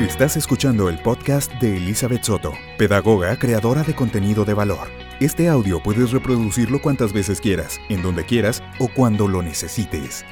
Estás 0.00 0.36
escuchando 0.36 0.88
el 0.88 1.02
podcast 1.02 1.52
de 1.54 1.76
Elizabeth 1.76 2.22
Soto, 2.22 2.52
pedagoga 2.78 3.36
creadora 3.36 3.82
de 3.82 3.96
contenido 3.96 4.44
de 4.44 4.54
valor. 4.54 4.86
Este 5.18 5.48
audio 5.48 5.82
puedes 5.82 6.12
reproducirlo 6.12 6.80
cuantas 6.80 7.12
veces 7.12 7.40
quieras, 7.40 7.80
en 7.88 8.02
donde 8.02 8.24
quieras 8.24 8.62
o 8.78 8.86
cuando 8.86 9.26
lo 9.26 9.42
necesites. 9.42 10.24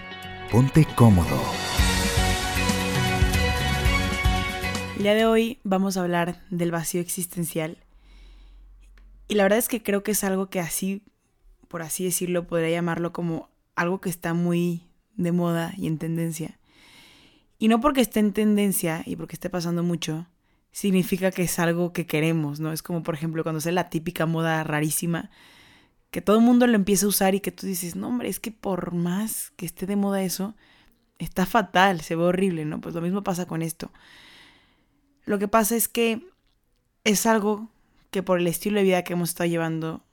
Ponte 0.53 0.87
cómodo. 0.95 1.43
El 4.99 5.03
día 5.03 5.15
de 5.17 5.27
hoy 5.27 5.59
vamos 5.65 5.97
a 5.97 6.03
hablar 6.03 6.45
del 6.49 6.71
vacío 6.71 7.01
existencial. 7.01 7.77
Y 9.27 9.35
la 9.35 9.43
verdad 9.43 9.59
es 9.59 9.69
que 9.69 9.83
creo 9.83 10.05
que 10.05 10.13
es 10.13 10.23
algo 10.23 10.47
que 10.49 10.61
así, 10.61 11.03
por 11.67 11.83
así 11.83 12.05
decirlo, 12.05 12.47
podría 12.47 12.71
llamarlo 12.71 13.13
como 13.13 13.51
algo 13.75 14.01
que 14.01 14.11
está 14.11 14.33
muy 14.33 14.85
de 15.17 15.33
moda 15.33 15.75
y 15.77 15.89
en 15.89 15.99
tendencia. 15.99 16.57
Y 17.59 17.69
no 17.69 17.81
porque 17.81 18.01
esté 18.01 18.21
en 18.21 18.33
tendencia 18.33 19.03
y 19.07 19.17
porque 19.17 19.35
esté 19.35 19.49
pasando 19.51 19.83
mucho, 19.83 20.27
significa 20.73 21.31
que 21.31 21.43
es 21.43 21.59
algo 21.59 21.93
que 21.93 22.07
queremos, 22.07 22.61
¿no? 22.61 22.73
Es 22.73 22.83
como, 22.83 23.03
por 23.03 23.15
ejemplo, 23.15 23.43
cuando 23.43 23.61
sale 23.61 23.75
la 23.75 23.89
típica 23.89 24.27
moda 24.27 24.63
rarísima, 24.63 25.31
que 26.11 26.21
todo 26.21 26.37
el 26.37 26.43
mundo 26.43 26.67
lo 26.67 26.75
empieza 26.75 27.07
a 27.07 27.09
usar 27.09 27.35
y 27.35 27.41
que 27.41 27.53
tú 27.53 27.67
dices, 27.67 27.97
no, 27.97 28.09
hombre, 28.09 28.29
es 28.29 28.41
que 28.41 28.51
por 28.51 28.93
más 28.93 29.53
que 29.57 29.67
esté 29.67 29.87
de 29.87 29.97
moda 29.97 30.23
eso, 30.23 30.55
está 31.19 31.47
fatal, 31.47 32.03
se 32.03 32.15
ve 32.15 32.25
horrible, 32.25 32.65
¿no? 32.65 32.81
Pues 32.81 32.95
lo 32.95 33.01
mismo 33.01 33.23
pasa 33.23 33.47
con 33.47 33.63
esto. 33.63 33.91
Lo 35.25 35.39
que 35.39 35.49
pasa 35.49 35.77
es 35.77 35.89
que 35.89 36.29
es 37.05 37.25
algo 37.25 37.71
que 38.11 38.23
por 38.23 38.39
el 38.39 38.47
estilo 38.47 38.79
de 38.79 38.85
vida 38.85 39.03
que 39.03 39.15
hemos 39.15 39.31
estado 39.31 39.49
llevando 39.49 40.05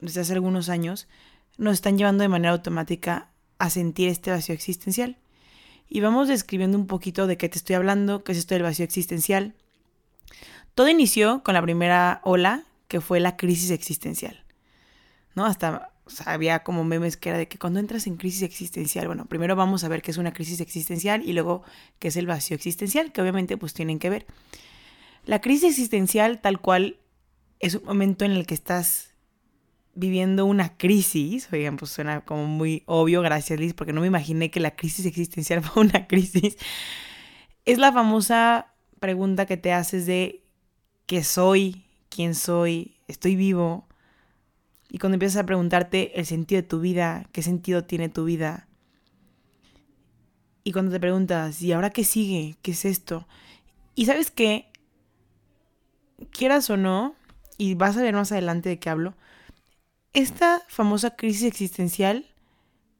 desde 0.00 0.20
hace 0.20 0.34
algunos 0.34 0.68
años, 0.68 1.08
nos 1.58 1.74
están 1.74 1.98
llevando 1.98 2.22
de 2.22 2.28
manera 2.28 2.52
automática 2.52 3.30
a 3.58 3.70
sentir 3.70 4.08
este 4.08 4.30
vacío 4.30 4.54
existencial 4.54 5.18
y 5.90 6.00
vamos 6.00 6.28
describiendo 6.28 6.78
un 6.78 6.86
poquito 6.86 7.26
de 7.26 7.36
qué 7.36 7.48
te 7.48 7.58
estoy 7.58 7.74
hablando, 7.74 8.22
qué 8.22 8.32
es 8.32 8.38
esto 8.38 8.54
del 8.54 8.62
vacío 8.62 8.84
existencial. 8.84 9.54
Todo 10.76 10.88
inició 10.88 11.42
con 11.42 11.54
la 11.54 11.62
primera 11.62 12.20
ola, 12.24 12.64
que 12.86 13.00
fue 13.00 13.18
la 13.18 13.36
crisis 13.36 13.72
existencial. 13.72 14.44
¿No? 15.34 15.44
Hasta 15.44 15.92
había 16.24 16.62
como 16.62 16.84
memes 16.84 17.16
que 17.16 17.28
era 17.28 17.38
de 17.38 17.48
que 17.48 17.58
cuando 17.58 17.80
entras 17.80 18.06
en 18.06 18.16
crisis 18.16 18.42
existencial, 18.42 19.08
bueno, 19.08 19.26
primero 19.26 19.56
vamos 19.56 19.82
a 19.82 19.88
ver 19.88 20.00
qué 20.00 20.12
es 20.12 20.16
una 20.16 20.32
crisis 20.32 20.60
existencial 20.60 21.28
y 21.28 21.32
luego 21.32 21.64
qué 21.98 22.08
es 22.08 22.16
el 22.16 22.26
vacío 22.26 22.54
existencial, 22.54 23.12
que 23.12 23.20
obviamente 23.20 23.56
pues 23.56 23.74
tienen 23.74 23.98
que 23.98 24.10
ver. 24.10 24.26
La 25.24 25.40
crisis 25.40 25.70
existencial 25.70 26.40
tal 26.40 26.60
cual 26.60 26.98
es 27.58 27.74
un 27.74 27.84
momento 27.84 28.24
en 28.24 28.32
el 28.32 28.46
que 28.46 28.54
estás 28.54 29.09
viviendo 30.00 30.46
una 30.46 30.76
crisis, 30.76 31.48
oigan, 31.52 31.76
pues 31.76 31.90
suena 31.90 32.22
como 32.22 32.46
muy 32.46 32.82
obvio, 32.86 33.20
gracias 33.20 33.60
Liz, 33.60 33.74
porque 33.74 33.92
no 33.92 34.00
me 34.00 34.06
imaginé 34.06 34.50
que 34.50 34.58
la 34.58 34.74
crisis 34.74 35.04
existencial 35.06 35.62
fue 35.62 35.84
una 35.84 36.06
crisis, 36.06 36.56
es 37.66 37.78
la 37.78 37.92
famosa 37.92 38.74
pregunta 38.98 39.46
que 39.46 39.56
te 39.56 39.72
haces 39.72 40.06
de 40.06 40.42
¿qué 41.06 41.22
soy? 41.22 41.84
¿Quién 42.08 42.34
soy? 42.34 42.96
¿Estoy 43.06 43.36
vivo? 43.36 43.86
Y 44.88 44.98
cuando 44.98 45.16
empiezas 45.16 45.42
a 45.42 45.46
preguntarte 45.46 46.18
el 46.18 46.26
sentido 46.26 46.62
de 46.62 46.68
tu 46.68 46.80
vida, 46.80 47.26
qué 47.32 47.42
sentido 47.42 47.84
tiene 47.84 48.08
tu 48.08 48.24
vida, 48.24 48.66
y 50.64 50.72
cuando 50.72 50.92
te 50.92 51.00
preguntas, 51.00 51.60
¿y 51.62 51.72
ahora 51.72 51.90
qué 51.90 52.04
sigue? 52.04 52.56
¿Qué 52.62 52.72
es 52.72 52.84
esto? 52.84 53.26
Y 53.94 54.06
sabes 54.06 54.30
qué, 54.30 54.70
quieras 56.30 56.68
o 56.70 56.76
no, 56.76 57.14
y 57.58 57.74
vas 57.74 57.96
a 57.96 58.02
ver 58.02 58.14
más 58.14 58.32
adelante 58.32 58.68
de 58.68 58.78
qué 58.78 58.90
hablo, 58.90 59.14
esta 60.12 60.62
famosa 60.68 61.16
crisis 61.16 61.44
existencial 61.44 62.26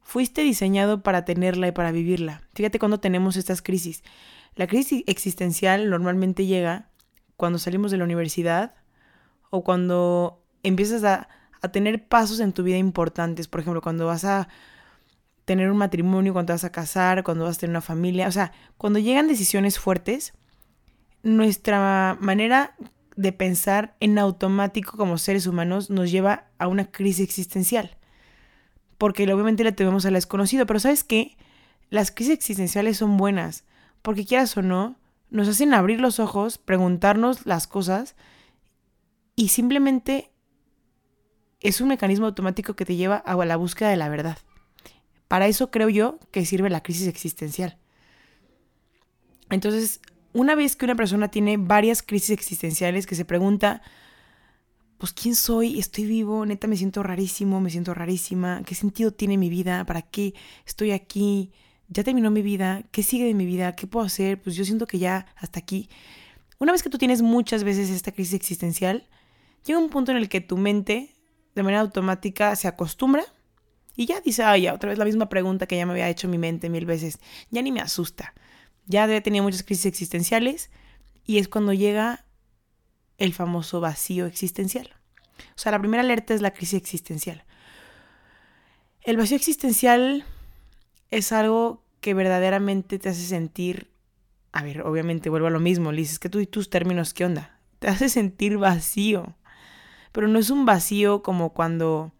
fuiste 0.02 0.42
diseñado 0.42 1.02
para 1.02 1.24
tenerla 1.24 1.68
y 1.68 1.72
para 1.72 1.92
vivirla. 1.92 2.42
Fíjate 2.54 2.78
cuando 2.78 3.00
tenemos 3.00 3.36
estas 3.36 3.62
crisis. 3.62 4.02
La 4.56 4.66
crisis 4.66 5.04
existencial 5.06 5.88
normalmente 5.90 6.46
llega 6.46 6.90
cuando 7.36 7.58
salimos 7.58 7.90
de 7.90 7.96
la 7.96 8.04
universidad 8.04 8.74
o 9.50 9.64
cuando 9.64 10.42
empiezas 10.62 11.04
a, 11.04 11.28
tener 11.72 12.08
pasos 12.08 12.40
en 12.40 12.54
tu 12.54 12.62
vida 12.62 12.78
importantes. 12.78 13.46
Por 13.46 13.60
ejemplo, 13.60 13.82
cuando 13.82 14.06
vas 14.06 14.24
a 14.24 14.48
tener 15.44 15.70
un 15.70 15.76
matrimonio, 15.76 16.32
cuando 16.32 16.54
vas 16.54 16.64
a 16.64 16.72
casar, 16.72 17.22
cuando 17.22 17.44
vas 17.44 17.56
a 17.56 17.60
tener 17.60 17.72
una 17.72 17.82
familia. 17.82 18.28
O 18.28 18.32
sea, 18.32 18.52
cuando 18.78 18.98
llegan 18.98 19.28
decisiones 19.28 19.78
fuertes, 19.78 20.32
nuestra 21.22 22.16
manera 22.18 22.74
de 23.20 23.32
pensar 23.32 23.96
en 24.00 24.18
automático 24.18 24.96
como 24.96 25.18
seres 25.18 25.46
humanos 25.46 25.90
nos 25.90 26.10
lleva 26.10 26.46
a 26.58 26.68
una 26.68 26.90
crisis 26.90 27.24
existencial. 27.24 27.96
Porque 28.98 29.30
obviamente 29.32 29.64
le 29.64 29.72
tememos 29.72 30.06
al 30.06 30.14
desconocido. 30.14 30.66
Pero 30.66 30.80
¿sabes 30.80 31.04
qué? 31.04 31.36
Las 31.90 32.10
crisis 32.10 32.34
existenciales 32.34 32.96
son 32.96 33.16
buenas. 33.16 33.64
Porque 34.02 34.24
quieras 34.24 34.56
o 34.56 34.62
no, 34.62 34.96
nos 35.30 35.48
hacen 35.48 35.74
abrir 35.74 36.00
los 36.00 36.18
ojos, 36.18 36.58
preguntarnos 36.58 37.46
las 37.46 37.66
cosas 37.66 38.16
y 39.36 39.48
simplemente 39.48 40.30
es 41.60 41.80
un 41.80 41.88
mecanismo 41.88 42.26
automático 42.26 42.74
que 42.74 42.84
te 42.84 42.96
lleva 42.96 43.16
a 43.16 43.36
la 43.44 43.56
búsqueda 43.56 43.90
de 43.90 43.96
la 43.96 44.08
verdad. 44.08 44.38
Para 45.28 45.46
eso 45.46 45.70
creo 45.70 45.88
yo 45.88 46.18
que 46.30 46.44
sirve 46.44 46.70
la 46.70 46.82
crisis 46.82 47.06
existencial. 47.06 47.78
Entonces, 49.50 50.00
una 50.32 50.54
vez 50.54 50.76
que 50.76 50.84
una 50.84 50.94
persona 50.94 51.28
tiene 51.28 51.56
varias 51.56 52.02
crisis 52.02 52.30
existenciales 52.30 53.06
que 53.06 53.14
se 53.14 53.24
pregunta, 53.24 53.82
pues 54.98 55.12
quién 55.12 55.34
soy, 55.34 55.78
estoy 55.78 56.04
vivo, 56.04 56.44
neta 56.44 56.66
me 56.66 56.76
siento 56.76 57.02
rarísimo, 57.02 57.60
me 57.60 57.70
siento 57.70 57.94
rarísima, 57.94 58.62
qué 58.64 58.74
sentido 58.74 59.12
tiene 59.12 59.38
mi 59.38 59.48
vida, 59.48 59.84
para 59.86 60.02
qué 60.02 60.34
estoy 60.66 60.90
aquí, 60.90 61.52
ya 61.88 62.04
terminó 62.04 62.30
mi 62.30 62.42
vida, 62.42 62.84
qué 62.92 63.02
sigue 63.02 63.24
de 63.24 63.34
mi 63.34 63.46
vida, 63.46 63.74
qué 63.74 63.86
puedo 63.86 64.06
hacer, 64.06 64.40
pues 64.40 64.56
yo 64.56 64.64
siento 64.64 64.86
que 64.86 64.98
ya 64.98 65.26
hasta 65.36 65.58
aquí. 65.58 65.88
Una 66.58 66.72
vez 66.72 66.82
que 66.82 66.90
tú 66.90 66.98
tienes 66.98 67.22
muchas 67.22 67.64
veces 67.64 67.88
esta 67.88 68.12
crisis 68.12 68.34
existencial, 68.34 69.08
llega 69.64 69.78
un 69.78 69.88
punto 69.88 70.12
en 70.12 70.18
el 70.18 70.28
que 70.28 70.40
tu 70.40 70.56
mente 70.56 71.16
de 71.54 71.62
manera 71.62 71.80
automática 71.80 72.54
se 72.54 72.68
acostumbra 72.68 73.24
y 73.96 74.06
ya 74.06 74.20
dice, 74.20 74.44
ay, 74.44 74.62
ya 74.62 74.74
otra 74.74 74.90
vez 74.90 74.98
la 74.98 75.04
misma 75.04 75.28
pregunta 75.28 75.66
que 75.66 75.76
ya 75.76 75.86
me 75.86 75.92
había 75.92 76.08
hecho 76.08 76.28
mi 76.28 76.38
mente 76.38 76.68
mil 76.68 76.86
veces, 76.86 77.18
ya 77.50 77.62
ni 77.62 77.72
me 77.72 77.80
asusta. 77.80 78.34
Ya 78.90 79.04
había 79.04 79.22
tenido 79.22 79.44
muchas 79.44 79.62
crisis 79.62 79.86
existenciales 79.86 80.68
y 81.24 81.38
es 81.38 81.46
cuando 81.46 81.72
llega 81.72 82.24
el 83.18 83.32
famoso 83.32 83.80
vacío 83.80 84.26
existencial. 84.26 84.90
O 85.54 85.58
sea, 85.58 85.70
la 85.70 85.78
primera 85.78 86.02
alerta 86.02 86.34
es 86.34 86.40
la 86.40 86.50
crisis 86.50 86.74
existencial. 86.74 87.44
El 89.02 89.16
vacío 89.16 89.36
existencial 89.36 90.24
es 91.12 91.30
algo 91.30 91.84
que 92.00 92.14
verdaderamente 92.14 92.98
te 92.98 93.10
hace 93.10 93.22
sentir, 93.22 93.92
a 94.50 94.64
ver, 94.64 94.82
obviamente 94.82 95.30
vuelvo 95.30 95.46
a 95.46 95.50
lo 95.50 95.60
mismo, 95.60 95.92
le 95.92 96.00
dices 96.00 96.18
que 96.18 96.28
tú 96.28 96.40
y 96.40 96.48
tus 96.48 96.68
términos, 96.68 97.14
¿qué 97.14 97.24
onda? 97.24 97.60
Te 97.78 97.86
hace 97.86 98.08
sentir 98.08 98.58
vacío. 98.58 99.36
Pero 100.10 100.26
no 100.26 100.40
es 100.40 100.50
un 100.50 100.66
vacío 100.66 101.22
como 101.22 101.50
cuando 101.50 102.12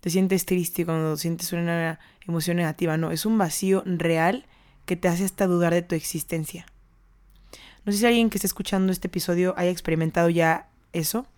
te 0.00 0.10
sientes 0.10 0.44
triste, 0.44 0.84
cuando 0.84 1.16
sientes 1.16 1.50
una 1.54 1.98
emoción 2.28 2.58
negativa, 2.58 2.98
no, 2.98 3.10
es 3.10 3.24
un 3.24 3.38
vacío 3.38 3.82
real 3.86 4.44
que 4.90 4.96
te 4.96 5.06
hace 5.06 5.24
hasta 5.24 5.46
dudar 5.46 5.72
de 5.72 5.82
tu 5.82 5.94
existencia. 5.94 6.66
No 7.84 7.92
sé 7.92 7.98
si 7.98 8.06
alguien 8.06 8.28
que 8.28 8.38
esté 8.38 8.48
escuchando 8.48 8.90
este 8.90 9.06
episodio 9.06 9.54
haya 9.56 9.70
experimentado 9.70 10.28
ya 10.30 10.68
eso. 10.92 11.28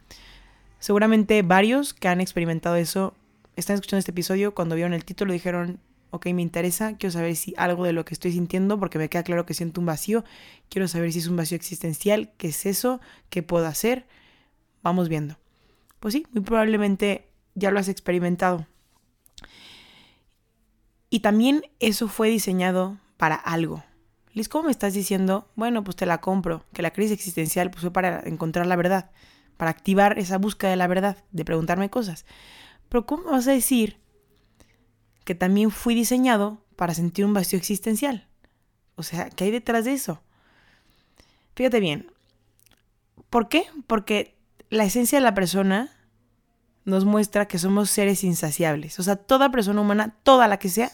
Seguramente 0.78 1.42
varios 1.42 1.92
que 1.92 2.08
han 2.08 2.22
experimentado 2.22 2.76
eso 2.76 3.14
están 3.54 3.74
escuchando 3.74 3.98
este 3.98 4.12
episodio 4.12 4.54
cuando 4.54 4.74
vieron 4.74 4.94
el 4.94 5.04
título 5.04 5.34
dijeron, 5.34 5.80
ok, 6.12 6.28
me 6.28 6.40
interesa, 6.40 6.96
quiero 6.96 7.12
saber 7.12 7.36
si 7.36 7.52
algo 7.58 7.84
de 7.84 7.92
lo 7.92 8.06
que 8.06 8.14
estoy 8.14 8.32
sintiendo, 8.32 8.80
porque 8.80 8.96
me 8.96 9.10
queda 9.10 9.22
claro 9.22 9.44
que 9.44 9.52
siento 9.52 9.82
un 9.82 9.86
vacío, 9.86 10.24
quiero 10.70 10.88
saber 10.88 11.12
si 11.12 11.18
es 11.18 11.26
un 11.26 11.36
vacío 11.36 11.56
existencial, 11.56 12.32
qué 12.38 12.48
es 12.48 12.64
eso, 12.64 13.02
qué 13.28 13.42
puedo 13.42 13.66
hacer, 13.66 14.06
vamos 14.82 15.10
viendo. 15.10 15.36
Pues 16.00 16.14
sí, 16.14 16.26
muy 16.32 16.42
probablemente 16.42 17.28
ya 17.54 17.70
lo 17.70 17.78
has 17.78 17.88
experimentado. 17.88 18.66
Y 21.10 21.20
también 21.20 21.64
eso 21.80 22.08
fue 22.08 22.30
diseñado 22.30 22.96
para 23.22 23.36
algo. 23.36 23.84
Liz, 24.32 24.48
¿cómo 24.48 24.64
me 24.64 24.72
estás 24.72 24.94
diciendo? 24.94 25.48
Bueno, 25.54 25.84
pues 25.84 25.94
te 25.94 26.06
la 26.06 26.20
compro, 26.20 26.64
que 26.72 26.82
la 26.82 26.92
crisis 26.92 27.12
existencial 27.12 27.70
pues, 27.70 27.82
fue 27.82 27.92
para 27.92 28.20
encontrar 28.24 28.66
la 28.66 28.74
verdad, 28.74 29.12
para 29.56 29.70
activar 29.70 30.18
esa 30.18 30.38
búsqueda 30.38 30.70
de 30.70 30.76
la 30.76 30.88
verdad, 30.88 31.18
de 31.30 31.44
preguntarme 31.44 31.88
cosas. 31.88 32.26
Pero 32.88 33.06
¿cómo 33.06 33.30
vas 33.30 33.46
a 33.46 33.52
decir 33.52 34.00
que 35.22 35.36
también 35.36 35.70
fui 35.70 35.94
diseñado 35.94 36.66
para 36.74 36.94
sentir 36.94 37.24
un 37.24 37.32
vacío 37.32 37.60
existencial? 37.60 38.26
O 38.96 39.04
sea, 39.04 39.30
¿qué 39.30 39.44
hay 39.44 39.50
detrás 39.52 39.84
de 39.84 39.92
eso? 39.92 40.20
Fíjate 41.54 41.78
bien. 41.78 42.10
¿Por 43.30 43.48
qué? 43.48 43.66
Porque 43.86 44.36
la 44.68 44.82
esencia 44.82 45.18
de 45.18 45.22
la 45.22 45.34
persona 45.34 45.92
nos 46.84 47.04
muestra 47.04 47.46
que 47.46 47.60
somos 47.60 47.88
seres 47.88 48.24
insaciables. 48.24 48.98
O 48.98 49.04
sea, 49.04 49.14
toda 49.14 49.52
persona 49.52 49.80
humana, 49.80 50.16
toda 50.24 50.48
la 50.48 50.58
que 50.58 50.68
sea, 50.68 50.90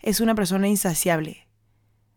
es 0.00 0.18
una 0.18 0.34
persona 0.34 0.66
insaciable. 0.66 1.41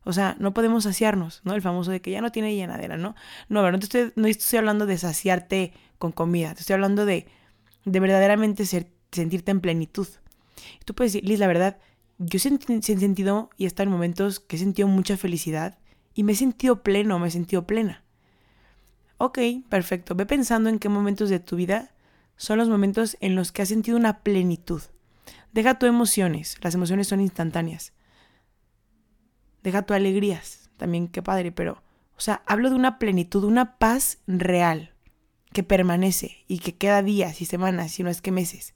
O 0.05 0.13
sea, 0.13 0.35
no 0.39 0.53
podemos 0.53 0.85
saciarnos, 0.85 1.41
¿no? 1.43 1.53
El 1.55 1.61
famoso 1.61 1.91
de 1.91 1.99
que 1.99 2.11
ya 2.11 2.21
no 2.21 2.31
tiene 2.31 2.55
llenadera, 2.55 2.95
¿no? 2.95 3.15
No, 3.49 3.61
pero 3.61 3.71
no 3.71 3.79
estoy, 3.79 4.13
no 4.15 4.27
estoy 4.27 4.59
hablando 4.59 4.85
de 4.85 4.97
saciarte 4.97 5.73
con 5.97 6.11
comida, 6.11 6.53
te 6.53 6.61
estoy 6.61 6.75
hablando 6.75 7.05
de, 7.05 7.27
de 7.85 7.99
verdaderamente 7.99 8.65
sentirte 8.65 9.51
en 9.51 9.61
plenitud. 9.61 10.07
Tú 10.85 10.93
puedes 10.93 11.13
decir, 11.13 11.27
Liz, 11.27 11.39
la 11.39 11.47
verdad, 11.47 11.77
yo 12.17 12.37
he 12.37 12.39
sentido 12.39 13.49
y 13.57 13.63
he 13.65 13.67
estado 13.67 13.87
en 13.87 13.93
momentos 13.93 14.39
que 14.39 14.55
he 14.55 14.59
sentido 14.59 14.87
mucha 14.87 15.17
felicidad 15.17 15.77
y 16.13 16.23
me 16.23 16.33
he 16.33 16.35
sentido 16.35 16.83
pleno, 16.83 17.19
me 17.19 17.27
he 17.27 17.31
sentido 17.31 17.65
plena. 17.65 18.03
Ok, 19.17 19.39
perfecto. 19.69 20.15
Ve 20.15 20.25
pensando 20.25 20.69
en 20.69 20.79
qué 20.79 20.87
momentos 20.87 21.29
de 21.29 21.39
tu 21.39 21.55
vida 21.55 21.91
son 22.37 22.57
los 22.57 22.69
momentos 22.69 23.17
en 23.21 23.35
los 23.35 23.51
que 23.51 23.61
has 23.61 23.69
sentido 23.69 23.97
una 23.97 24.19
plenitud. 24.19 24.81
Deja 25.51 25.79
tus 25.79 25.89
emociones, 25.89 26.57
las 26.61 26.75
emociones 26.75 27.07
son 27.07 27.21
instantáneas. 27.21 27.93
Deja 29.65 29.81
tus 29.81 29.95
alegrías, 29.95 30.69
también 30.77 31.07
qué 31.07 31.23
padre, 31.23 31.51
pero, 31.51 31.81
o 32.15 32.19
sea, 32.19 32.43
hablo 32.45 32.69
de 32.69 32.75
una 32.75 32.99
plenitud, 32.99 33.43
una 33.43 33.79
paz 33.79 34.19
real, 34.27 34.93
que 35.53 35.63
permanece 35.63 36.43
y 36.47 36.59
que 36.59 36.75
queda 36.75 37.01
días 37.01 37.41
y 37.41 37.45
semanas, 37.45 37.91
si 37.91 38.03
no 38.03 38.11
es 38.11 38.21
que 38.21 38.31
meses. 38.31 38.75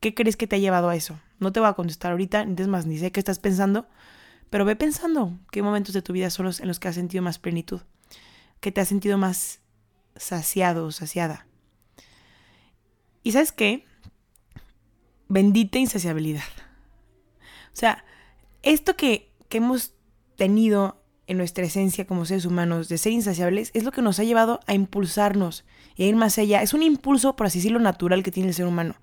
¿Qué 0.00 0.12
crees 0.12 0.36
que 0.36 0.48
te 0.48 0.56
ha 0.56 0.58
llevado 0.58 0.88
a 0.88 0.96
eso? 0.96 1.20
No 1.38 1.52
te 1.52 1.60
voy 1.60 1.68
a 1.68 1.74
contestar 1.74 2.10
ahorita, 2.10 2.44
es 2.58 2.66
más, 2.66 2.86
ni 2.86 2.98
sé 2.98 3.12
qué 3.12 3.20
estás 3.20 3.38
pensando, 3.38 3.86
pero 4.50 4.64
ve 4.64 4.74
pensando 4.74 5.38
qué 5.52 5.62
momentos 5.62 5.94
de 5.94 6.02
tu 6.02 6.12
vida 6.12 6.30
son 6.30 6.46
los 6.46 6.58
en 6.58 6.66
los 6.66 6.80
que 6.80 6.88
has 6.88 6.96
sentido 6.96 7.22
más 7.22 7.38
plenitud, 7.38 7.82
que 8.58 8.72
te 8.72 8.80
has 8.80 8.88
sentido 8.88 9.18
más 9.18 9.60
saciado 10.16 10.86
o 10.86 10.90
saciada. 10.90 11.46
¿Y 13.22 13.30
sabes 13.30 13.52
qué? 13.52 13.86
Bendita 15.28 15.78
insaciabilidad. 15.78 16.42
O 17.72 17.76
sea, 17.76 18.04
esto 18.64 18.96
que, 18.96 19.35
que 19.48 19.58
hemos 19.58 19.94
tenido 20.36 21.02
en 21.26 21.38
nuestra 21.38 21.64
esencia 21.64 22.06
como 22.06 22.24
seres 22.24 22.44
humanos 22.44 22.88
de 22.88 22.98
ser 22.98 23.12
insaciables 23.12 23.70
es 23.74 23.84
lo 23.84 23.90
que 23.90 24.02
nos 24.02 24.18
ha 24.20 24.24
llevado 24.24 24.60
a 24.66 24.74
impulsarnos 24.74 25.64
y 25.96 26.04
a 26.04 26.06
ir 26.06 26.16
más 26.16 26.38
allá. 26.38 26.62
Es 26.62 26.74
un 26.74 26.82
impulso, 26.82 27.36
por 27.36 27.46
así 27.46 27.58
decirlo, 27.58 27.80
natural 27.80 28.22
que 28.22 28.30
tiene 28.30 28.50
el 28.50 28.54
ser 28.54 28.66
humano. 28.66 28.96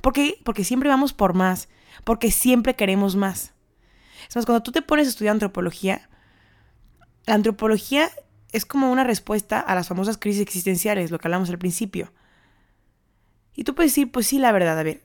¿Por 0.00 0.12
qué? 0.12 0.40
Porque 0.44 0.64
siempre 0.64 0.88
vamos 0.88 1.12
por 1.12 1.34
más, 1.34 1.68
porque 2.04 2.30
siempre 2.30 2.76
queremos 2.76 3.16
más. 3.16 3.54
Es 4.28 4.36
más, 4.36 4.46
cuando 4.46 4.62
tú 4.62 4.72
te 4.72 4.82
pones 4.82 5.06
a 5.06 5.10
estudiar 5.10 5.32
antropología, 5.32 6.08
la 7.26 7.34
antropología 7.34 8.10
es 8.52 8.64
como 8.64 8.90
una 8.90 9.04
respuesta 9.04 9.60
a 9.60 9.74
las 9.74 9.88
famosas 9.88 10.18
crisis 10.18 10.42
existenciales, 10.42 11.10
lo 11.10 11.18
que 11.18 11.28
hablamos 11.28 11.50
al 11.50 11.58
principio. 11.58 12.12
Y 13.54 13.64
tú 13.64 13.74
puedes 13.74 13.92
decir, 13.92 14.10
pues 14.10 14.26
sí, 14.26 14.38
la 14.38 14.52
verdad, 14.52 14.78
a 14.78 14.82
ver, 14.82 15.02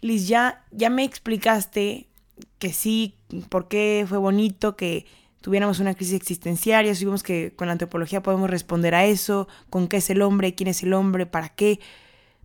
Liz, 0.00 0.28
ya, 0.28 0.64
ya 0.70 0.90
me 0.90 1.04
explicaste 1.04 2.10
que 2.58 2.72
sí, 2.72 3.14
por 3.48 3.68
qué 3.68 4.04
fue 4.08 4.18
bonito 4.18 4.76
que 4.76 5.06
tuviéramos 5.40 5.78
una 5.78 5.94
crisis 5.94 6.14
existencial, 6.14 6.86
ya 6.86 6.92
vimos 6.98 7.22
que 7.22 7.52
con 7.54 7.66
la 7.66 7.72
antropología 7.72 8.22
podemos 8.22 8.48
responder 8.48 8.94
a 8.94 9.04
eso, 9.04 9.46
con 9.68 9.88
qué 9.88 9.98
es 9.98 10.08
el 10.10 10.22
hombre, 10.22 10.54
quién 10.54 10.68
es 10.68 10.82
el 10.82 10.94
hombre, 10.94 11.26
para 11.26 11.50
qué. 11.50 11.80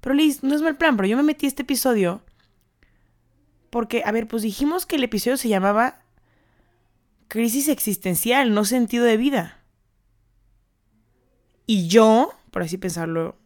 Pero 0.01 0.15
Liz, 0.15 0.43
no 0.43 0.53
es 0.53 0.61
mal 0.61 0.77
plan, 0.77 0.97
pero 0.97 1.07
yo 1.07 1.17
me 1.17 1.23
metí 1.23 1.45
a 1.45 1.49
este 1.49 1.61
episodio 1.61 2.21
porque, 3.69 4.03
a 4.05 4.11
ver, 4.11 4.27
pues 4.27 4.43
dijimos 4.43 4.85
que 4.85 4.95
el 4.95 5.03
episodio 5.03 5.37
se 5.37 5.49
llamaba 5.49 6.01
crisis 7.27 7.67
existencial, 7.69 8.53
no 8.53 8.65
sentido 8.65 9.05
de 9.05 9.17
vida. 9.17 9.59
Y 11.65 11.87
yo, 11.87 12.33
por 12.51 12.63
así 12.63 12.77
pensarlo, 12.77 13.37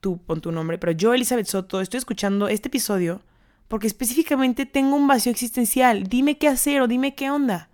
tú 0.00 0.18
pon 0.18 0.40
tu 0.40 0.52
nombre, 0.52 0.78
pero 0.78 0.92
yo, 0.92 1.12
Elizabeth 1.14 1.46
Soto, 1.46 1.80
estoy 1.80 1.98
escuchando 1.98 2.48
este 2.48 2.68
episodio 2.68 3.20
porque 3.68 3.86
específicamente 3.86 4.66
tengo 4.66 4.96
un 4.96 5.08
vacío 5.08 5.32
existencial. 5.32 6.04
Dime 6.04 6.38
qué 6.38 6.48
hacer 6.48 6.80
o 6.80 6.88
dime 6.88 7.14
qué 7.14 7.30
onda. 7.30 7.68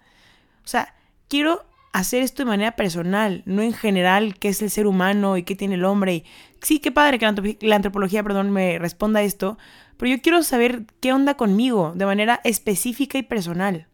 O 0.65 0.69
sea, 0.69 0.95
quiero 1.29 1.65
hacer 1.93 2.23
esto 2.23 2.43
de 2.43 2.49
manera 2.49 2.75
personal, 2.75 3.43
no 3.45 3.63
en 3.63 3.75
general 3.75 4.39
qué 4.39 4.49
es 4.49 4.63
el 4.63 4.71
ser 4.71 4.87
humano 4.87 5.37
y 5.37 5.43
qué 5.43 5.55
tiene 5.55 5.75
el 5.75 5.85
hombre. 5.85 6.25
Sí, 6.63 6.79
qué 6.79 6.91
padre 6.91 7.19
que 7.19 7.59
la 7.61 7.77
antropología, 7.77 8.23
perdón, 8.23 8.51
me 8.51 8.79
responda 8.79 9.21
a 9.21 9.23
esto, 9.23 9.59
pero 9.99 10.11
yo 10.11 10.23
quiero 10.23 10.43
saber 10.43 10.87
qué 11.01 11.13
onda 11.13 11.37
conmigo 11.37 11.93
de 11.95 12.07
manera 12.07 12.41
específica 12.45 13.19
y 13.19 13.23
personal. 13.23 13.89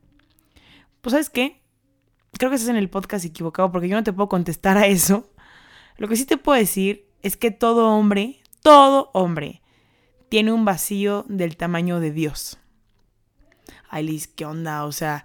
Pues 1.00 1.12
sabes 1.12 1.30
qué? 1.30 1.60
Creo 2.32 2.50
que 2.50 2.56
estás 2.56 2.70
en 2.70 2.76
el 2.76 2.90
podcast 2.90 3.24
equivocado 3.24 3.72
porque 3.72 3.88
yo 3.88 3.96
no 3.96 4.04
te 4.04 4.12
puedo 4.12 4.28
contestar 4.28 4.76
a 4.78 4.86
eso. 4.86 5.30
Lo 5.96 6.06
que 6.06 6.16
sí 6.16 6.24
te 6.24 6.36
puedo 6.36 6.58
decir 6.58 7.08
es 7.22 7.36
que 7.36 7.50
todo 7.50 7.90
hombre, 7.90 8.40
todo 8.62 9.10
hombre, 9.12 9.60
tiene 10.28 10.52
un 10.52 10.64
vacío 10.64 11.24
del 11.28 11.56
tamaño 11.56 12.00
de 12.00 12.12
Dios. 12.12 12.58
Ay, 13.88 14.06
Liz, 14.06 14.28
¿qué 14.28 14.44
onda? 14.44 14.84
O 14.84 14.92
sea, 14.92 15.24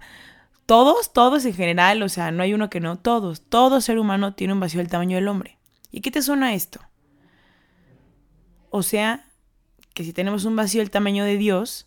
todos, 0.66 1.12
todos 1.12 1.44
en 1.44 1.54
general, 1.54 2.02
o 2.02 2.08
sea, 2.08 2.30
no 2.30 2.42
hay 2.42 2.54
uno 2.54 2.70
que 2.70 2.80
no, 2.80 2.98
todos, 2.98 3.42
todo 3.42 3.80
ser 3.80 3.98
humano 3.98 4.34
tiene 4.34 4.52
un 4.52 4.60
vacío 4.60 4.78
del 4.78 4.88
tamaño 4.88 5.16
del 5.16 5.28
hombre. 5.28 5.58
¿Y 5.90 6.00
qué 6.00 6.10
te 6.10 6.22
suena 6.22 6.54
esto? 6.54 6.80
O 8.70 8.82
sea, 8.82 9.26
que 9.92 10.04
si 10.04 10.12
tenemos 10.12 10.44
un 10.44 10.56
vacío 10.56 10.80
del 10.80 10.90
tamaño 10.90 11.24
de 11.24 11.36
Dios, 11.36 11.86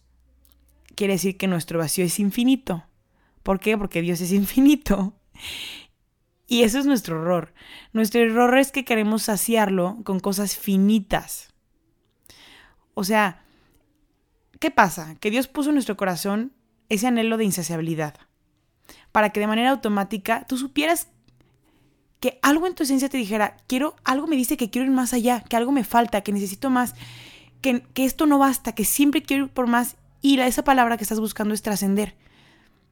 quiere 0.96 1.14
decir 1.14 1.38
que 1.38 1.48
nuestro 1.48 1.80
vacío 1.80 2.06
es 2.06 2.20
infinito. 2.20 2.86
¿Por 3.44 3.60
qué? 3.60 3.78
Porque 3.78 4.02
Dios 4.02 4.22
es 4.22 4.32
infinito. 4.32 5.14
Y 6.48 6.64
eso 6.64 6.80
es 6.80 6.86
nuestro 6.86 7.22
error. 7.22 7.54
Nuestro 7.92 8.22
error 8.22 8.58
es 8.58 8.72
que 8.72 8.86
queremos 8.86 9.24
saciarlo 9.24 9.98
con 10.06 10.20
cosas 10.20 10.56
finitas. 10.56 11.54
O 13.00 13.04
sea, 13.04 13.44
¿qué 14.60 14.72
pasa? 14.72 15.18
Que 15.20 15.30
Dios 15.30 15.48
puso 15.48 15.70
en 15.70 15.76
nuestro 15.76 15.96
corazón 15.96 16.52
ese 16.90 17.06
anhelo 17.06 17.38
de 17.38 17.44
insaciabilidad. 17.44 18.16
Para 19.12 19.30
que 19.30 19.40
de 19.40 19.46
manera 19.46 19.70
automática 19.70 20.48
tú 20.48 20.58
supieras 20.58 21.08
que 22.20 22.40
algo 22.42 22.66
en 22.66 22.74
tu 22.74 22.82
esencia 22.82 23.08
te 23.08 23.20
dijera, 23.20 23.56
quiero, 23.68 23.96
algo 24.04 24.26
me 24.26 24.36
dice 24.36 24.58
que 24.58 24.72
quiero 24.72 24.88
ir 24.88 24.92
más 24.92 25.14
allá, 25.14 25.42
que 25.42 25.56
algo 25.56 25.72
me 25.72 25.84
falta, 25.84 26.22
que 26.22 26.34
necesito 26.34 26.72
más, 26.72 26.96
que, 27.62 27.84
que 27.94 28.04
esto 28.04 28.26
no 28.26 28.40
basta, 28.40 28.72
que 28.72 28.84
siempre 28.84 29.22
quiero 29.22 29.46
ir 29.46 29.52
por 29.52 29.68
más. 29.68 29.96
Y 30.24 30.40
esa 30.40 30.64
palabra 30.64 30.98
que 30.98 31.04
estás 31.04 31.20
buscando 31.20 31.54
es 31.54 31.62
trascender. 31.62 32.16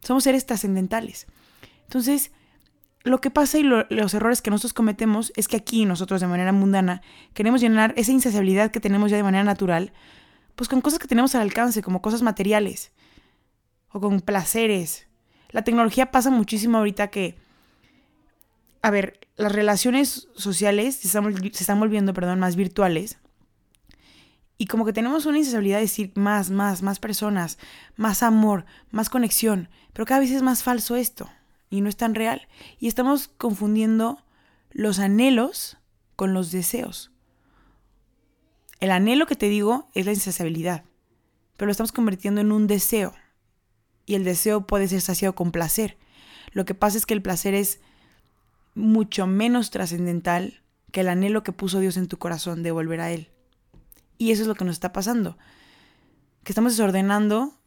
Somos 0.02 0.24
seres 0.24 0.46
trascendentales. 0.46 1.26
Entonces, 1.86 2.30
lo 3.06 3.22
que 3.22 3.30
pasa 3.30 3.60
y 3.60 3.64
los 3.64 4.14
errores 4.16 4.42
que 4.42 4.50
nosotros 4.50 4.74
cometemos 4.74 5.32
es 5.36 5.48
que 5.48 5.58
aquí 5.58 5.86
nosotros 5.86 6.22
de 6.22 6.28
manera 6.28 6.52
mundana 6.52 7.04
queremos 7.36 7.62
llenar 7.62 7.94
esa 7.98 8.12
insaciabilidad 8.12 8.72
que 8.72 8.80
tenemos 8.80 9.12
ya 9.12 9.18
de 9.18 9.22
manera 9.24 9.44
natural, 9.44 9.94
pues 10.56 10.68
con 10.68 10.82
cosas 10.82 10.98
que 10.98 11.08
tenemos 11.08 11.36
al 11.36 11.44
alcance, 11.44 11.84
como 11.84 12.02
cosas 12.02 12.24
materiales 12.24 12.92
o 13.92 14.02
con 14.02 14.22
placeres. 14.22 15.06
La 15.52 15.64
tecnología 15.64 16.10
pasa 16.10 16.32
muchísimo 16.32 16.80
ahorita 16.80 17.10
que, 17.10 17.38
a 18.82 18.90
ver, 18.90 19.20
las 19.36 19.52
relaciones 19.52 20.28
sociales 20.36 20.96
se 20.96 21.06
están, 21.08 21.32
se 21.36 21.64
están 21.64 21.80
volviendo, 21.80 22.12
perdón, 22.12 22.40
más 22.40 22.56
virtuales. 22.56 23.20
Y 24.58 24.66
como 24.66 24.84
que 24.84 24.94
tenemos 24.94 25.28
una 25.28 25.38
insaciabilidad 25.38 25.78
de 25.78 25.84
decir 25.84 26.12
más, 26.16 26.50
más, 26.50 26.82
más 26.82 26.98
personas, 26.98 27.60
más 27.98 28.24
amor, 28.24 28.66
más 28.90 29.12
conexión. 29.12 29.70
Pero 29.94 30.08
cada 30.08 30.22
vez 30.22 30.32
es 30.32 30.42
más 30.42 30.64
falso 30.64 30.96
esto 30.96 31.30
y 31.70 31.82
no 31.82 31.90
es 31.90 31.98
tan 31.98 32.16
real. 32.16 32.48
Y 32.80 32.88
estamos 32.88 33.28
confundiendo 33.28 34.24
los 34.72 35.00
anhelos 35.00 35.78
con 36.16 36.34
los 36.34 36.52
deseos. 36.52 37.12
El 38.80 38.92
anhelo 38.92 39.26
que 39.26 39.36
te 39.36 39.50
digo 39.50 39.90
es 39.94 40.06
la 40.06 40.14
insaciabilidad, 40.14 40.84
pero 41.58 41.68
lo 41.68 41.72
estamos 41.72 41.92
convirtiendo 41.92 42.42
en 42.42 42.52
un 42.52 42.68
deseo. 42.68 43.14
Y 44.06 44.16
el 44.16 44.24
deseo 44.24 44.68
puede 44.68 44.88
ser 44.88 45.02
saciado 45.02 45.34
con 45.34 45.52
placer. 45.52 45.98
Lo 46.52 46.66
que 46.66 46.76
pasa 46.76 46.98
es 46.98 47.06
que 47.06 47.14
el 47.14 47.22
placer 47.22 47.54
es 47.54 47.80
mucho 48.76 49.26
menos 49.26 49.72
trascendental 49.72 50.62
que 50.92 51.02
el 51.02 51.10
anhelo 51.10 51.44
que 51.44 51.52
puso 51.52 51.80
Dios 51.80 51.98
en 51.98 52.08
tu 52.08 52.18
corazón 52.18 52.62
de 52.62 52.72
volver 52.72 53.02
a 53.02 53.12
Él. 53.12 53.32
Y 54.18 54.32
eso 54.32 54.44
es 54.44 54.48
lo 54.48 54.56
que 54.56 54.66
nos 54.66 54.76
está 54.76 54.94
pasando. 54.94 55.38
Que 56.44 56.52
estamos 56.52 56.74
desordenando 56.74 57.60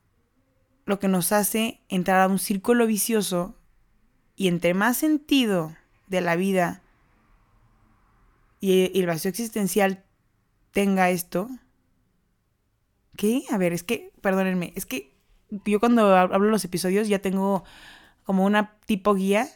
lo 0.86 0.98
que 0.98 1.08
nos 1.08 1.32
hace 1.32 1.82
entrar 1.88 2.20
a 2.20 2.28
un 2.28 2.38
círculo 2.38 2.86
vicioso 2.86 3.57
y 4.38 4.47
entre 4.47 4.73
más 4.73 4.97
sentido 4.97 5.75
de 6.07 6.21
la 6.21 6.37
vida 6.37 6.80
y 8.61 8.97
el 8.99 9.07
vacío 9.07 9.28
existencial 9.28 10.04
tenga 10.71 11.11
esto, 11.11 11.50
¿qué? 13.16 13.42
A 13.50 13.59
ver, 13.59 13.73
es 13.73 13.83
que, 13.83 14.12
perdónenme, 14.21 14.73
es 14.76 14.87
que 14.87 15.12
yo 15.64 15.80
cuando 15.80 16.16
hablo 16.16 16.50
los 16.50 16.64
episodios 16.64 17.09
ya 17.09 17.18
tengo 17.18 17.64
como 18.23 18.45
una 18.45 18.76
tipo 18.87 19.14
guía 19.14 19.49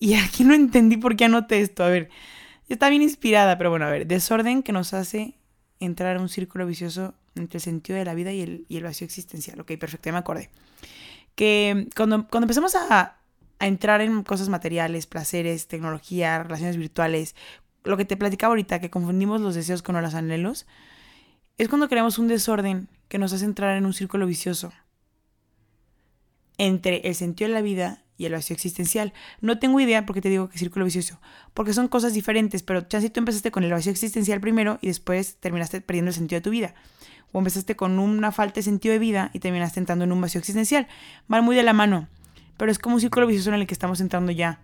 y 0.00 0.14
aquí 0.14 0.42
no 0.42 0.54
entendí 0.54 0.96
por 0.96 1.14
qué 1.14 1.26
anoté 1.26 1.60
esto. 1.60 1.84
A 1.84 1.88
ver, 1.88 2.10
está 2.68 2.88
bien 2.88 3.02
inspirada, 3.02 3.56
pero 3.58 3.70
bueno, 3.70 3.86
a 3.86 3.90
ver, 3.90 4.08
desorden 4.08 4.64
que 4.64 4.72
nos 4.72 4.92
hace 4.92 5.34
entrar 5.78 6.18
un 6.18 6.28
círculo 6.28 6.66
vicioso 6.66 7.14
entre 7.36 7.58
el 7.58 7.62
sentido 7.62 7.96
de 7.96 8.04
la 8.04 8.14
vida 8.14 8.32
y 8.32 8.66
el, 8.68 8.82
vacío 8.82 9.04
existencial. 9.04 9.60
Ok, 9.60 9.72
perfecto, 9.78 10.08
ya 10.08 10.12
me 10.12 10.18
acordé. 10.18 10.50
Que 11.36 11.88
cuando, 11.94 12.26
cuando 12.26 12.46
empezamos 12.46 12.74
a, 12.74 13.18
a 13.58 13.66
entrar 13.66 14.00
en 14.00 14.22
cosas 14.22 14.48
materiales, 14.48 15.06
placeres, 15.06 15.68
tecnología, 15.68 16.42
relaciones 16.42 16.76
virtuales, 16.76 17.34
lo 17.84 17.96
que 17.96 18.04
te 18.04 18.16
platicaba 18.16 18.50
ahorita, 18.52 18.80
que 18.80 18.90
confundimos 18.90 19.40
los 19.40 19.54
deseos 19.54 19.82
con 19.82 20.00
los 20.00 20.14
anhelos, 20.14 20.66
es 21.58 21.68
cuando 21.68 21.88
creamos 21.88 22.18
un 22.18 22.28
desorden 22.28 22.88
que 23.08 23.18
nos 23.18 23.32
hace 23.32 23.44
entrar 23.44 23.76
en 23.76 23.86
un 23.86 23.94
círculo 23.94 24.26
vicioso 24.26 24.72
entre 26.58 27.06
el 27.08 27.14
sentido 27.14 27.48
de 27.48 27.54
la 27.54 27.62
vida 27.62 28.02
y 28.18 28.24
el 28.26 28.32
vacío 28.32 28.54
existencial. 28.54 29.12
No 29.40 29.58
tengo 29.58 29.78
idea 29.80 30.06
por 30.06 30.14
qué 30.14 30.22
te 30.22 30.28
digo 30.28 30.48
que 30.48 30.58
círculo 30.58 30.84
vicioso, 30.84 31.20
porque 31.54 31.72
son 31.72 31.88
cosas 31.88 32.14
diferentes, 32.14 32.62
pero 32.62 32.82
chance 32.82 33.10
tú 33.10 33.20
empezaste 33.20 33.50
con 33.50 33.64
el 33.64 33.72
vacío 33.72 33.92
existencial 33.92 34.40
primero 34.40 34.78
y 34.80 34.88
después 34.88 35.36
terminaste 35.36 35.80
perdiendo 35.80 36.10
el 36.10 36.14
sentido 36.14 36.40
de 36.40 36.44
tu 36.44 36.50
vida. 36.50 36.74
O 37.32 37.38
empezaste 37.38 37.76
con 37.76 37.98
una 37.98 38.32
falta 38.32 38.56
de 38.56 38.62
sentido 38.62 38.92
de 38.92 38.98
vida 38.98 39.30
y 39.34 39.40
terminaste 39.40 39.80
entrando 39.80 40.04
en 40.04 40.12
un 40.12 40.20
vacío 40.20 40.38
existencial. 40.38 40.88
Van 41.28 41.44
muy 41.44 41.56
de 41.56 41.62
la 41.62 41.72
mano, 41.72 42.08
pero 42.56 42.70
es 42.70 42.78
como 42.78 42.96
un 42.96 43.00
círculo 43.00 43.26
vicioso 43.26 43.50
en 43.50 43.60
el 43.60 43.66
que 43.66 43.74
estamos 43.74 44.00
entrando 44.00 44.32
ya. 44.32 44.60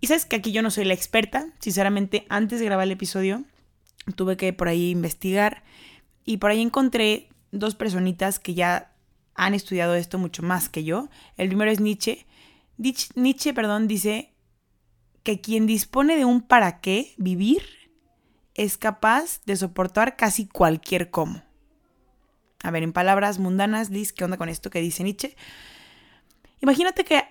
Y 0.00 0.06
sabes 0.06 0.26
que 0.26 0.36
aquí 0.36 0.52
yo 0.52 0.62
no 0.62 0.70
soy 0.70 0.84
la 0.84 0.94
experta, 0.94 1.46
sinceramente, 1.60 2.26
antes 2.28 2.60
de 2.60 2.66
grabar 2.66 2.84
el 2.86 2.92
episodio 2.92 3.44
tuve 4.16 4.36
que 4.36 4.52
por 4.52 4.68
ahí 4.68 4.90
investigar 4.90 5.62
y 6.24 6.36
por 6.38 6.50
ahí 6.50 6.60
encontré 6.60 7.28
dos 7.52 7.74
personitas 7.74 8.38
que 8.38 8.54
ya 8.54 8.92
han 9.34 9.54
estudiado 9.54 9.94
esto 9.94 10.18
mucho 10.18 10.42
más 10.42 10.68
que 10.68 10.84
yo. 10.84 11.08
El 11.36 11.48
primero 11.48 11.70
es 11.70 11.80
Nietzsche. 11.80 12.26
Nietzsche, 12.76 13.54
perdón, 13.54 13.88
dice 13.88 14.32
que 15.22 15.40
quien 15.40 15.66
dispone 15.66 16.16
de 16.16 16.24
un 16.24 16.42
para 16.42 16.80
qué 16.80 17.14
vivir 17.16 17.62
es 18.54 18.76
capaz 18.76 19.40
de 19.46 19.56
soportar 19.56 20.16
casi 20.16 20.46
cualquier 20.46 21.10
cómo. 21.10 21.42
A 22.62 22.70
ver, 22.70 22.82
en 22.82 22.92
palabras 22.92 23.38
mundanas, 23.38 23.90
Liz, 23.90 24.12
¿qué 24.12 24.24
onda 24.24 24.36
con 24.36 24.48
esto 24.48 24.70
que 24.70 24.80
dice 24.80 25.02
Nietzsche? 25.02 25.36
Imagínate 26.64 27.04
que 27.04 27.22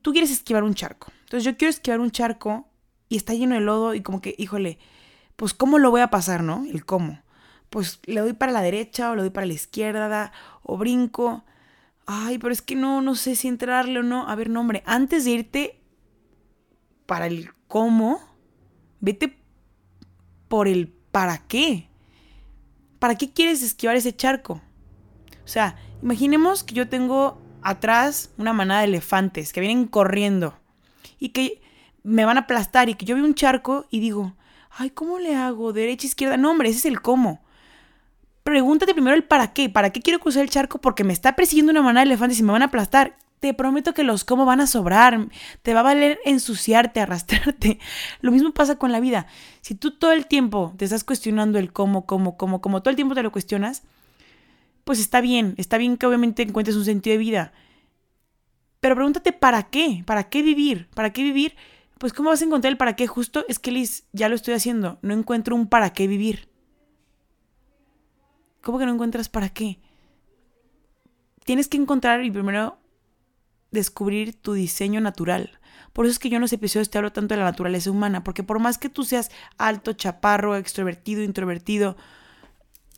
tú 0.00 0.12
quieres 0.12 0.30
esquivar 0.30 0.64
un 0.64 0.72
charco. 0.72 1.12
Entonces 1.24 1.44
yo 1.44 1.54
quiero 1.58 1.68
esquivar 1.68 2.00
un 2.00 2.10
charco 2.10 2.66
y 3.10 3.16
está 3.18 3.34
lleno 3.34 3.56
de 3.56 3.60
lodo 3.60 3.92
y 3.92 4.00
como 4.00 4.22
que, 4.22 4.34
híjole, 4.38 4.78
pues 5.36 5.52
¿cómo 5.52 5.78
lo 5.78 5.90
voy 5.90 6.00
a 6.00 6.08
pasar, 6.08 6.42
no? 6.42 6.64
El 6.64 6.86
cómo. 6.86 7.20
Pues 7.68 8.00
le 8.06 8.20
doy 8.20 8.32
para 8.32 8.52
la 8.52 8.62
derecha 8.62 9.10
o 9.10 9.16
le 9.16 9.20
doy 9.20 9.28
para 9.28 9.46
la 9.46 9.52
izquierda 9.52 10.32
o 10.62 10.78
brinco. 10.78 11.44
Ay, 12.06 12.38
pero 12.38 12.54
es 12.54 12.62
que 12.62 12.74
no, 12.74 13.02
no 13.02 13.16
sé 13.16 13.36
si 13.36 13.48
entrarle 13.48 13.98
o 13.98 14.02
no. 14.02 14.26
A 14.30 14.34
ver, 14.34 14.48
no, 14.48 14.60
hombre, 14.60 14.82
antes 14.86 15.26
de 15.26 15.32
irte 15.32 15.80
para 17.04 17.26
el 17.26 17.50
cómo, 17.68 18.18
vete 19.00 19.36
por 20.48 20.68
el 20.68 20.88
para 20.88 21.36
qué. 21.36 21.90
¿Para 22.98 23.16
qué 23.16 23.30
quieres 23.30 23.60
esquivar 23.60 23.96
ese 23.96 24.16
charco? 24.16 24.62
O 25.44 25.48
sea, 25.48 25.76
imaginemos 26.02 26.64
que 26.64 26.74
yo 26.74 26.88
tengo 26.88 27.43
atrás 27.64 28.30
una 28.36 28.52
manada 28.52 28.80
de 28.80 28.86
elefantes 28.86 29.52
que 29.52 29.60
vienen 29.60 29.86
corriendo 29.86 30.56
y 31.18 31.30
que 31.30 31.60
me 32.04 32.24
van 32.24 32.36
a 32.36 32.42
aplastar 32.42 32.88
y 32.88 32.94
que 32.94 33.06
yo 33.06 33.16
veo 33.16 33.24
un 33.24 33.34
charco 33.34 33.86
y 33.90 33.98
digo, 33.98 34.36
ay, 34.70 34.90
¿cómo 34.90 35.18
le 35.18 35.34
hago? 35.34 35.72
Derecha, 35.72 36.06
izquierda. 36.06 36.36
No, 36.36 36.50
hombre, 36.50 36.68
ese 36.68 36.78
es 36.78 36.84
el 36.84 37.00
cómo. 37.00 37.42
Pregúntate 38.42 38.92
primero 38.92 39.16
el 39.16 39.24
para 39.24 39.52
qué. 39.52 39.70
¿Para 39.70 39.90
qué 39.90 40.02
quiero 40.02 40.20
cruzar 40.20 40.42
el 40.42 40.50
charco? 40.50 40.80
Porque 40.80 41.02
me 41.02 41.14
está 41.14 41.34
persiguiendo 41.34 41.72
una 41.72 41.82
manada 41.82 42.04
de 42.04 42.10
elefantes 42.10 42.38
y 42.38 42.42
me 42.42 42.52
van 42.52 42.62
a 42.62 42.66
aplastar. 42.66 43.16
Te 43.40 43.54
prometo 43.54 43.94
que 43.94 44.04
los 44.04 44.24
cómo 44.24 44.44
van 44.44 44.60
a 44.60 44.66
sobrar. 44.66 45.28
Te 45.62 45.72
va 45.72 45.80
a 45.80 45.84
valer 45.84 46.18
ensuciarte, 46.26 47.00
arrastrarte. 47.00 47.78
Lo 48.20 48.30
mismo 48.30 48.52
pasa 48.52 48.76
con 48.76 48.92
la 48.92 49.00
vida. 49.00 49.26
Si 49.62 49.74
tú 49.74 49.92
todo 49.92 50.12
el 50.12 50.26
tiempo 50.26 50.74
te 50.76 50.84
estás 50.84 51.04
cuestionando 51.04 51.58
el 51.58 51.72
cómo, 51.72 52.04
cómo, 52.04 52.36
cómo, 52.36 52.60
cómo 52.60 52.82
todo 52.82 52.90
el 52.90 52.96
tiempo 52.96 53.14
te 53.14 53.22
lo 53.22 53.32
cuestionas, 53.32 53.82
pues 54.84 55.00
está 55.00 55.20
bien. 55.20 55.54
Está 55.56 55.78
bien 55.78 55.96
que 55.96 56.06
obviamente 56.06 56.42
encuentres 56.42 56.76
un 56.76 56.84
sentido 56.84 57.14
de 57.14 57.18
vida. 57.18 57.52
Pero 58.80 58.94
pregúntate 58.94 59.32
para 59.32 59.64
qué. 59.64 60.02
¿Para 60.06 60.28
qué 60.28 60.42
vivir? 60.42 60.88
¿Para 60.94 61.12
qué 61.12 61.22
vivir? 61.22 61.56
Pues 61.98 62.12
¿cómo 62.12 62.30
vas 62.30 62.42
a 62.42 62.44
encontrar 62.44 62.70
el 62.70 62.76
para 62.76 62.96
qué? 62.96 63.06
Justo 63.06 63.44
es 63.48 63.58
que 63.58 63.72
Liz, 63.72 64.04
ya 64.12 64.28
lo 64.28 64.34
estoy 64.34 64.54
haciendo. 64.54 64.98
No 65.02 65.14
encuentro 65.14 65.56
un 65.56 65.68
para 65.68 65.92
qué 65.92 66.06
vivir. 66.06 66.48
¿Cómo 68.62 68.78
que 68.78 68.86
no 68.86 68.92
encuentras 68.92 69.28
para 69.28 69.48
qué? 69.48 69.78
Tienes 71.44 71.68
que 71.68 71.76
encontrar 71.76 72.24
y 72.24 72.30
primero 72.30 72.78
descubrir 73.70 74.34
tu 74.34 74.54
diseño 74.54 75.00
natural. 75.00 75.58
Por 75.92 76.06
eso 76.06 76.12
es 76.12 76.18
que 76.18 76.28
yo 76.30 76.36
en 76.36 76.42
los 76.42 76.52
episodios 76.52 76.90
te 76.90 76.98
hablo 76.98 77.12
tanto 77.12 77.34
de 77.34 77.40
la 77.40 77.44
naturaleza 77.44 77.90
humana, 77.90 78.24
porque 78.24 78.42
por 78.42 78.58
más 78.58 78.78
que 78.78 78.88
tú 78.88 79.04
seas 79.04 79.30
alto, 79.58 79.92
chaparro, 79.92 80.56
extrovertido, 80.56 81.22
introvertido, 81.22 81.96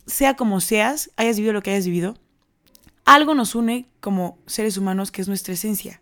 sea 0.07 0.35
como 0.35 0.61
seas, 0.61 1.11
hayas 1.17 1.37
vivido 1.37 1.53
lo 1.53 1.61
que 1.61 1.71
hayas 1.71 1.85
vivido, 1.85 2.15
algo 3.05 3.35
nos 3.35 3.55
une 3.55 3.87
como 3.99 4.37
seres 4.47 4.77
humanos 4.77 5.11
que 5.11 5.21
es 5.21 5.27
nuestra 5.27 5.53
esencia. 5.53 6.01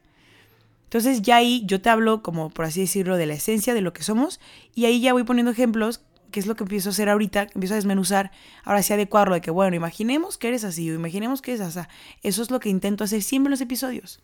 Entonces 0.85 1.21
ya 1.21 1.37
ahí 1.37 1.63
yo 1.65 1.81
te 1.81 1.89
hablo 1.89 2.23
como 2.23 2.49
por 2.49 2.65
así 2.65 2.81
decirlo 2.81 3.17
de 3.17 3.25
la 3.25 3.33
esencia 3.33 3.73
de 3.73 3.81
lo 3.81 3.91
que 3.93 4.03
somos 4.03 4.39
y 4.73 4.85
ahí 4.85 5.01
ya 5.01 5.13
voy 5.13 5.23
poniendo 5.23 5.51
ejemplos 5.51 6.01
que 6.31 6.39
es 6.39 6.47
lo 6.47 6.55
que 6.55 6.63
empiezo 6.63 6.89
a 6.89 6.91
hacer 6.91 7.09
ahorita, 7.09 7.47
empiezo 7.53 7.73
a 7.73 7.75
desmenuzar, 7.75 8.31
ahora 8.63 8.83
sí 8.83 8.93
adecuarlo 8.93 9.35
de 9.35 9.41
que 9.41 9.51
bueno, 9.51 9.75
imaginemos 9.75 10.37
que 10.37 10.49
eres 10.49 10.63
así 10.63 10.89
o 10.89 10.93
imaginemos 10.93 11.41
que 11.41 11.53
es 11.53 11.61
así. 11.61 11.79
Eso 12.23 12.41
es 12.41 12.51
lo 12.51 12.59
que 12.59 12.69
intento 12.69 13.03
hacer 13.03 13.23
siempre 13.23 13.47
en 13.47 13.51
los 13.51 13.61
episodios. 13.61 14.21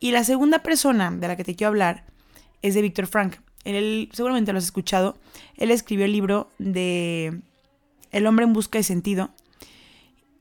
Y 0.00 0.12
la 0.12 0.24
segunda 0.24 0.60
persona 0.60 1.10
de 1.10 1.28
la 1.28 1.36
que 1.36 1.44
te 1.44 1.54
quiero 1.54 1.68
hablar 1.68 2.04
es 2.62 2.74
de 2.74 2.82
Víctor 2.82 3.06
Frank. 3.06 3.36
Él 3.64 4.08
seguramente 4.12 4.52
lo 4.52 4.58
has 4.58 4.64
escuchado. 4.64 5.18
Él 5.56 5.70
escribió 5.70 6.04
el 6.04 6.12
libro 6.12 6.50
de 6.58 7.42
El 8.10 8.26
hombre 8.26 8.44
en 8.44 8.52
busca 8.52 8.78
de 8.78 8.82
sentido. 8.82 9.30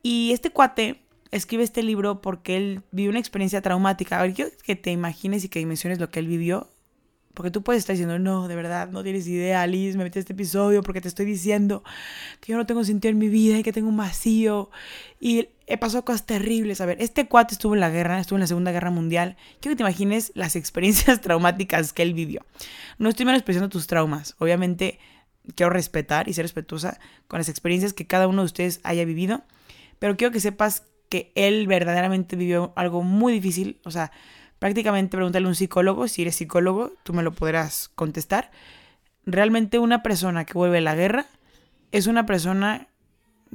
Y 0.04 0.32
este 0.32 0.52
cuate 0.52 1.02
escribe 1.32 1.64
este 1.64 1.84
libro 1.84 2.22
porque 2.22 2.58
él 2.58 2.82
vivió 2.92 3.10
una 3.10 3.20
experiencia 3.20 3.62
traumática. 3.62 4.20
A 4.20 4.22
ver, 4.22 4.34
quiero 4.34 4.52
que 4.64 4.76
te 4.76 4.92
imagines 4.92 5.44
y 5.44 5.50
que 5.50 5.60
dimensiones 5.60 6.00
lo 6.00 6.10
que 6.10 6.20
él 6.20 6.28
vivió. 6.28 6.70
Porque 7.34 7.52
tú 7.52 7.62
puedes 7.62 7.82
estar 7.82 7.94
diciendo, 7.94 8.18
no, 8.18 8.48
de 8.48 8.56
verdad, 8.56 8.90
no 8.90 9.04
tienes 9.04 9.28
idea, 9.28 9.62
Alice, 9.62 9.96
me 9.96 10.04
metí 10.04 10.18
a 10.18 10.22
este 10.22 10.34
episodio 10.34 10.82
porque 10.82 11.02
te 11.02 11.08
estoy 11.08 11.28
diciendo 11.28 11.84
que 12.42 12.52
yo 12.52 12.58
no 12.58 12.66
tengo 12.66 12.84
sentido 12.84 13.12
en 13.12 13.20
mi 13.20 13.30
vida 13.30 13.60
y 13.60 13.64
que 13.64 13.72
tengo 13.72 13.90
un 13.90 13.98
vacío. 13.98 14.72
Y 15.20 15.50
he 15.68 15.78
pasado 15.78 16.04
cosas 16.04 16.26
terribles. 16.26 16.82
A 16.82 16.88
ver, 16.88 17.00
este 17.00 17.28
cuate 17.28 17.54
estuvo 17.54 17.76
en 17.76 17.80
la 17.80 17.92
guerra, 17.92 18.20
estuvo 18.20 18.38
en 18.38 18.42
la 18.42 18.48
Segunda 18.48 18.72
Guerra 18.72 18.90
Mundial. 18.90 19.38
Quiero 19.60 19.74
que 19.74 19.78
te 19.78 19.84
imagines 19.84 20.32
las 20.34 20.56
experiencias 20.62 21.22
traumáticas 21.22 21.94
que 21.94 22.02
él 22.02 22.16
vivió. 22.16 22.44
No 22.98 23.10
estoy 23.10 23.28
menospreciando 23.28 23.70
tus 23.70 23.86
traumas. 23.86 24.34
Obviamente 24.40 24.98
quiero 25.56 25.70
respetar 25.70 26.28
y 26.28 26.34
ser 26.34 26.46
respetuosa 26.46 27.00
con 27.28 27.40
las 27.40 27.50
experiencias 27.50 27.94
que 27.94 28.08
cada 28.08 28.28
uno 28.28 28.42
de 28.42 28.48
ustedes 28.48 28.80
haya 28.84 29.06
vivido. 29.06 29.44
Pero 30.00 30.18
quiero 30.18 30.32
que 30.32 30.40
sepas 30.40 30.84
que 31.10 31.32
él 31.36 31.68
verdaderamente 31.68 32.36
vivió 32.36 32.74
algo 32.76 33.04
muy 33.04 33.34
difícil. 33.34 33.80
O 33.84 33.92
sea, 33.92 34.12
prácticamente 34.60 35.16
pregúntale 35.16 35.46
a 35.46 35.50
un 35.50 35.56
psicólogo, 35.56 36.08
si 36.08 36.24
eres 36.24 36.36
psicólogo, 36.36 36.94
tú 37.04 37.14
me 37.14 37.24
lo 37.24 37.32
podrás 37.32 37.90
contestar. 37.90 38.52
Realmente 39.26 39.80
una 39.80 40.04
persona 40.04 40.46
que 40.46 40.54
vuelve 40.54 40.80
a 40.80 40.82
la 40.82 40.96
guerra 40.96 41.26
es 41.92 42.08
una 42.08 42.26
persona 42.26 42.88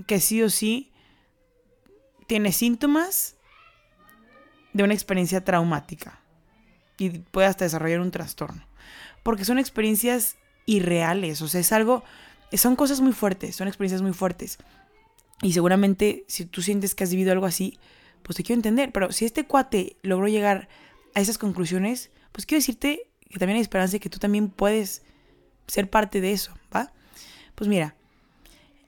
que 0.07 0.21
sí 0.21 0.43
o 0.43 0.51
sí 0.51 0.93
tiene 2.27 2.53
síntomas 2.53 3.37
de 4.73 4.85
una 4.85 4.95
experiencia 4.95 5.45
traumática 5.45 6.21
y 6.99 7.11
puede 7.11 7.49
hasta 7.49 7.65
desarrollar 7.65 8.01
un 8.01 8.11
trastorno. 8.11 8.67
Porque 9.23 9.45
son 9.45 9.59
experiencias 9.59 10.37
irreales, 10.67 11.43
o 11.43 11.49
sea, 11.49 11.61
es 11.61 11.73
algo, 11.73 12.05
son 12.53 12.77
cosas 12.77 13.01
muy 13.01 13.13
fuertes, 13.13 13.57
son 13.57 13.69
experiencias 13.69 14.03
muy 14.03 14.13
fuertes. 14.13 14.59
Y 15.43 15.53
seguramente 15.53 16.25
si 16.29 16.47
tú 16.47 16.63
sientes 16.63 16.95
que 16.95 17.05
has 17.05 17.11
vivido 17.11 17.33
algo 17.33 17.47
así, 17.47 17.79
pues 18.23 18.37
te 18.37 18.45
quiero 18.45 18.59
entender. 18.59 18.93
Pero 18.93 19.11
si 19.13 19.25
este 19.25 19.45
cuate 19.45 19.97
logró 20.03 20.29
llegar 20.29 20.69
a 21.15 21.21
esas 21.21 21.37
conclusiones, 21.37 22.11
pues 22.31 22.47
quiero 22.47 22.61
decirte 22.61 23.09
que 23.29 23.39
también 23.39 23.57
hay 23.57 23.63
esperanza 23.63 23.93
de 23.93 24.01
que 24.01 24.09
tú 24.09 24.19
también 24.19 24.49
puedes 24.49 25.03
ser 25.67 25.91
parte 25.91 26.21
de 26.21 26.33
eso, 26.33 26.55
¿va? 26.75 26.93
Pues 27.55 27.69
mira, 27.69 27.97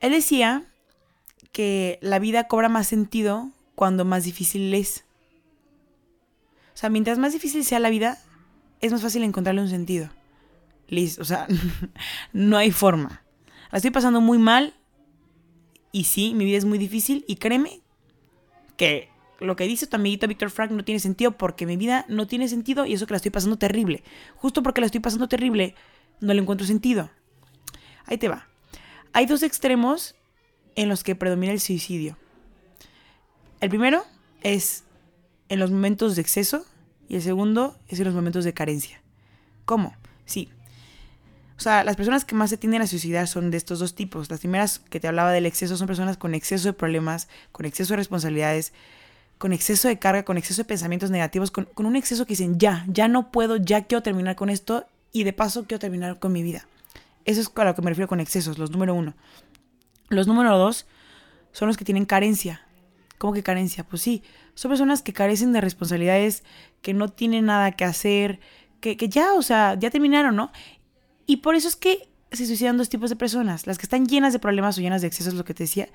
él 0.00 0.12
decía 0.12 0.64
que 1.52 1.98
la 2.02 2.18
vida 2.18 2.46
cobra 2.46 2.68
más 2.68 2.86
sentido 2.86 3.50
cuando 3.74 4.04
más 4.04 4.24
difícil 4.24 4.72
es. 4.74 5.04
O 6.74 6.76
sea, 6.76 6.90
mientras 6.90 7.18
más 7.18 7.32
difícil 7.32 7.64
sea 7.64 7.78
la 7.78 7.90
vida, 7.90 8.18
es 8.80 8.92
más 8.92 9.02
fácil 9.02 9.22
encontrarle 9.22 9.62
un 9.62 9.70
sentido. 9.70 10.10
Listo, 10.88 11.22
o 11.22 11.24
sea, 11.24 11.46
no 12.32 12.56
hay 12.56 12.70
forma. 12.70 13.22
La 13.70 13.78
estoy 13.78 13.90
pasando 13.90 14.20
muy 14.20 14.38
mal, 14.38 14.74
y 15.94 16.04
sí, 16.04 16.34
mi 16.34 16.44
vida 16.44 16.58
es 16.58 16.64
muy 16.64 16.76
difícil 16.76 17.24
y 17.28 17.36
créeme 17.36 17.80
que 18.76 19.10
lo 19.38 19.54
que 19.54 19.62
dice 19.62 19.86
tu 19.86 19.94
amiguito 19.94 20.26
Víctor 20.26 20.50
Frank 20.50 20.72
no 20.72 20.84
tiene 20.84 20.98
sentido 20.98 21.38
porque 21.38 21.66
mi 21.66 21.76
vida 21.76 22.04
no 22.08 22.26
tiene 22.26 22.48
sentido 22.48 22.84
y 22.84 22.94
eso 22.94 23.06
que 23.06 23.12
la 23.12 23.18
estoy 23.18 23.30
pasando 23.30 23.58
terrible. 23.58 24.02
Justo 24.34 24.64
porque 24.64 24.80
la 24.80 24.86
estoy 24.86 25.00
pasando 25.00 25.28
terrible, 25.28 25.76
no 26.18 26.34
le 26.34 26.42
encuentro 26.42 26.66
sentido. 26.66 27.10
Ahí 28.06 28.18
te 28.18 28.26
va. 28.26 28.48
Hay 29.12 29.26
dos 29.26 29.44
extremos 29.44 30.16
en 30.74 30.88
los 30.88 31.04
que 31.04 31.14
predomina 31.14 31.52
el 31.52 31.60
suicidio. 31.60 32.18
El 33.60 33.68
primero 33.68 34.04
es 34.42 34.82
en 35.48 35.60
los 35.60 35.70
momentos 35.70 36.16
de 36.16 36.22
exceso 36.22 36.66
y 37.08 37.14
el 37.14 37.22
segundo 37.22 37.78
es 37.86 38.00
en 38.00 38.06
los 38.06 38.14
momentos 38.14 38.44
de 38.44 38.52
carencia. 38.52 39.00
¿Cómo? 39.64 39.94
Sí, 40.24 40.48
o 41.56 41.60
sea, 41.60 41.84
las 41.84 41.96
personas 41.96 42.24
que 42.24 42.34
más 42.34 42.50
se 42.50 42.56
tienden 42.56 42.82
a 42.82 42.86
suicidar 42.86 43.28
son 43.28 43.50
de 43.50 43.56
estos 43.56 43.78
dos 43.78 43.94
tipos. 43.94 44.28
Las 44.28 44.40
primeras 44.40 44.80
que 44.80 44.98
te 44.98 45.06
hablaba 45.06 45.30
del 45.30 45.46
exceso 45.46 45.76
son 45.76 45.86
personas 45.86 46.16
con 46.16 46.34
exceso 46.34 46.68
de 46.68 46.72
problemas, 46.72 47.28
con 47.52 47.64
exceso 47.64 47.92
de 47.92 47.98
responsabilidades, 47.98 48.72
con 49.38 49.52
exceso 49.52 49.86
de 49.86 49.98
carga, 49.98 50.24
con 50.24 50.36
exceso 50.36 50.62
de 50.62 50.66
pensamientos 50.66 51.10
negativos, 51.10 51.52
con, 51.52 51.68
un 51.76 51.96
exceso 51.96 52.26
que 52.26 52.32
dicen, 52.32 52.58
ya, 52.58 52.84
ya 52.88 53.06
no 53.06 53.30
puedo, 53.30 53.56
ya 53.56 53.84
quiero 53.84 54.02
terminar 54.02 54.34
con 54.34 54.50
esto 54.50 54.86
y 55.12 55.22
de 55.22 55.32
paso 55.32 55.64
quiero 55.66 55.78
terminar 55.78 56.18
con 56.18 56.32
mi 56.32 56.42
vida. 56.42 56.66
Eso 57.24 57.40
es 57.40 57.50
a 57.54 57.64
lo 57.64 57.74
que 57.74 57.82
me 57.82 57.90
refiero 57.90 58.08
con 58.08 58.20
excesos, 58.20 58.58
los 58.58 58.70
número 58.70 58.94
uno. 58.94 59.14
Los 60.08 60.26
número 60.26 60.58
dos 60.58 60.86
son 61.52 61.68
los 61.68 61.76
que 61.76 61.84
tienen 61.84 62.04
carencia. 62.04 62.66
¿Cómo 63.18 63.32
que 63.32 63.44
carencia? 63.44 63.84
Pues 63.84 64.02
sí, 64.02 64.24
son 64.54 64.70
personas 64.70 65.02
que 65.02 65.12
carecen 65.12 65.52
de 65.52 65.60
responsabilidades, 65.60 66.42
que 66.82 66.94
no 66.94 67.08
tienen 67.08 67.46
nada 67.46 67.72
que 67.72 67.84
hacer, 67.84 68.40
que, 68.80 68.96
que 68.96 69.08
ya, 69.08 69.34
o 69.34 69.42
sea, 69.42 69.78
ya 69.78 69.90
terminaron, 69.90 70.36
¿no? 70.36 70.50
Y 71.26 71.38
por 71.38 71.54
eso 71.54 71.68
es 71.68 71.76
que 71.76 72.08
se 72.32 72.46
suicidan 72.46 72.76
dos 72.76 72.88
tipos 72.88 73.10
de 73.10 73.16
personas, 73.16 73.66
las 73.66 73.78
que 73.78 73.86
están 73.86 74.06
llenas 74.06 74.32
de 74.32 74.38
problemas 74.38 74.76
o 74.76 74.80
llenas 74.80 75.02
de 75.02 75.08
excesos, 75.08 75.34
lo 75.34 75.44
que 75.44 75.54
te 75.54 75.64
decía, 75.64 75.88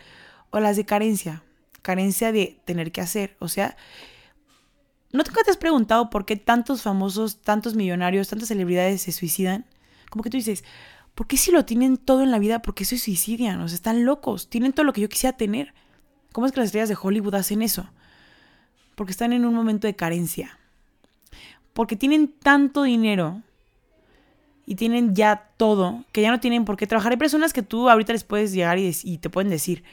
o 0.52 0.60
las 0.60 0.78
de 0.78 0.86
carencia, 0.86 1.44
carencia 1.82 2.32
de 2.32 2.60
tener 2.66 2.92
que 2.92 3.02
hacer. 3.02 3.36
O 3.40 3.48
sea, 3.48 3.76
¿No 5.12 5.24
te 5.24 5.32
has 5.50 5.58
preguntado 5.58 6.12
por 6.12 6.26
qué 6.26 6.36
tantos 6.36 6.84
famosos, 6.84 7.42
tantos 7.42 7.74
millonarios, 7.76 8.28
tantas 8.28 8.50
celebridades 8.50 9.02
se 9.02 9.12
suicidan? 9.12 9.66
Como 10.12 10.24
que 10.24 10.30
tú 10.30 10.38
dices, 10.38 10.64
¿por 11.16 11.26
qué 11.26 11.36
si 11.36 11.52
lo 11.52 11.66
tienen 11.66 11.98
todo 11.98 12.22
en 12.22 12.30
la 12.30 12.38
vida, 12.38 12.62
por 12.62 12.76
qué 12.76 12.86
se 12.86 13.00
suicidan? 13.00 13.60
O 13.62 13.68
sea, 13.68 13.76
están 13.76 14.06
locos, 14.06 14.50
tienen 14.50 14.72
todo 14.72 14.84
lo 14.84 14.94
que 14.94 15.02
yo 15.02 15.10
quisiera 15.10 15.36
tener. 15.36 15.74
¿Cómo 16.32 16.46
es 16.46 16.54
que 16.54 16.60
las 16.60 16.68
estrellas 16.68 16.90
de 16.90 16.98
Hollywood 17.02 17.34
hacen 17.34 17.64
eso? 17.64 17.90
Porque 18.94 19.12
están 19.12 19.34
en 19.34 19.46
un 19.46 19.56
momento 19.56 19.88
de 19.88 19.96
carencia. 19.96 20.60
Porque 21.74 21.96
tienen 21.96 22.28
tanto 22.28 22.84
dinero 22.84 23.42
y 24.70 24.76
tienen 24.76 25.16
ya 25.16 25.50
todo 25.58 26.04
que 26.12 26.22
ya 26.22 26.30
no 26.30 26.40
tienen 26.40 26.64
por 26.64 26.78
qué 26.78 26.86
trabajar. 26.86 27.12
Hay 27.12 27.18
personas 27.18 27.54
que 27.54 27.64
tú 27.64 27.90
ahorita 27.90 28.14
les 28.14 28.24
puedes 28.24 28.54
llegar 28.54 28.78
y, 28.78 28.96
y 29.04 29.18
te 29.18 29.28
pueden 29.28 29.50
decir, 29.50 29.84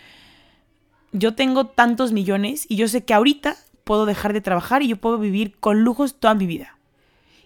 yo 1.13 1.35
tengo 1.35 1.65
tantos 1.65 2.13
millones 2.13 2.67
y 2.69 2.77
yo 2.77 2.87
sé 2.87 3.03
que 3.03 3.15
ahorita 3.15 3.57
puedo 3.85 4.05
dejar 4.05 4.35
de 4.35 4.43
trabajar 4.43 4.83
y 4.83 4.89
yo 4.89 4.99
puedo 4.99 5.17
vivir 5.17 5.57
con 5.61 5.83
lujos 5.83 6.21
toda 6.21 6.35
mi 6.35 6.45
vida. 6.45 6.77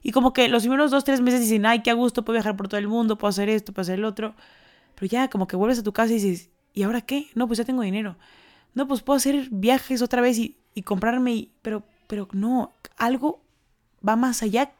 Y 0.02 0.10
como 0.10 0.32
que 0.32 0.48
los 0.48 0.64
primeros 0.64 0.90
dos, 0.90 1.04
tres 1.04 1.20
meses 1.20 1.38
dicen, 1.38 1.66
ay, 1.66 1.82
qué 1.82 1.92
a 1.92 1.94
gusto, 1.94 2.24
puedo 2.24 2.34
viajar 2.34 2.56
por 2.56 2.66
todo 2.66 2.80
el 2.80 2.88
mundo, 2.88 3.16
puedo 3.16 3.28
hacer 3.28 3.48
esto, 3.48 3.72
puedo 3.72 3.82
hacer 3.82 4.00
el 4.00 4.04
otro. 4.04 4.34
Pero 4.96 5.06
ya, 5.06 5.30
como 5.30 5.46
que 5.46 5.54
vuelves 5.54 5.78
a 5.78 5.84
tu 5.84 5.92
casa 5.92 6.12
y 6.12 6.16
dices, 6.16 6.50
¿y 6.74 6.82
ahora 6.82 7.00
qué? 7.00 7.28
No, 7.36 7.46
pues 7.46 7.58
ya 7.58 7.64
tengo 7.64 7.82
dinero. 7.82 8.16
No, 8.74 8.88
pues 8.88 9.02
puedo 9.02 9.18
hacer 9.18 9.46
viajes 9.52 10.02
otra 10.02 10.20
vez 10.20 10.36
y, 10.36 10.56
y 10.74 10.82
comprarme, 10.82 11.50
pero, 11.62 11.84
pero 12.08 12.26
no, 12.32 12.72
algo 12.96 13.40
va 14.04 14.16
más 14.16 14.42
allá 14.42 14.72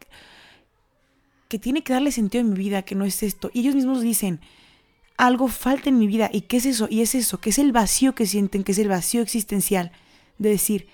que 1.50 1.58
tiene 1.58 1.82
que 1.82 1.92
darle 1.92 2.12
sentido 2.12 2.42
a 2.42 2.46
mi 2.46 2.56
vida, 2.56 2.82
que 2.82 2.94
no 2.94 3.04
es 3.04 3.24
esto. 3.24 3.50
Y 3.52 3.60
ellos 3.60 3.74
mismos 3.74 4.00
dicen, 4.00 4.40
algo 5.16 5.48
falta 5.48 5.88
en 5.88 5.98
mi 5.98 6.06
vida. 6.06 6.30
¿Y 6.32 6.42
qué 6.42 6.58
es 6.58 6.64
eso? 6.64 6.86
Y 6.88 7.02
es 7.02 7.16
eso, 7.16 7.40
que 7.40 7.50
es 7.50 7.58
el 7.58 7.72
vacío 7.72 8.14
que 8.14 8.24
sienten, 8.24 8.62
que 8.62 8.70
es 8.70 8.78
el 8.78 8.88
vacío 8.88 9.20
existencial. 9.20 9.90
De 10.38 10.48
decir, 10.48 10.86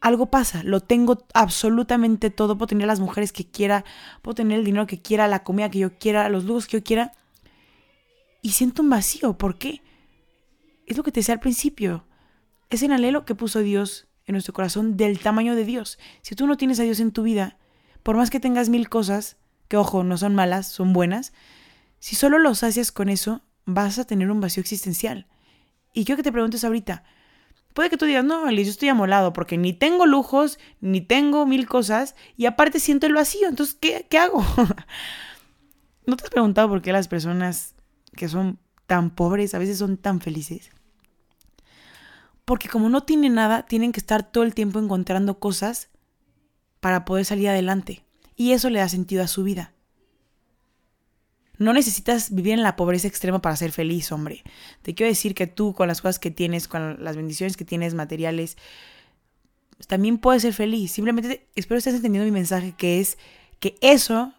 algo 0.00 0.26
pasa, 0.26 0.64
lo 0.64 0.80
tengo 0.80 1.24
absolutamente 1.34 2.30
todo, 2.30 2.58
puedo 2.58 2.66
tener 2.66 2.88
las 2.88 2.98
mujeres 2.98 3.32
que 3.32 3.46
quiera, 3.46 3.84
puedo 4.22 4.34
tener 4.34 4.58
el 4.58 4.64
dinero 4.64 4.88
que 4.88 5.00
quiera, 5.00 5.28
la 5.28 5.44
comida 5.44 5.70
que 5.70 5.78
yo 5.78 5.96
quiera, 5.98 6.28
los 6.28 6.44
lujos 6.44 6.66
que 6.66 6.78
yo 6.78 6.84
quiera, 6.84 7.12
y 8.42 8.50
siento 8.50 8.82
un 8.82 8.90
vacío, 8.90 9.38
¿por 9.38 9.56
qué? 9.56 9.82
Es 10.86 10.96
lo 10.96 11.04
que 11.04 11.12
te 11.12 11.20
decía 11.20 11.34
al 11.34 11.40
principio, 11.40 12.04
es 12.70 12.82
el 12.82 12.90
anhelo 12.90 13.24
que 13.24 13.36
puso 13.36 13.60
Dios 13.60 14.08
en 14.26 14.32
nuestro 14.32 14.52
corazón 14.52 14.96
del 14.96 15.20
tamaño 15.20 15.54
de 15.54 15.64
Dios. 15.64 15.98
Si 16.22 16.34
tú 16.34 16.46
no 16.48 16.56
tienes 16.56 16.80
a 16.80 16.82
Dios 16.82 16.98
en 17.00 17.12
tu 17.12 17.22
vida, 17.22 17.57
por 18.02 18.16
más 18.16 18.30
que 18.30 18.40
tengas 18.40 18.68
mil 18.68 18.88
cosas, 18.88 19.36
que 19.68 19.76
ojo, 19.76 20.04
no 20.04 20.16
son 20.16 20.34
malas, 20.34 20.66
son 20.66 20.92
buenas, 20.92 21.32
si 21.98 22.16
solo 22.16 22.38
los 22.38 22.62
haces 22.62 22.92
con 22.92 23.08
eso, 23.08 23.42
vas 23.64 23.98
a 23.98 24.04
tener 24.04 24.30
un 24.30 24.40
vacío 24.40 24.60
existencial. 24.60 25.26
Y 25.92 26.04
quiero 26.04 26.16
que 26.16 26.22
te 26.22 26.32
preguntes 26.32 26.64
ahorita, 26.64 27.04
Puede 27.78 27.90
que 27.90 27.96
tú 27.96 28.06
digas, 28.06 28.24
no, 28.24 28.46
Alice, 28.46 28.64
yo 28.64 28.70
estoy 28.72 28.88
amolado 28.88 29.32
porque 29.32 29.56
ni 29.56 29.72
tengo 29.72 30.04
lujos, 30.04 30.58
ni 30.80 31.00
tengo 31.00 31.46
mil 31.46 31.68
cosas 31.68 32.16
y 32.36 32.46
aparte 32.46 32.80
siento 32.80 33.06
el 33.06 33.14
vacío. 33.14 33.46
Entonces, 33.46 33.76
¿qué, 33.80 34.04
qué 34.10 34.18
hago? 34.18 34.44
¿No 36.06 36.16
te 36.16 36.24
has 36.24 36.30
preguntado 36.30 36.68
por 36.68 36.82
qué 36.82 36.92
las 36.92 37.06
personas 37.06 37.76
que 38.16 38.28
son 38.28 38.58
tan 38.88 39.10
pobres 39.10 39.54
a 39.54 39.58
veces 39.58 39.78
son 39.78 39.96
tan 39.96 40.20
felices? 40.20 40.72
Porque 42.44 42.68
como 42.68 42.88
no 42.88 43.04
tienen 43.04 43.34
nada, 43.34 43.64
tienen 43.64 43.92
que 43.92 44.00
estar 44.00 44.28
todo 44.28 44.42
el 44.42 44.54
tiempo 44.54 44.80
encontrando 44.80 45.38
cosas 45.38 45.88
para 46.80 47.04
poder 47.04 47.24
salir 47.24 47.48
adelante. 47.48 48.04
Y 48.36 48.52
eso 48.52 48.70
le 48.70 48.78
da 48.78 48.88
sentido 48.88 49.22
a 49.22 49.28
su 49.28 49.42
vida. 49.42 49.72
No 51.58 51.72
necesitas 51.72 52.32
vivir 52.32 52.52
en 52.52 52.62
la 52.62 52.76
pobreza 52.76 53.08
extrema 53.08 53.40
para 53.40 53.56
ser 53.56 53.72
feliz, 53.72 54.12
hombre. 54.12 54.44
Te 54.82 54.94
quiero 54.94 55.08
decir 55.10 55.34
que 55.34 55.48
tú, 55.48 55.74
con 55.74 55.88
las 55.88 56.00
cosas 56.00 56.20
que 56.20 56.30
tienes, 56.30 56.68
con 56.68 57.02
las 57.02 57.16
bendiciones 57.16 57.56
que 57.56 57.64
tienes 57.64 57.94
materiales, 57.94 58.56
también 59.88 60.18
puedes 60.18 60.42
ser 60.42 60.54
feliz. 60.54 60.92
Simplemente 60.92 61.48
espero 61.56 61.78
estés 61.78 61.94
entendiendo 61.94 62.26
mi 62.26 62.32
mensaje, 62.32 62.74
que 62.76 63.00
es 63.00 63.18
que 63.58 63.76
eso, 63.80 64.32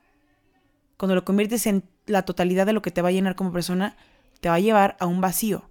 cuando 0.95 1.15
lo 1.15 1.25
conviertes 1.25 1.67
en 1.67 1.83
la 2.05 2.23
totalidad 2.23 2.65
de 2.65 2.73
lo 2.73 2.81
que 2.81 2.91
te 2.91 3.01
va 3.01 3.09
a 3.09 3.13
llenar 3.13 3.35
como 3.35 3.51
persona, 3.51 3.97
te 4.39 4.47
va 4.47 4.55
a 4.55 4.59
llevar 4.59 4.95
a 4.99 5.05
un 5.05 5.19
vacío. 5.19 5.69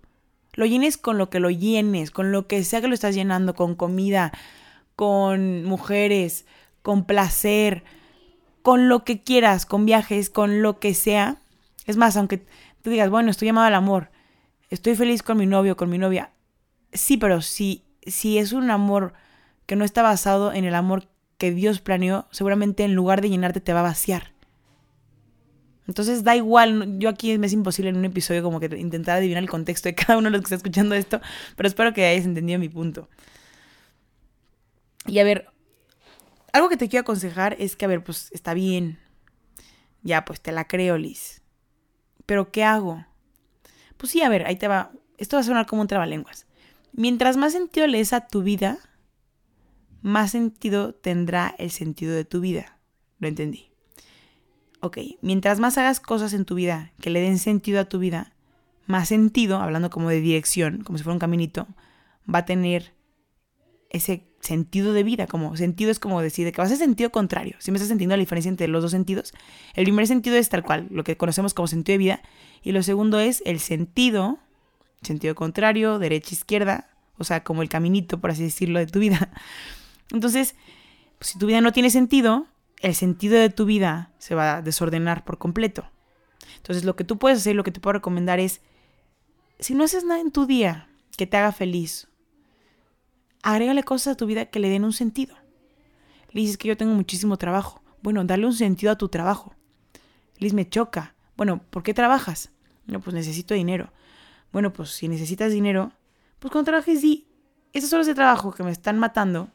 Lo 0.53 0.67
llenes 0.67 0.99
con 0.99 1.17
lo 1.17 1.31
que 1.31 1.41
lo 1.41 1.51
llenes, 1.51 2.11
con 2.11 2.31
lo 2.31 2.47
que 2.47 2.63
sea 2.65 2.81
que 2.81 2.89
lo 2.89 2.95
estás 2.95 3.15
llenando, 3.15 3.55
con 3.55 3.75
comida, 3.75 4.33
con 4.99 5.63
mujeres, 5.63 6.45
con 6.83 7.05
placer, 7.05 7.85
con 8.63 8.89
lo 8.89 9.05
que 9.05 9.23
quieras, 9.23 9.65
con 9.65 9.87
viajes, 9.87 10.29
con 10.29 10.61
lo 10.61 10.81
que 10.81 10.93
sea. 10.93 11.37
Es 11.87 11.97
más, 11.97 12.17
aunque 12.17 12.45
tú 12.83 12.91
digas, 12.91 13.09
bueno, 13.09 13.31
estoy 13.31 13.47
llamado 13.47 13.69
al 13.69 13.77
amor, 13.77 14.11
estoy 14.71 14.97
feliz 14.97 15.23
con 15.23 15.39
mi 15.39 15.47
novio, 15.47 15.77
con 15.77 15.89
mi 15.89 15.99
novia. 15.99 16.33
Sí, 16.93 17.17
pero 17.17 17.43
si, 17.43 17.85
si 18.09 18.39
es 18.39 18.53
un 18.53 18.73
amor 18.73 19.13
que 19.67 19.77
no 19.77 19.85
está 19.85 20.03
basado 20.03 20.53
en 20.53 20.65
el 20.65 20.75
amor 20.75 21.07
que 21.37 21.53
Dios 21.53 21.79
planeó, 21.81 22.27
seguramente 22.33 22.83
en 22.83 22.97
lugar 22.97 23.21
de 23.21 23.31
llenarte 23.31 23.61
te 23.61 23.73
va 23.73 23.79
a 23.79 23.85
vaciar. 23.85 24.33
Entonces 25.87 26.25
da 26.25 26.35
igual, 26.35 26.99
yo 26.99 27.09
aquí 27.09 27.39
me 27.39 27.47
es 27.47 27.53
imposible 27.53 27.91
en 27.91 27.99
un 27.99 28.05
episodio 28.05 28.43
como 28.43 28.59
que 28.59 28.67
intentar 28.77 29.19
adivinar 29.19 29.45
el 29.45 29.49
contexto 29.49 29.89
de 29.89 29.95
cada 29.95 30.19
uno 30.19 30.27
de 30.27 30.33
los 30.33 30.41
que 30.41 30.47
está 30.47 30.57
escuchando 30.57 30.97
esto, 30.97 31.21
pero 31.55 31.69
espero 31.69 31.95
que 31.95 32.05
hayas 32.05 32.25
entendido 32.25 32.59
mi 32.59 32.69
punto. 32.69 33.09
Y 35.09 35.19
a 35.19 35.25
ver, 35.25 35.49
algo 36.53 36.69
que 36.69 36.77
te 36.77 36.89
quiero 36.89 37.03
aconsejar 37.03 37.57
es 37.59 37.77
que, 37.77 37.85
a 37.85 37.89
ver, 37.89 38.05
pues 38.05 38.31
está 38.33 38.55
bien. 38.55 38.99
Ya, 40.03 40.25
pues 40.25 40.41
te 40.41 40.53
la 40.53 40.67
creo, 40.67 40.99
Liz. 40.99 41.43
Pero 42.27 42.53
¿qué 42.53 42.63
hago? 42.63 43.05
Pues 43.97 44.13
sí, 44.13 44.23
a 44.23 44.29
ver, 44.29 44.47
ahí 44.47 44.57
te 44.57 44.69
va. 44.69 44.93
Esto 45.17 45.37
va 45.37 45.41
a 45.41 45.45
sonar 45.45 45.67
como 45.67 45.83
un 45.83 45.89
trabalenguas. 45.89 46.47
Mientras 46.93 47.37
más 47.37 47.53
sentido 47.53 47.87
le 47.87 47.99
des 47.99 48.13
a 48.13 48.27
tu 48.27 48.43
vida, 48.43 48.79
más 50.03 50.31
sentido 50.31 50.95
tendrá 50.95 51.55
el 51.59 51.71
sentido 51.71 52.15
de 52.15 52.25
tu 52.25 52.41
vida. 52.41 52.79
Lo 53.19 53.29
entendí. 53.29 53.71
Ok, 54.81 54.99
mientras 55.23 55.59
más 55.59 55.77
hagas 55.77 55.99
cosas 56.01 56.33
en 56.35 56.45
tu 56.45 56.55
vida 56.55 56.93
que 57.01 57.11
le 57.11 57.21
den 57.21 57.39
sentido 57.39 57.81
a 57.81 57.89
tu 57.89 57.99
vida, 57.99 58.33
más 58.87 59.09
sentido, 59.09 59.59
hablando 59.59 59.91
como 59.91 60.09
de 60.09 60.21
dirección, 60.21 60.83
como 60.85 60.99
si 60.99 61.05
fuera 61.05 61.15
un 61.15 61.19
caminito, 61.19 61.67
va 62.33 62.41
a 62.41 62.45
tener 62.45 62.95
ese 63.91 64.28
sentido 64.41 64.93
de 64.93 65.03
vida, 65.03 65.27
como 65.27 65.57
sentido 65.57 65.91
es 65.91 65.99
como 65.99 66.21
decir 66.21 66.51
que 66.53 66.61
vas 66.61 66.71
a 66.71 66.77
sentido 66.77 67.11
contrario. 67.11 67.57
Si 67.59 67.71
me 67.71 67.77
estás 67.77 67.91
entendiendo 67.91 68.17
la 68.17 68.21
diferencia 68.21 68.49
entre 68.49 68.69
los 68.69 68.83
dos 68.83 68.93
sentidos, 68.93 69.33
el 69.75 69.85
primer 69.85 70.07
sentido 70.07 70.37
es 70.37 70.49
tal 70.49 70.63
cual, 70.63 70.87
lo 70.91 71.05
que 71.05 71.17
conocemos 71.17 71.55
como 71.55 71.67
sentido 71.67 71.95
de 71.95 71.99
vida, 71.99 72.23
y 72.63 72.73
lo 72.73 72.83
segundo 72.83 73.21
es 73.21 73.43
el 73.47 73.61
sentido, 73.61 74.39
sentido 75.03 75.35
contrario, 75.35 75.99
derecha, 75.99 76.35
izquierda, 76.35 76.89
o 77.19 77.25
sea, 77.25 77.43
como 77.43 77.63
el 77.63 77.69
caminito, 77.69 78.21
por 78.21 78.31
así 78.31 78.45
decirlo, 78.45 78.79
de 78.79 78.87
tu 78.87 79.01
vida. 79.01 79.31
Entonces, 80.13 80.55
pues, 81.19 81.31
si 81.31 81.39
tu 81.39 81.47
vida 81.47 81.61
no 81.61 81.73
tiene 81.73 81.91
sentido, 81.91 82.47
el 82.81 82.95
sentido 82.95 83.39
de 83.39 83.51
tu 83.51 83.65
vida 83.65 84.13
se 84.19 84.35
va 84.35 84.57
a 84.57 84.63
desordenar 84.63 85.25
por 85.25 85.39
completo. 85.39 85.85
Entonces, 86.57 86.85
lo 86.85 86.97
que 86.97 87.05
tú 87.05 87.19
puedes 87.19 87.41
hacer, 87.41 87.57
lo 87.57 87.65
que 87.65 87.73
te 87.73 87.81
puedo 87.81 87.95
recomendar 87.95 88.39
es, 88.39 88.61
si 89.59 89.75
no 89.75 89.85
haces 89.85 90.05
nada 90.05 90.21
en 90.21 90.31
tu 90.31 90.47
día 90.47 90.89
que 91.17 91.27
te 91.27 91.37
haga 91.37 91.51
feliz 91.51 92.07
agrégale 93.43 93.83
cosas 93.83 94.13
a 94.13 94.17
tu 94.17 94.27
vida 94.27 94.47
que 94.47 94.59
le 94.59 94.69
den 94.69 94.85
un 94.85 94.93
sentido. 94.93 95.35
Le 96.31 96.41
dices 96.41 96.59
que 96.59 96.69
yo 96.69 96.77
tengo 96.77 96.95
muchísimo 96.95 97.37
trabajo. 97.37 97.83
Bueno, 98.03 98.25
dale 98.25 98.47
un 98.47 98.55
sentido 98.55 98.93
a 98.93 98.99
tu 98.99 99.09
trabajo. 99.09 99.55
Liz, 100.39 100.53
me 100.55 100.69
choca. 100.69 101.15
Bueno, 101.37 101.61
¿por 101.71 101.83
qué 101.83 101.95
trabajas? 101.95 102.51
No, 102.87 103.01
pues 103.01 103.15
necesito 103.15 103.55
dinero. 103.55 103.93
Bueno, 104.53 104.73
pues 104.73 104.91
si 104.91 105.09
necesitas 105.09 105.53
dinero, 105.53 105.93
pues 106.39 106.53
cuando 106.53 106.71
trabajes 106.71 107.03
di, 107.03 107.27
esas 107.73 107.93
horas 107.93 108.07
de 108.07 108.15
trabajo 108.15 108.53
que 108.53 108.63
me 108.63 108.71
están 108.71 108.99
matando 108.99 109.51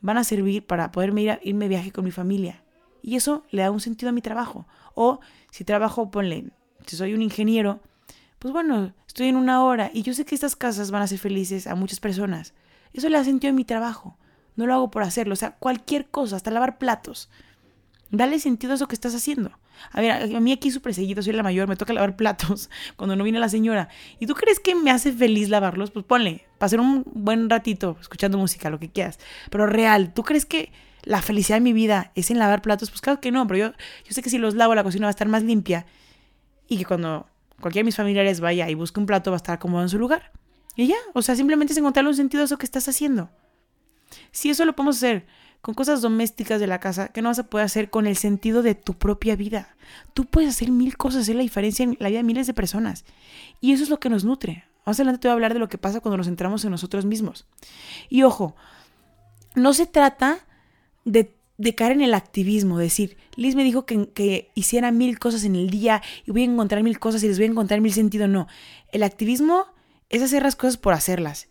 van 0.00 0.16
a 0.16 0.24
servir 0.24 0.64
para 0.66 0.92
poderme 0.92 1.22
ir 1.22 1.30
a, 1.30 1.40
irme 1.42 1.64
de 1.64 1.70
viaje 1.70 1.92
con 1.92 2.04
mi 2.04 2.10
familia. 2.10 2.62
Y 3.02 3.16
eso 3.16 3.44
le 3.50 3.62
da 3.62 3.70
un 3.70 3.80
sentido 3.80 4.10
a 4.10 4.12
mi 4.12 4.22
trabajo. 4.22 4.66
O 4.94 5.20
si 5.50 5.64
trabajo, 5.64 6.10
ponle, 6.10 6.50
si 6.86 6.96
soy 6.96 7.14
un 7.14 7.22
ingeniero, 7.22 7.80
pues 8.38 8.52
bueno, 8.52 8.92
estoy 9.06 9.28
en 9.28 9.36
una 9.36 9.64
hora 9.64 9.90
y 9.92 10.02
yo 10.02 10.14
sé 10.14 10.24
que 10.24 10.34
estas 10.34 10.56
casas 10.56 10.90
van 10.90 11.02
a 11.02 11.06
ser 11.06 11.18
felices 11.18 11.66
a 11.66 11.74
muchas 11.74 12.00
personas. 12.00 12.54
Eso 12.92 13.08
le 13.08 13.18
ha 13.18 13.24
sentido 13.24 13.50
en 13.50 13.56
mi 13.56 13.64
trabajo. 13.64 14.18
No 14.56 14.66
lo 14.66 14.74
hago 14.74 14.90
por 14.90 15.02
hacerlo. 15.02 15.34
O 15.34 15.36
sea, 15.36 15.52
cualquier 15.52 16.08
cosa, 16.08 16.36
hasta 16.36 16.50
lavar 16.50 16.78
platos. 16.78 17.30
Dale 18.10 18.38
sentido 18.38 18.72
a 18.72 18.76
eso 18.76 18.88
que 18.88 18.94
estás 18.94 19.14
haciendo. 19.14 19.52
A 19.92 20.00
ver, 20.00 20.34
a 20.34 20.40
mí 20.40 20.52
aquí 20.52 20.70
súper 20.70 20.94
seguido, 20.94 21.22
soy 21.22 21.32
la 21.32 21.42
mayor, 21.42 21.68
me 21.68 21.76
toca 21.76 21.92
lavar 21.92 22.16
platos 22.16 22.70
cuando 22.96 23.16
no 23.16 23.24
viene 23.24 23.38
la 23.38 23.48
señora. 23.48 23.88
¿Y 24.18 24.26
tú 24.26 24.34
crees 24.34 24.60
que 24.60 24.74
me 24.74 24.90
hace 24.90 25.12
feliz 25.12 25.48
lavarlos? 25.48 25.90
Pues 25.90 26.04
ponle, 26.04 26.46
pasar 26.58 26.80
un 26.80 27.04
buen 27.06 27.48
ratito 27.48 27.96
escuchando 28.00 28.38
música, 28.38 28.70
lo 28.70 28.78
que 28.78 28.90
quieras. 28.90 29.18
Pero 29.50 29.66
real, 29.66 30.12
¿tú 30.14 30.22
crees 30.22 30.46
que 30.46 30.72
la 31.04 31.22
felicidad 31.22 31.56
de 31.56 31.62
mi 31.62 31.72
vida 31.72 32.12
es 32.14 32.30
en 32.30 32.38
lavar 32.38 32.62
platos? 32.62 32.90
Pues 32.90 33.00
claro 33.00 33.20
que 33.20 33.30
no, 33.30 33.46
pero 33.46 33.58
yo, 33.58 33.72
yo 34.04 34.12
sé 34.12 34.22
que 34.22 34.30
si 34.30 34.38
los 34.38 34.54
lavo 34.54 34.74
la 34.74 34.82
cocina 34.82 35.06
va 35.06 35.10
a 35.10 35.10
estar 35.10 35.28
más 35.28 35.42
limpia 35.42 35.86
y 36.66 36.78
que 36.78 36.84
cuando 36.84 37.28
cualquiera 37.60 37.84
de 37.84 37.86
mis 37.86 37.96
familiares 37.96 38.40
vaya 38.40 38.68
y 38.68 38.74
busque 38.74 39.00
un 39.00 39.06
plato 39.06 39.30
va 39.30 39.36
a 39.36 39.38
estar 39.38 39.58
cómodo 39.58 39.82
en 39.82 39.88
su 39.88 39.98
lugar. 39.98 40.32
Y 40.78 40.86
ya, 40.86 40.96
o 41.12 41.22
sea, 41.22 41.34
simplemente 41.34 41.72
es 41.72 41.76
encontrarle 41.76 42.08
un 42.08 42.14
sentido 42.14 42.40
a 42.40 42.44
eso 42.44 42.56
que 42.56 42.64
estás 42.64 42.88
haciendo. 42.88 43.30
Si 44.30 44.48
eso 44.48 44.64
lo 44.64 44.76
podemos 44.76 44.98
hacer 44.98 45.26
con 45.60 45.74
cosas 45.74 46.02
domésticas 46.02 46.60
de 46.60 46.68
la 46.68 46.78
casa, 46.78 47.08
¿qué 47.08 47.20
no 47.20 47.30
vas 47.30 47.40
a 47.40 47.50
poder 47.50 47.66
hacer 47.66 47.90
con 47.90 48.06
el 48.06 48.16
sentido 48.16 48.62
de 48.62 48.76
tu 48.76 48.94
propia 48.94 49.34
vida? 49.34 49.74
Tú 50.14 50.24
puedes 50.26 50.50
hacer 50.50 50.70
mil 50.70 50.96
cosas, 50.96 51.22
hacer 51.22 51.34
la 51.34 51.42
diferencia 51.42 51.82
en 51.82 51.96
la 51.98 52.10
vida 52.10 52.18
de 52.18 52.22
miles 52.22 52.46
de 52.46 52.54
personas. 52.54 53.04
Y 53.60 53.72
eso 53.72 53.82
es 53.82 53.90
lo 53.90 53.98
que 53.98 54.08
nos 54.08 54.24
nutre. 54.24 54.66
Más 54.86 55.00
adelante 55.00 55.22
te 55.22 55.26
voy 55.26 55.32
a 55.32 55.34
hablar 55.34 55.52
de 55.52 55.58
lo 55.58 55.68
que 55.68 55.78
pasa 55.78 55.98
cuando 55.98 56.16
nos 56.16 56.26
centramos 56.26 56.64
en 56.64 56.70
nosotros 56.70 57.04
mismos. 57.04 57.48
Y 58.08 58.22
ojo, 58.22 58.54
no 59.56 59.74
se 59.74 59.86
trata 59.86 60.46
de, 61.04 61.34
caer 61.74 61.90
en 61.90 62.02
el 62.02 62.14
activismo, 62.14 62.78
decir, 62.78 63.16
Liz 63.34 63.56
me 63.56 63.64
dijo 63.64 63.84
que, 63.84 64.10
que 64.10 64.52
hiciera 64.54 64.92
mil 64.92 65.18
cosas 65.18 65.42
en 65.42 65.56
el 65.56 65.70
día 65.70 66.02
y 66.24 66.30
voy 66.30 66.42
a 66.42 66.44
encontrar 66.44 66.84
mil 66.84 67.00
cosas 67.00 67.24
y 67.24 67.26
les 67.26 67.38
voy 67.38 67.46
a 67.46 67.50
encontrar 67.50 67.80
mil 67.80 67.92
sentido. 67.92 68.28
No, 68.28 68.46
el 68.92 69.02
activismo 69.02 69.66
es 70.08 70.22
hacer 70.22 70.42
las 70.42 70.56
cosas 70.56 70.76
por 70.76 70.94
hacerlas. 70.94 71.48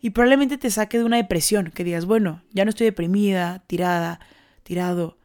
Y 0.00 0.10
probablemente 0.10 0.58
te 0.58 0.70
saque 0.70 0.98
de 0.98 1.04
una 1.04 1.16
depresión, 1.16 1.70
que 1.70 1.84
digas, 1.84 2.04
bueno, 2.04 2.42
ya 2.52 2.64
no 2.64 2.70
estoy 2.70 2.84
deprimida, 2.84 3.64
tirada, 3.66 4.20
tirado. 4.62 5.16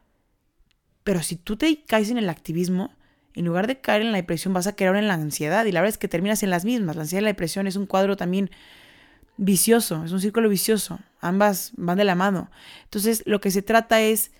Pero 1.03 1.21
si 1.21 1.35
tú 1.35 1.57
te 1.57 1.83
caes 1.83 2.09
en 2.11 2.17
el 2.17 2.29
activismo, 2.29 2.93
en 3.33 3.45
lugar 3.45 3.67
de 3.67 3.81
caer 3.81 4.01
en 4.01 4.11
la 4.11 4.17
depresión 4.17 4.53
vas 4.53 4.67
a 4.67 4.75
caer 4.75 4.95
en 4.95 5.07
la 5.07 5.13
ansiedad 5.13 5.65
y 5.65 5.71
la 5.71 5.81
verdad 5.81 5.93
es 5.93 5.97
que 5.97 6.07
terminas 6.07 6.43
en 6.43 6.49
las 6.49 6.65
mismas. 6.65 6.95
La 6.95 7.03
ansiedad 7.03 7.21
y 7.21 7.23
la 7.23 7.29
depresión 7.29 7.67
es 7.67 7.75
un 7.75 7.85
cuadro 7.85 8.17
también 8.17 8.51
vicioso, 9.37 10.03
es 10.03 10.11
un 10.11 10.19
círculo 10.19 10.49
vicioso. 10.49 10.99
Ambas 11.21 11.71
van 11.75 11.97
de 11.97 12.03
la 12.03 12.15
mano. 12.15 12.49
Entonces, 12.83 13.23
lo 13.25 13.39
que 13.39 13.51
se 13.51 13.61
trata 13.61 14.01
es, 14.01 14.31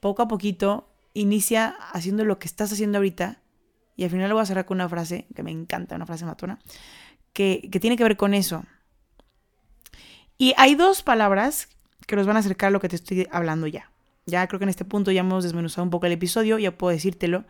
poco 0.00 0.22
a 0.22 0.28
poquito, 0.28 0.88
inicia 1.14 1.76
haciendo 1.92 2.24
lo 2.24 2.38
que 2.38 2.48
estás 2.48 2.72
haciendo 2.72 2.98
ahorita. 2.98 3.40
Y 3.96 4.04
al 4.04 4.10
final 4.10 4.28
lo 4.28 4.34
voy 4.34 4.42
a 4.42 4.46
cerrar 4.46 4.66
con 4.66 4.76
una 4.76 4.88
frase 4.88 5.26
que 5.34 5.42
me 5.42 5.50
encanta, 5.50 5.96
una 5.96 6.06
frase 6.06 6.24
matona, 6.24 6.58
que, 7.36 7.68
tiene 7.80 7.98
que 7.98 8.02
ver 8.02 8.16
con 8.16 8.32
eso. 8.32 8.64
Y 10.38 10.54
hay 10.56 10.74
dos 10.74 11.02
palabras 11.02 11.68
que 12.06 12.16
nos 12.16 12.26
van 12.26 12.36
a 12.36 12.38
acercar 12.40 12.68
a 12.68 12.70
lo 12.70 12.80
que 12.80 12.88
te 12.88 12.96
estoy 12.96 13.28
hablando 13.30 13.66
ya. 13.66 13.92
Ya 14.24 14.46
creo 14.48 14.58
que 14.58 14.64
en 14.64 14.70
este 14.70 14.86
punto 14.86 15.10
ya 15.10 15.20
hemos 15.20 15.44
desmenuzado 15.44 15.84
un 15.84 15.90
poco 15.90 16.06
el 16.06 16.12
episodio, 16.12 16.58
ya 16.58 16.76
puedo 16.76 16.92
decírtelo. 16.92 17.44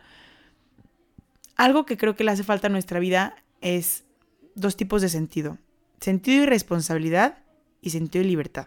Algo 1.54 1.86
que 1.86 1.96
creo 1.96 2.16
que 2.16 2.24
le 2.24 2.32
hace 2.32 2.42
falta 2.42 2.66
a 2.66 2.70
nuestra 2.70 2.98
vida 2.98 3.36
es 3.60 4.04
dos 4.56 4.76
tipos 4.76 5.02
de 5.02 5.08
sentido. 5.08 5.56
Sentido 6.00 6.42
y 6.42 6.46
responsabilidad 6.46 7.38
y 7.80 7.90
sentido 7.90 8.24
y 8.24 8.28
libertad. 8.28 8.66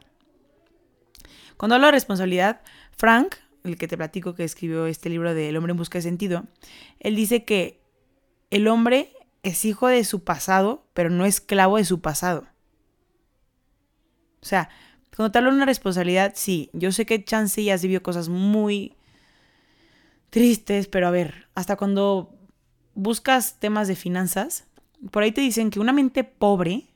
Cuando 1.57 1.75
hablo 1.75 1.87
de 1.87 1.91
responsabilidad, 1.91 2.61
Frank, 2.95 3.35
el 3.65 3.77
que 3.77 3.89
te 3.89 3.97
platico 3.97 4.35
que 4.35 4.45
escribió 4.45 4.85
este 4.85 5.09
libro 5.09 5.33
de 5.33 5.49
El 5.49 5.57
hombre 5.57 5.71
en 5.71 5.77
busca 5.77 5.97
de 5.97 6.03
sentido, 6.03 6.45
él 7.01 7.17
dice 7.17 7.43
que 7.43 7.81
el 8.51 8.69
hombre 8.69 9.11
es 9.43 9.65
hijo 9.65 9.87
de 9.87 10.03
su 10.03 10.23
pasado, 10.23 10.85
pero 10.93 11.09
no 11.09 11.25
esclavo 11.25 11.77
de 11.77 11.85
su 11.85 12.01
pasado. 12.01 12.47
O 14.41 14.45
sea, 14.45 14.69
cuando 15.15 15.31
te 15.31 15.37
hablo 15.37 15.51
de 15.51 15.57
una 15.57 15.65
responsabilidad, 15.65 16.33
sí, 16.35 16.69
yo 16.73 16.91
sé 16.91 17.05
que 17.05 17.23
Chance 17.23 17.63
ya 17.63 17.73
has 17.73 17.81
vivido 17.81 18.01
cosas 18.01 18.29
muy 18.29 18.95
tristes, 20.29 20.87
pero 20.87 21.07
a 21.07 21.11
ver, 21.11 21.47
hasta 21.55 21.75
cuando 21.75 22.35
buscas 22.95 23.59
temas 23.59 23.87
de 23.87 23.95
finanzas, 23.95 24.65
por 25.11 25.23
ahí 25.23 25.31
te 25.31 25.41
dicen 25.41 25.71
que 25.71 25.79
una 25.79 25.93
mente 25.93 26.23
pobre, 26.23 26.87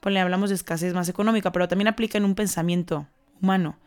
pues 0.00 0.12
le 0.12 0.20
hablamos 0.20 0.50
de 0.50 0.56
escasez 0.56 0.94
más 0.94 1.08
económica, 1.08 1.52
pero 1.52 1.68
también 1.68 1.88
aplica 1.88 2.18
en 2.18 2.24
un 2.24 2.34
pensamiento 2.34 3.06
humano. 3.40 3.78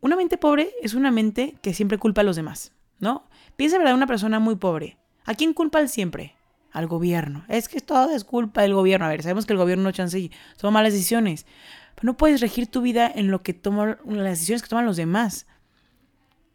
Una 0.00 0.16
mente 0.16 0.36
pobre 0.36 0.70
es 0.82 0.94
una 0.94 1.10
mente 1.10 1.56
que 1.62 1.74
siempre 1.74 1.98
culpa 1.98 2.22
a 2.22 2.24
los 2.24 2.36
demás, 2.36 2.72
¿no? 2.98 3.24
Piensa, 3.56 3.78
¿verdad? 3.78 3.94
Una 3.94 4.06
persona 4.06 4.40
muy 4.40 4.56
pobre. 4.56 4.98
¿A 5.24 5.34
quién 5.34 5.54
culpa 5.54 5.80
él 5.80 5.88
siempre? 5.88 6.34
Al 6.72 6.86
gobierno. 6.86 7.44
Es 7.48 7.68
que 7.68 7.80
todo 7.80 8.10
es 8.14 8.24
culpa 8.24 8.62
del 8.62 8.74
gobierno. 8.74 9.06
A 9.06 9.10
ver, 9.10 9.22
sabemos 9.22 9.44
que 9.44 9.52
el 9.52 9.58
gobierno 9.58 9.84
no 9.84 9.92
chance 9.92 10.30
toma 10.56 10.70
malas 10.70 10.92
decisiones. 10.92 11.46
Pero 11.94 12.06
no 12.06 12.16
puedes 12.16 12.40
regir 12.40 12.66
tu 12.66 12.80
vida 12.80 13.10
en 13.14 13.30
lo 13.30 13.42
que 13.42 13.52
toman 13.52 13.98
las 14.06 14.38
decisiones 14.38 14.62
que 14.62 14.68
toman 14.68 14.86
los 14.86 14.96
demás. 14.96 15.46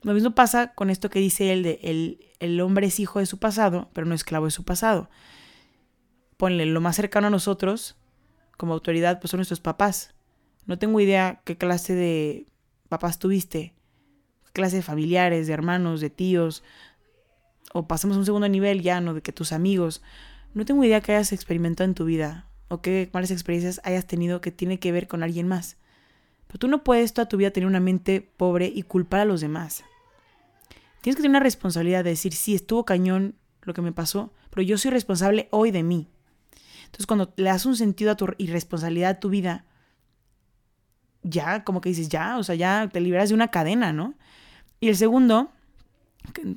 Lo 0.01 0.13
mismo 0.13 0.31
pasa 0.31 0.73
con 0.73 0.89
esto 0.89 1.09
que 1.09 1.19
dice 1.19 1.53
él 1.53 1.63
de 1.63 1.79
el, 1.83 2.19
el 2.39 2.59
hombre 2.61 2.87
es 2.87 2.99
hijo 2.99 3.19
de 3.19 3.25
su 3.25 3.39
pasado, 3.39 3.89
pero 3.93 4.07
no 4.07 4.15
esclavo 4.15 4.45
de 4.45 4.51
su 4.51 4.63
pasado. 4.63 5.09
Ponle 6.37 6.65
lo 6.65 6.81
más 6.81 6.95
cercano 6.95 7.27
a 7.27 7.31
nosotros, 7.31 7.97
como 8.57 8.73
autoridad, 8.73 9.19
pues 9.19 9.31
son 9.31 9.39
nuestros 9.39 9.59
papás. 9.59 10.13
No 10.65 10.77
tengo 10.77 10.99
idea 10.99 11.41
qué 11.45 11.57
clase 11.57 11.95
de 11.95 12.47
papás 12.89 13.19
tuviste, 13.19 13.73
qué 14.45 14.51
clase 14.51 14.77
de 14.77 14.81
familiares, 14.81 15.47
de 15.47 15.53
hermanos, 15.53 16.01
de 16.01 16.09
tíos, 16.09 16.63
o 17.73 17.87
pasamos 17.87 18.17
a 18.17 18.19
un 18.19 18.25
segundo 18.25 18.47
nivel 18.47 18.81
ya, 18.81 19.01
¿no? 19.01 19.13
De 19.13 19.21
que 19.21 19.31
tus 19.31 19.51
amigos. 19.51 20.01
No 20.53 20.65
tengo 20.65 20.83
idea 20.83 21.01
que 21.01 21.13
hayas 21.13 21.33
experimentado 21.33 21.87
en 21.87 21.93
tu 21.93 22.05
vida, 22.05 22.47
o 22.67 22.81
qué 22.81 23.09
malas 23.13 23.31
experiencias 23.31 23.81
hayas 23.83 24.05
tenido 24.07 24.41
que 24.41 24.51
tiene 24.51 24.79
que 24.79 24.91
ver 24.91 25.07
con 25.07 25.23
alguien 25.23 25.47
más. 25.47 25.77
Pero 26.47 26.59
tú 26.59 26.67
no 26.67 26.83
puedes 26.83 27.13
toda 27.13 27.27
tu 27.27 27.37
vida 27.37 27.51
tener 27.51 27.67
una 27.67 27.79
mente 27.79 28.21
pobre 28.21 28.71
y 28.73 28.83
culpar 28.83 29.21
a 29.21 29.25
los 29.25 29.41
demás. 29.41 29.83
Tienes 31.01 31.15
que 31.15 31.21
tener 31.21 31.31
una 31.31 31.39
responsabilidad 31.39 32.03
de 32.03 32.11
decir, 32.11 32.33
sí, 32.33 32.55
estuvo 32.55 32.85
cañón 32.85 33.35
lo 33.61 33.73
que 33.73 33.81
me 33.81 33.91
pasó, 33.91 34.33
pero 34.49 34.61
yo 34.61 34.77
soy 34.77 34.91
responsable 34.91 35.47
hoy 35.51 35.71
de 35.71 35.83
mí. 35.83 36.07
Entonces, 36.85 37.05
cuando 37.05 37.33
le 37.35 37.49
das 37.49 37.65
un 37.65 37.75
sentido 37.75 38.11
a 38.11 38.15
tu 38.15 38.27
irresponsabilidad 38.37 39.11
a 39.11 39.19
tu 39.19 39.29
vida, 39.29 39.65
ya, 41.23 41.63
como 41.63 41.81
que 41.81 41.89
dices, 41.89 42.09
ya, 42.09 42.37
o 42.37 42.43
sea, 42.43 42.55
ya 42.55 42.89
te 42.91 43.01
liberas 43.01 43.29
de 43.29 43.35
una 43.35 43.49
cadena, 43.49 43.91
¿no? 43.91 44.15
Y 44.79 44.89
el 44.89 44.95
segundo, 44.95 45.51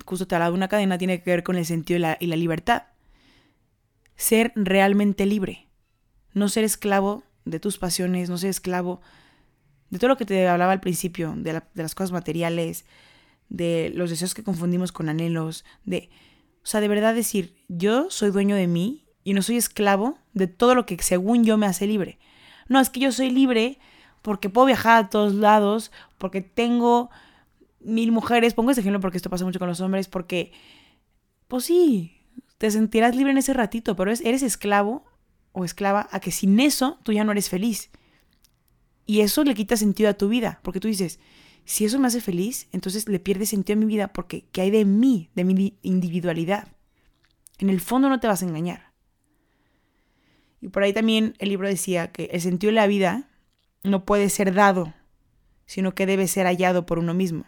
justo 0.05 0.27
te 0.27 0.35
habla 0.35 0.47
de 0.47 0.55
una 0.55 0.69
cadena, 0.69 0.99
tiene 0.99 1.23
que 1.23 1.31
ver 1.31 1.43
con 1.43 1.57
el 1.57 1.67
sentido 1.67 1.99
y 1.99 2.01
la, 2.01 2.17
y 2.21 2.27
la 2.27 2.37
libertad. 2.37 2.85
Ser 4.17 4.53
realmente 4.55 5.27
libre. 5.27 5.69
No 6.33 6.49
ser 6.49 6.65
esclavo 6.65 7.25
de 7.45 7.61
tus 7.61 7.79
pasiones, 7.79 8.31
no 8.31 8.39
ser 8.39 8.51
esclavo 8.51 9.01
de 9.91 9.99
todo 9.99 10.09
lo 10.09 10.17
que 10.17 10.25
te 10.25 10.47
hablaba 10.49 10.73
al 10.73 10.81
principio, 10.81 11.35
de, 11.37 11.53
de 11.53 11.83
las 11.83 11.95
cosas 11.95 12.13
materiales, 12.13 12.85
de 13.49 13.91
los 13.95 14.11
deseos 14.11 14.35
que 14.35 14.45
confundimos 14.45 14.93
con 14.93 15.09
anhelos, 15.09 15.65
de, 15.85 16.09
o 16.63 16.67
sea, 16.67 16.81
de 16.81 16.89
verdad 16.89 17.15
decir, 17.15 17.57
yo 17.69 18.11
soy 18.11 18.31
dueño 18.31 18.55
de 18.55 18.69
mí 18.69 19.05
y 19.25 19.35
no 19.35 19.43
soy 19.43 19.57
esclavo 19.57 20.19
de 20.33 20.47
todo 20.47 20.75
lo 20.75 20.87
que 20.87 20.97
según 21.03 21.45
yo 21.45 21.59
me 21.59 21.67
hace 21.67 21.87
libre. 21.87 22.19
No, 22.69 22.81
es 22.81 22.91
que 22.91 23.01
yo 23.01 23.11
soy 23.13 23.31
libre 23.31 23.79
porque 24.23 24.49
puedo 24.49 24.67
viajar 24.67 25.05
a 25.05 25.11
todos 25.11 25.35
lados, 25.35 25.91
porque 26.19 26.41
tengo 26.41 27.11
mil 27.81 28.13
mujeres, 28.13 28.55
pongo 28.55 28.71
ese 28.71 28.81
ejemplo 28.81 29.01
porque 29.01 29.17
esto 29.17 29.31
pasa 29.31 29.45
mucho 29.45 29.59
con 29.59 29.69
los 29.69 29.81
hombres, 29.81 30.09
porque, 30.09 30.53
pues 31.49 31.65
sí, 31.65 32.21
te 32.59 32.71
sentirás 32.71 33.17
libre 33.17 33.33
en 33.33 33.39
ese 33.39 33.55
ratito, 33.55 33.97
pero 33.97 34.11
eres 34.11 34.43
esclavo 34.43 35.05
o 35.53 35.65
esclava 35.65 36.09
a 36.13 36.21
que 36.21 36.31
sin 36.31 36.61
eso 36.61 36.99
tú 37.03 37.13
ya 37.13 37.25
no 37.25 37.33
eres 37.33 37.49
feliz. 37.49 37.91
Y 39.07 39.23
eso 39.23 39.43
le 39.45 39.55
quita 39.55 39.77
sentido 39.77 40.11
a 40.11 40.15
tu 40.15 40.29
vida, 40.29 40.61
porque 40.63 40.79
tú 40.79 40.89
dices, 40.89 41.19
si 41.65 41.85
eso 41.85 41.99
me 41.99 42.07
hace 42.07 42.21
feliz, 42.21 42.69
entonces 42.73 43.09
le 43.09 43.19
pierde 43.19 43.47
sentido 43.47 43.77
a 43.77 43.81
mi 43.81 43.87
vida 43.87 44.13
porque 44.13 44.45
¿qué 44.53 44.63
hay 44.63 44.71
de 44.71 44.85
mí, 44.85 45.31
de 45.35 45.45
mi 45.45 45.79
individualidad? 45.83 46.69
En 47.59 47.71
el 47.71 47.81
fondo 47.81 48.09
no 48.09 48.21
te 48.21 48.27
vas 48.27 48.43
a 48.43 48.47
engañar. 48.47 48.93
Y 50.61 50.69
por 50.69 50.83
ahí 50.83 50.93
también 50.93 51.35
el 51.39 51.49
libro 51.49 51.69
decía 51.69 52.13
que 52.13 52.25
el 52.25 52.41
sentido 52.41 52.71
de 52.71 52.77
la 52.77 52.87
vida 52.87 53.31
no 53.83 54.05
puede 54.05 54.29
ser 54.29 54.53
dado, 54.53 54.93
sino 55.67 55.95
que 55.95 56.07
debe 56.07 56.27
ser 56.27 56.47
hallado 56.47 56.87
por 56.87 56.99
uno 56.99 57.15
mismo. 57.15 57.47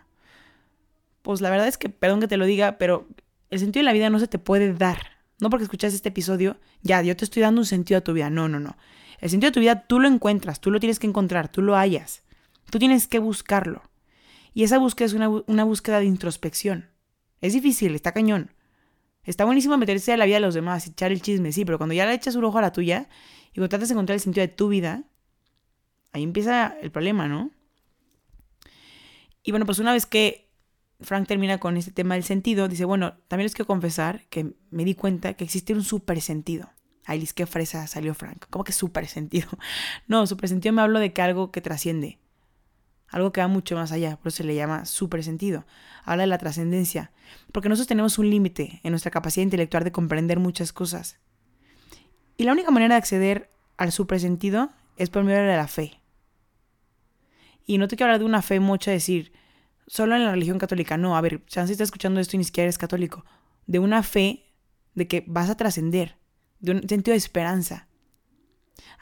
Pues 1.23 1.41
la 1.41 1.51
verdad 1.51 1.69
es 1.69 1.79
que, 1.79 1.89
perdón 1.89 2.21
que 2.21 2.29
te 2.29 2.37
lo 2.37 2.45
diga, 2.45 2.79
pero 2.79 3.09
el 3.51 3.59
sentido 3.59 3.81
de 3.81 3.85
la 3.85 3.93
vida 3.93 4.11
no 4.11 4.19
se 4.19 4.29
te 4.29 4.39
puede 4.39 4.73
dar. 4.75 4.99
No 5.41 5.51
porque 5.51 5.65
escuchas 5.65 5.95
este 5.95 6.11
episodio, 6.11 6.59
ya, 6.83 7.03
yo 7.03 7.17
te 7.17 7.25
estoy 7.25 7.43
dando 7.43 7.61
un 7.61 7.67
sentido 7.67 7.99
a 7.99 8.01
tu 8.03 8.13
vida. 8.13 8.31
No, 8.31 8.49
no, 8.49 8.61
no. 8.61 8.77
El 9.21 9.31
sentido 9.31 9.51
de 9.51 9.55
tu 9.55 9.61
vida 9.61 9.87
tú 9.87 10.01
lo 10.01 10.09
encuentras, 10.09 10.61
tú 10.61 10.71
lo 10.71 10.81
tienes 10.81 10.99
que 10.99 11.07
encontrar, 11.07 11.51
tú 11.51 11.63
lo 11.63 11.77
hallas. 11.77 12.23
Tú 12.71 12.79
tienes 12.79 13.07
que 13.07 13.19
buscarlo. 13.19 13.83
Y 14.55 14.65
esa 14.65 14.79
búsqueda 14.79 15.07
es 15.07 15.13
una, 15.15 15.65
búsqueda 15.65 16.01
de 16.01 16.07
introspección. 16.07 16.91
Es 17.41 17.53
difícil, 17.53 17.95
está 17.95 18.13
cañón. 18.13 18.51
Está 19.25 19.45
buenísimo 19.45 19.77
meterse 19.77 20.13
a 20.13 20.17
la 20.17 20.27
vida 20.27 20.37
de 20.37 20.41
los 20.41 20.55
demás, 20.55 20.87
echar 20.87 21.13
el 21.13 21.23
chisme, 21.23 21.53
sí, 21.53 21.65
pero 21.65 21.79
cuando 21.79 21.95
ya 21.95 22.07
le 22.07 22.15
echas 22.15 22.35
un 22.35 22.45
ojo 22.45 22.59
a 22.59 22.63
la 22.63 22.73
tuya 22.73 23.09
y 23.51 23.55
cuando 23.55 23.69
tratas 23.69 23.89
de 23.89 23.95
encontrar 23.95 24.15
el 24.15 24.21
sentido 24.21 24.47
de 24.47 24.53
tu 24.53 24.69
vida, 24.69 25.05
ahí 26.13 26.23
empieza 26.23 26.77
el 26.81 26.91
problema, 26.91 27.29
¿no? 27.29 27.51
Y 29.45 29.53
bueno, 29.53 29.67
pues 29.67 29.79
una 29.79 29.93
vez 29.93 30.07
que 30.07 30.52
Frank 31.03 31.27
termina 31.27 31.59
con 31.59 31.77
este 31.77 31.91
tema 31.91 32.15
del 32.15 32.25
sentido, 32.25 32.69
dice, 32.69 32.85
bueno, 32.85 33.15
también 33.29 33.47
les 33.47 33.55
quiero 33.55 33.67
confesar 33.67 34.25
que 34.29 34.55
me 34.71 34.85
di 34.85 34.95
cuenta 34.95 35.35
que 35.35 35.45
existe 35.45 35.75
un 35.75 35.85
super 35.85 36.21
sentido. 36.21 36.71
Ay, 37.05 37.29
qué 37.35 37.47
fresa 37.47 37.87
salió 37.87 38.15
Frank. 38.15 38.47
¿Cómo 38.51 38.65
que 38.65 38.73
super 38.73 39.07
sentido? 39.07 39.49
No, 40.07 40.27
super 40.27 40.49
sentido 40.49 40.73
me 40.73 40.83
hablo 40.83 40.99
de 41.01 41.13
que 41.13 41.23
algo 41.23 41.51
que 41.51 41.61
trasciende 41.61 42.19
algo 43.13 43.31
que 43.31 43.43
va 43.43 43.47
mucho 43.47 43.77
más 43.77 43.93
allá, 43.93 44.17
por 44.17 44.29
eso 44.29 44.39
se 44.39 44.45
le 44.45 44.55
llama 44.55 44.87
supersentido. 44.87 45.67
Habla 46.05 46.23
de 46.23 46.29
la 46.29 46.39
trascendencia, 46.39 47.13
porque 47.53 47.69
nosotros 47.69 47.87
tenemos 47.87 48.19
un 48.19 48.31
límite 48.31 48.81
en 48.83 48.91
nuestra 48.91 49.11
capacidad 49.11 49.45
intelectual 49.45 49.85
de 49.85 49.93
comprender 49.93 50.39
muchas 50.39 50.73
cosas. 50.73 51.19
Y 52.39 52.45
la 52.45 52.53
única 52.53 52.71
manera 52.71 52.95
de 52.95 52.99
acceder 52.99 53.51
al 53.77 53.93
supersentido 53.93 54.71
es 54.97 55.11
por 55.11 55.25
medio 55.25 55.43
de 55.43 55.57
la 55.57 55.69
fe. 55.69 56.01
Y 57.67 57.77
no 57.77 57.87
te 57.87 57.97
quiero 57.97 58.09
hablar 58.09 58.21
de 58.21 58.25
una 58.25 58.43
fe 58.43 58.61
mucho 58.61 58.91
decir, 58.91 59.33
solo 59.93 60.17
en 60.17 60.25
la 60.25 60.31
religión 60.31 60.59
católica. 60.59 60.97
No, 60.97 61.19
a 61.19 61.21
ver, 61.21 61.45
Chance 61.45 61.73
está 61.73 61.85
escuchando 61.85 62.19
esto 62.19 62.35
y 62.35 62.39
ni 62.39 62.45
siquiera 62.45 62.65
eres 62.65 62.79
católico. 62.79 63.27
De 63.67 63.79
una 63.79 64.03
fe 64.03 64.47
de 64.95 65.07
que 65.07 65.23
vas 65.27 65.51
a 65.51 65.57
trascender, 65.59 66.17
de 66.61 66.73
un 66.73 66.89
sentido 66.89 67.13
de 67.13 67.19
esperanza, 67.19 67.89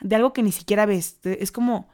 de 0.01 0.17
algo 0.17 0.33
que 0.33 0.43
ni 0.43 0.51
siquiera 0.51 0.87
ves. 0.87 1.21
Es 1.23 1.53
como 1.53 1.89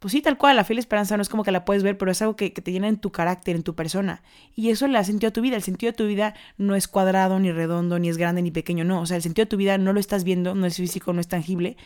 pues 0.00 0.12
sí, 0.12 0.20
tal 0.20 0.36
cual, 0.36 0.56
la 0.56 0.64
fe 0.64 0.72
y 0.72 0.76
la 0.76 0.80
esperanza 0.80 1.16
no 1.16 1.22
es 1.22 1.28
como 1.28 1.44
que 1.44 1.52
la 1.52 1.64
puedes 1.64 1.84
ver, 1.84 1.96
pero 1.96 2.10
es 2.10 2.20
algo 2.22 2.34
que, 2.34 2.50
te 2.50 2.72
llena 2.72 2.88
en 2.88 2.96
tu 2.96 3.12
carácter, 3.12 3.54
en 3.54 3.62
tu 3.62 3.76
persona. 3.76 4.22
Y 4.56 4.70
eso 4.70 4.88
le 4.88 4.94
da 4.94 5.04
sentido 5.04 5.28
a 5.28 5.32
tu 5.32 5.42
vida. 5.42 5.54
El 5.54 5.62
sentido 5.62 5.92
de 5.92 5.96
tu 5.96 6.06
vida 6.06 6.34
no 6.56 6.74
es 6.74 6.88
cuadrado, 6.88 7.38
ni 7.38 7.52
redondo, 7.52 8.00
ni 8.00 8.08
es 8.08 8.16
grande, 8.16 8.42
ni 8.42 8.50
pequeño, 8.50 8.82
no. 8.82 9.02
O 9.02 9.06
sea, 9.06 9.18
el 9.18 9.22
sentido 9.22 9.44
de 9.44 9.50
tu 9.50 9.58
vida 9.58 9.78
no 9.78 9.92
lo 9.92 10.00
estás 10.00 10.24
viendo, 10.24 10.56
no 10.56 10.66
es 10.66 10.76
físico, 10.76 11.12
no 11.12 11.20
es 11.20 11.28
tangible, 11.28 11.76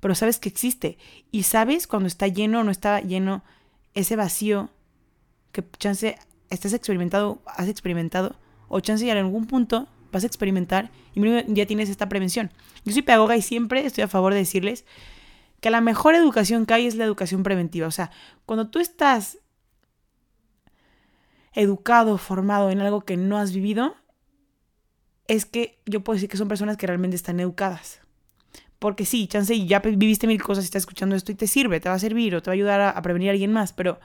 pero 0.00 0.16
sabes 0.16 0.40
que 0.40 0.48
existe. 0.48 0.98
Y 1.30 1.42
sabes 1.44 1.86
cuando 1.86 2.08
está 2.08 2.26
lleno 2.26 2.60
o 2.60 2.64
no 2.64 2.70
está 2.70 3.00
lleno 3.02 3.44
ese 3.92 4.16
vacío 4.16 4.70
que 5.62 5.78
chance 5.78 6.16
estás 6.50 6.72
experimentado, 6.72 7.42
has 7.46 7.68
experimentado, 7.68 8.36
o 8.68 8.80
chance 8.80 9.04
y 9.04 9.10
en 9.10 9.18
algún 9.18 9.46
punto 9.46 9.88
vas 10.12 10.22
a 10.22 10.26
experimentar 10.26 10.90
y 11.14 11.20
ya 11.52 11.66
tienes 11.66 11.88
esta 11.88 12.08
prevención. 12.08 12.50
Yo 12.84 12.92
soy 12.92 13.02
pedagoga 13.02 13.36
y 13.36 13.42
siempre 13.42 13.84
estoy 13.84 14.04
a 14.04 14.08
favor 14.08 14.32
de 14.32 14.38
decirles 14.38 14.84
que 15.60 15.70
la 15.70 15.80
mejor 15.80 16.14
educación 16.14 16.64
que 16.64 16.74
hay 16.74 16.86
es 16.86 16.94
la 16.94 17.04
educación 17.04 17.42
preventiva. 17.42 17.86
O 17.88 17.90
sea, 17.90 18.10
cuando 18.46 18.68
tú 18.68 18.78
estás 18.78 19.38
educado, 21.52 22.16
formado 22.18 22.70
en 22.70 22.80
algo 22.80 23.00
que 23.00 23.16
no 23.16 23.36
has 23.36 23.52
vivido, 23.52 23.96
es 25.26 25.44
que 25.44 25.80
yo 25.84 26.04
puedo 26.04 26.14
decir 26.14 26.28
que 26.28 26.36
son 26.36 26.48
personas 26.48 26.76
que 26.76 26.86
realmente 26.86 27.16
están 27.16 27.40
educadas. 27.40 28.00
Porque 28.78 29.04
sí, 29.04 29.26
chance 29.26 29.66
ya 29.66 29.80
viviste 29.80 30.28
mil 30.28 30.40
cosas 30.40 30.64
y 30.64 30.66
estás 30.66 30.82
escuchando 30.82 31.16
esto 31.16 31.32
y 31.32 31.34
te 31.34 31.48
sirve, 31.48 31.80
te 31.80 31.88
va 31.88 31.96
a 31.96 31.98
servir 31.98 32.36
o 32.36 32.42
te 32.42 32.48
va 32.48 32.52
a 32.52 32.54
ayudar 32.54 32.80
a 32.80 33.02
prevenir 33.02 33.30
a 33.30 33.32
alguien 33.32 33.52
más. 33.52 33.72
Pero 33.72 33.98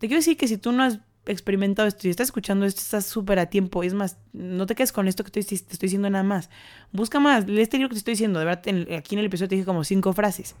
te 0.00 0.06
quiero 0.08 0.20
decir 0.20 0.38
que 0.38 0.48
si 0.48 0.56
tú 0.56 0.72
no 0.72 0.82
has 0.82 0.98
experimentado 1.26 1.86
esto 1.86 2.08
y 2.08 2.10
estás 2.10 2.28
escuchando 2.28 2.64
esto, 2.64 2.80
estás 2.80 3.04
súper 3.04 3.38
a 3.38 3.46
tiempo. 3.46 3.82
Es 3.82 3.92
más, 3.92 4.16
no 4.32 4.64
te 4.64 4.74
quedes 4.74 4.92
con 4.92 5.08
esto 5.08 5.24
que 5.24 5.30
te 5.30 5.40
estoy, 5.40 5.58
te 5.58 5.74
estoy 5.74 5.88
diciendo 5.88 6.08
nada 6.08 6.24
más. 6.24 6.48
Busca 6.90 7.20
más, 7.20 7.46
lee 7.46 7.60
este 7.60 7.76
libro 7.76 7.90
que 7.90 7.96
te 7.96 7.98
estoy 7.98 8.14
diciendo. 8.14 8.38
De 8.38 8.46
verdad, 8.46 8.62
aquí 8.96 9.14
en 9.14 9.18
el 9.18 9.26
episodio 9.26 9.50
te 9.50 9.56
dije 9.56 9.66
como 9.66 9.84
cinco 9.84 10.14
frases. 10.14 10.56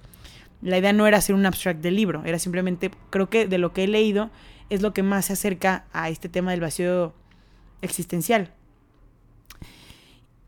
La 0.60 0.76
idea 0.76 0.92
no 0.92 1.06
era 1.06 1.16
hacer 1.16 1.34
un 1.34 1.46
abstract 1.46 1.80
del 1.80 1.96
libro, 1.96 2.22
era 2.26 2.38
simplemente, 2.38 2.90
creo 3.08 3.30
que 3.30 3.46
de 3.46 3.56
lo 3.56 3.72
que 3.72 3.84
he 3.84 3.88
leído 3.88 4.30
es 4.68 4.82
lo 4.82 4.92
que 4.92 5.02
más 5.02 5.24
se 5.24 5.32
acerca 5.32 5.86
a 5.94 6.10
este 6.10 6.28
tema 6.28 6.50
del 6.50 6.60
vacío 6.60 7.14
existencial. 7.80 8.52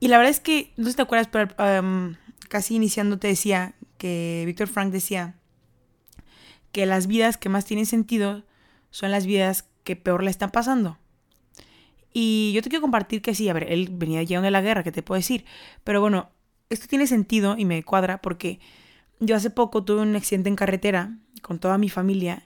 Y 0.01 0.09
la 0.09 0.19
verdad 0.19 0.33
es 0.33 0.41
que, 0.41 0.75
no 0.77 0.85
sé 0.85 0.91
si 0.91 0.97
te 0.97 1.03
acuerdas, 1.03 1.29
pero 1.33 1.55
casi 2.51 2.75
iniciando 2.75 3.19
te 3.19 3.29
decía 3.29 3.75
que 3.97 4.43
Víctor 4.45 4.69
Frank 4.69 4.93
decía 4.93 5.37
que 6.73 6.85
las 6.85 7.07
vidas 7.07 7.39
que 7.39 7.49
más 7.49 7.65
tienen 7.65 7.87
sentido 7.87 8.45
son 8.93 9.11
las 9.11 9.27
vidas 9.27 9.69
que 9.83 9.97
peor 9.97 10.23
le 10.23 10.31
están 10.31 10.51
pasando. 10.51 10.99
Y 12.13 12.53
yo 12.55 12.63
te 12.63 12.69
quiero 12.69 12.83
compartir 12.83 13.23
que 13.23 13.35
sí, 13.35 13.49
a 13.49 13.53
ver, 13.53 13.73
él 13.73 13.89
venía 13.91 14.23
llegando 14.23 14.45
de 14.45 14.51
la 14.53 14.61
guerra, 14.61 14.85
¿qué 14.85 14.93
te 14.93 15.03
puedo 15.03 15.19
decir? 15.19 15.45
Pero 15.83 16.01
bueno, 16.01 16.31
esto 16.71 16.87
tiene 16.87 17.07
sentido 17.07 17.57
y 17.59 17.65
me 17.65 17.83
cuadra 17.83 18.23
porque 18.23 18.61
yo 19.19 19.35
hace 19.35 19.51
poco 19.51 19.83
tuve 19.83 20.03
un 20.03 20.15
accidente 20.15 20.49
en 20.49 20.57
carretera 20.57 21.19
con 21.41 21.59
toda 21.59 21.79
mi 21.79 21.89
familia 21.89 22.45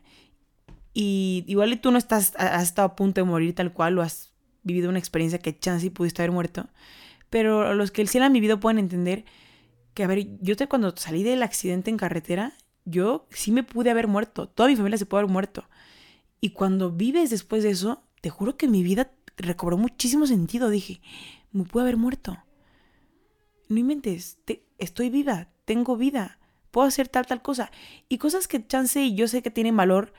y 0.94 1.44
igual 1.46 1.78
tú 1.80 1.90
no 1.90 1.98
estás, 1.98 2.34
has 2.38 2.62
estado 2.62 2.86
a 2.86 2.96
punto 2.96 3.20
de 3.20 3.24
morir 3.24 3.54
tal 3.54 3.72
cual 3.72 3.98
o 3.98 4.02
has 4.02 4.32
vivido 4.62 4.88
una 4.88 4.98
experiencia 4.98 5.38
que 5.38 5.58
chance 5.58 5.86
y 5.86 5.90
pudiste 5.90 6.22
haber 6.22 6.32
muerto, 6.32 6.68
pero 7.28 7.74
los 7.74 7.90
que 7.90 8.06
sí 8.06 8.18
la 8.18 8.26
han 8.26 8.32
vivido 8.32 8.60
pueden 8.60 8.78
entender 8.78 9.24
que, 9.94 10.04
a 10.04 10.06
ver, 10.06 10.26
yo 10.40 10.56
te, 10.56 10.68
cuando 10.68 10.94
salí 10.96 11.22
del 11.22 11.42
accidente 11.42 11.90
en 11.90 11.96
carretera, 11.96 12.52
yo 12.84 13.26
sí 13.30 13.50
me 13.50 13.62
pude 13.62 13.90
haber 13.90 14.08
muerto, 14.08 14.48
toda 14.48 14.68
mi 14.68 14.76
familia 14.76 14.98
se 14.98 15.06
puede 15.06 15.22
haber 15.22 15.32
muerto. 15.32 15.68
Y 16.40 16.50
cuando 16.50 16.90
vives 16.90 17.30
después 17.30 17.62
de 17.62 17.70
eso, 17.70 18.02
te 18.20 18.30
juro 18.30 18.56
que 18.56 18.68
mi 18.68 18.82
vida 18.82 19.10
recobró 19.36 19.76
muchísimo 19.76 20.26
sentido. 20.26 20.70
Dije, 20.70 21.00
me 21.52 21.64
pude 21.64 21.82
haber 21.82 21.96
muerto. 21.96 22.38
No 23.68 23.78
inventes, 23.78 24.38
estoy 24.78 25.10
viva, 25.10 25.48
tengo 25.64 25.96
vida, 25.96 26.38
puedo 26.70 26.86
hacer 26.86 27.08
tal, 27.08 27.26
tal 27.26 27.42
cosa. 27.42 27.70
Y 28.08 28.18
cosas 28.18 28.48
que 28.48 28.66
chance 28.66 29.02
y 29.02 29.14
yo 29.14 29.28
sé 29.28 29.42
que 29.42 29.50
tienen 29.50 29.76
valor, 29.76 30.12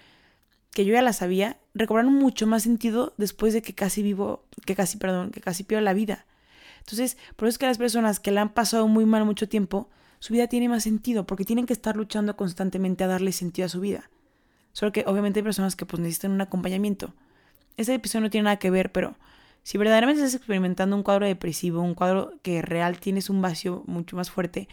que 0.71 0.86
yo 0.86 0.93
ya 0.93 1.01
las 1.01 1.17
sabía, 1.17 1.60
recobraron 1.73 2.13
mucho 2.13 2.45
más 2.45 2.63
sentido 2.63 3.13
después 3.17 3.53
de 3.53 3.62
que 3.62 3.73
casi 3.73 4.03
vivo, 4.03 4.43
que 4.65 4.75
casi, 4.75 4.97
perdón, 4.97 5.32
que 5.32 5.41
casi 5.41 5.63
pierdo 5.63 5.84
la 5.84 5.93
vida. 5.93 6.25
Entonces, 6.80 7.17
por 7.36 7.47
eso 7.47 7.56
es 7.56 7.58
que 7.58 7.67
las 7.67 7.77
personas 7.77 8.19
que 8.19 8.32
la 8.32 8.41
han 8.41 8.53
pasado 8.53 8.88
muy 8.88 9.06
mal 9.06 9.25
mucho 9.25 9.47
tiempo, 9.47 9.89
su 10.19 10.34
vida 10.34 10.47
tiene 10.47 10.69
más 10.69 10.84
sentido, 10.84 11.25
porque 11.25 11.45
tienen 11.45 11.65
que 11.65 11.73
estar 11.73 11.95
luchando 11.95 12.36
constantemente 12.36 13.03
a 13.03 13.08
darle 13.08 13.32
sentido 13.32 13.65
a 13.65 13.69
su 13.69 13.80
vida. 13.80 14.10
Solo 14.77 14.91
que 14.91 15.05
obviamente 15.07 15.39
hay 15.39 15.43
personas 15.43 15.75
que 15.75 15.87
pues 15.87 15.99
necesitan 15.99 16.29
un 16.29 16.41
acompañamiento. 16.41 17.11
Este 17.77 17.95
episodio 17.95 18.21
no 18.21 18.29
tiene 18.29 18.43
nada 18.43 18.57
que 18.57 18.69
ver, 18.69 18.91
pero 18.91 19.15
si 19.63 19.79
verdaderamente 19.79 20.21
estás 20.21 20.35
experimentando 20.35 20.95
un 20.95 21.01
cuadro 21.01 21.25
depresivo, 21.25 21.81
un 21.81 21.95
cuadro 21.95 22.35
que 22.43 22.61
real 22.61 22.99
tienes 22.99 23.31
un 23.31 23.41
vacío 23.41 23.83
mucho 23.87 24.15
más 24.15 24.29
fuerte, 24.29 24.69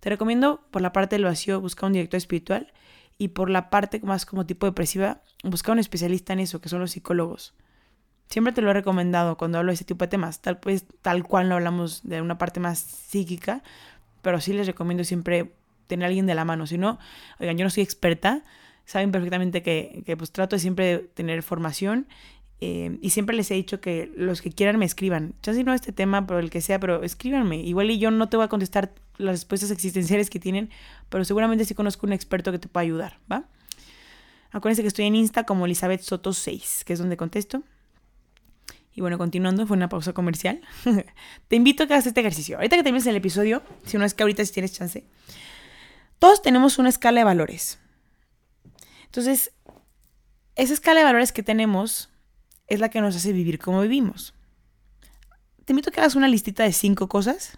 te 0.00 0.10
recomiendo 0.10 0.66
por 0.72 0.82
la 0.82 0.92
parte 0.92 1.14
del 1.14 1.26
vacío 1.26 1.60
buscar 1.60 1.86
un 1.86 1.92
director 1.92 2.18
espiritual 2.18 2.72
y 3.16 3.28
por 3.28 3.48
la 3.48 3.70
parte 3.70 4.00
más 4.00 4.26
como 4.26 4.44
tipo 4.44 4.66
depresiva 4.66 5.22
buscar 5.44 5.74
un 5.74 5.78
especialista 5.78 6.32
en 6.32 6.40
eso, 6.40 6.60
que 6.60 6.68
son 6.68 6.80
los 6.80 6.90
psicólogos. 6.90 7.54
Siempre 8.26 8.52
te 8.52 8.60
lo 8.60 8.70
he 8.70 8.74
recomendado 8.74 9.36
cuando 9.36 9.58
hablo 9.58 9.70
de 9.70 9.74
ese 9.74 9.84
tipo 9.84 10.04
de 10.04 10.08
temas, 10.08 10.42
tal, 10.42 10.58
pues, 10.58 10.84
tal 11.00 11.22
cual 11.22 11.48
no 11.48 11.54
hablamos 11.54 12.02
de 12.02 12.20
una 12.20 12.38
parte 12.38 12.58
más 12.58 12.80
psíquica, 12.80 13.62
pero 14.20 14.40
sí 14.40 14.52
les 14.52 14.66
recomiendo 14.66 15.04
siempre 15.04 15.52
tener 15.86 16.06
a 16.06 16.08
alguien 16.08 16.26
de 16.26 16.34
la 16.34 16.44
mano. 16.44 16.66
Si 16.66 16.76
no, 16.76 16.98
oigan, 17.38 17.56
yo 17.56 17.62
no 17.62 17.70
soy 17.70 17.84
experta, 17.84 18.42
saben 18.84 19.12
perfectamente 19.12 19.62
que, 19.62 20.02
que 20.04 20.16
pues 20.16 20.30
trato 20.30 20.56
de 20.56 20.60
siempre 20.60 20.98
tener 21.14 21.42
formación 21.42 22.06
eh, 22.60 22.98
y 23.02 23.10
siempre 23.10 23.36
les 23.36 23.50
he 23.50 23.54
dicho 23.54 23.80
que 23.80 24.10
los 24.16 24.40
que 24.40 24.50
quieran 24.50 24.78
me 24.78 24.84
escriban. 24.84 25.34
Ya 25.42 25.52
si 25.52 25.64
no 25.64 25.74
este 25.74 25.92
tema, 25.92 26.26
pero 26.26 26.40
el 26.40 26.50
que 26.50 26.60
sea, 26.60 26.78
pero 26.78 27.02
escríbanme. 27.02 27.58
Igual 27.58 27.90
y 27.90 27.98
yo 27.98 28.10
no 28.10 28.28
te 28.28 28.36
voy 28.36 28.44
a 28.44 28.48
contestar 28.48 28.94
las 29.18 29.32
respuestas 29.32 29.70
existenciales 29.70 30.30
que 30.30 30.40
tienen, 30.40 30.70
pero 31.08 31.24
seguramente 31.24 31.64
sí 31.64 31.74
conozco 31.74 32.06
un 32.06 32.12
experto 32.12 32.52
que 32.52 32.58
te 32.58 32.68
pueda 32.68 32.82
ayudar, 32.82 33.18
¿va? 33.30 33.44
Acuérdense 34.50 34.82
que 34.82 34.88
estoy 34.88 35.06
en 35.06 35.16
Insta 35.16 35.44
como 35.44 35.66
Elizabeth 35.66 36.00
Soto 36.00 36.32
6, 36.32 36.84
que 36.86 36.92
es 36.92 36.98
donde 36.98 37.16
contesto. 37.16 37.62
Y 38.94 39.00
bueno, 39.00 39.18
continuando, 39.18 39.66
fue 39.66 39.76
una 39.76 39.88
pausa 39.88 40.12
comercial. 40.12 40.60
te 41.48 41.56
invito 41.56 41.82
a 41.82 41.86
que 41.86 41.94
hagas 41.94 42.06
este 42.06 42.20
ejercicio. 42.20 42.56
Ahorita 42.56 42.76
que 42.76 42.84
termines 42.84 43.06
el 43.08 43.16
episodio, 43.16 43.62
si 43.84 43.98
no 43.98 44.04
es 44.04 44.14
que 44.14 44.22
ahorita 44.22 44.44
si 44.44 44.52
tienes 44.52 44.72
chance, 44.72 45.04
todos 46.20 46.40
tenemos 46.40 46.78
una 46.78 46.88
escala 46.88 47.20
de 47.20 47.24
valores. 47.24 47.78
Entonces, 49.14 49.52
esa 50.56 50.74
escala 50.74 50.98
de 50.98 51.04
valores 51.04 51.30
que 51.30 51.44
tenemos 51.44 52.10
es 52.66 52.80
la 52.80 52.88
que 52.88 53.00
nos 53.00 53.14
hace 53.14 53.32
vivir 53.32 53.60
como 53.60 53.80
vivimos. 53.80 54.34
Te 55.64 55.72
invito 55.72 55.90
a 55.90 55.92
que 55.92 56.00
hagas 56.00 56.16
una 56.16 56.26
listita 56.26 56.64
de 56.64 56.72
cinco 56.72 57.08
cosas. 57.08 57.56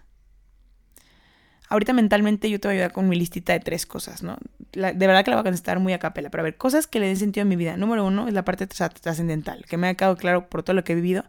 Ahorita 1.70 1.94
mentalmente 1.94 2.50
yo 2.50 2.60
te 2.60 2.68
voy 2.68 2.74
a 2.74 2.76
ayudar 2.76 2.92
con 2.92 3.08
mi 3.08 3.16
listita 3.16 3.54
de 3.54 3.60
tres 3.60 3.86
cosas, 3.86 4.22
¿no? 4.22 4.36
de 4.72 4.92
verdad 4.92 5.24
que 5.24 5.30
la 5.30 5.38
voy 5.38 5.40
a 5.40 5.44
contestar 5.44 5.80
muy 5.80 5.94
a 5.94 5.98
capela, 5.98 6.28
pero 6.28 6.42
a 6.42 6.44
ver, 6.44 6.58
cosas 6.58 6.86
que 6.86 7.00
le 7.00 7.06
den 7.06 7.16
sentido 7.16 7.42
a 7.42 7.46
mi 7.46 7.56
vida. 7.56 7.78
Número 7.78 8.04
uno 8.04 8.28
es 8.28 8.34
la 8.34 8.44
parte 8.44 8.66
trascendental, 8.66 9.64
que 9.64 9.78
me 9.78 9.88
ha 9.88 9.94
quedado 9.94 10.16
claro 10.18 10.50
por 10.50 10.62
todo 10.62 10.74
lo 10.74 10.84
que 10.84 10.92
he 10.92 10.96
vivido, 10.96 11.24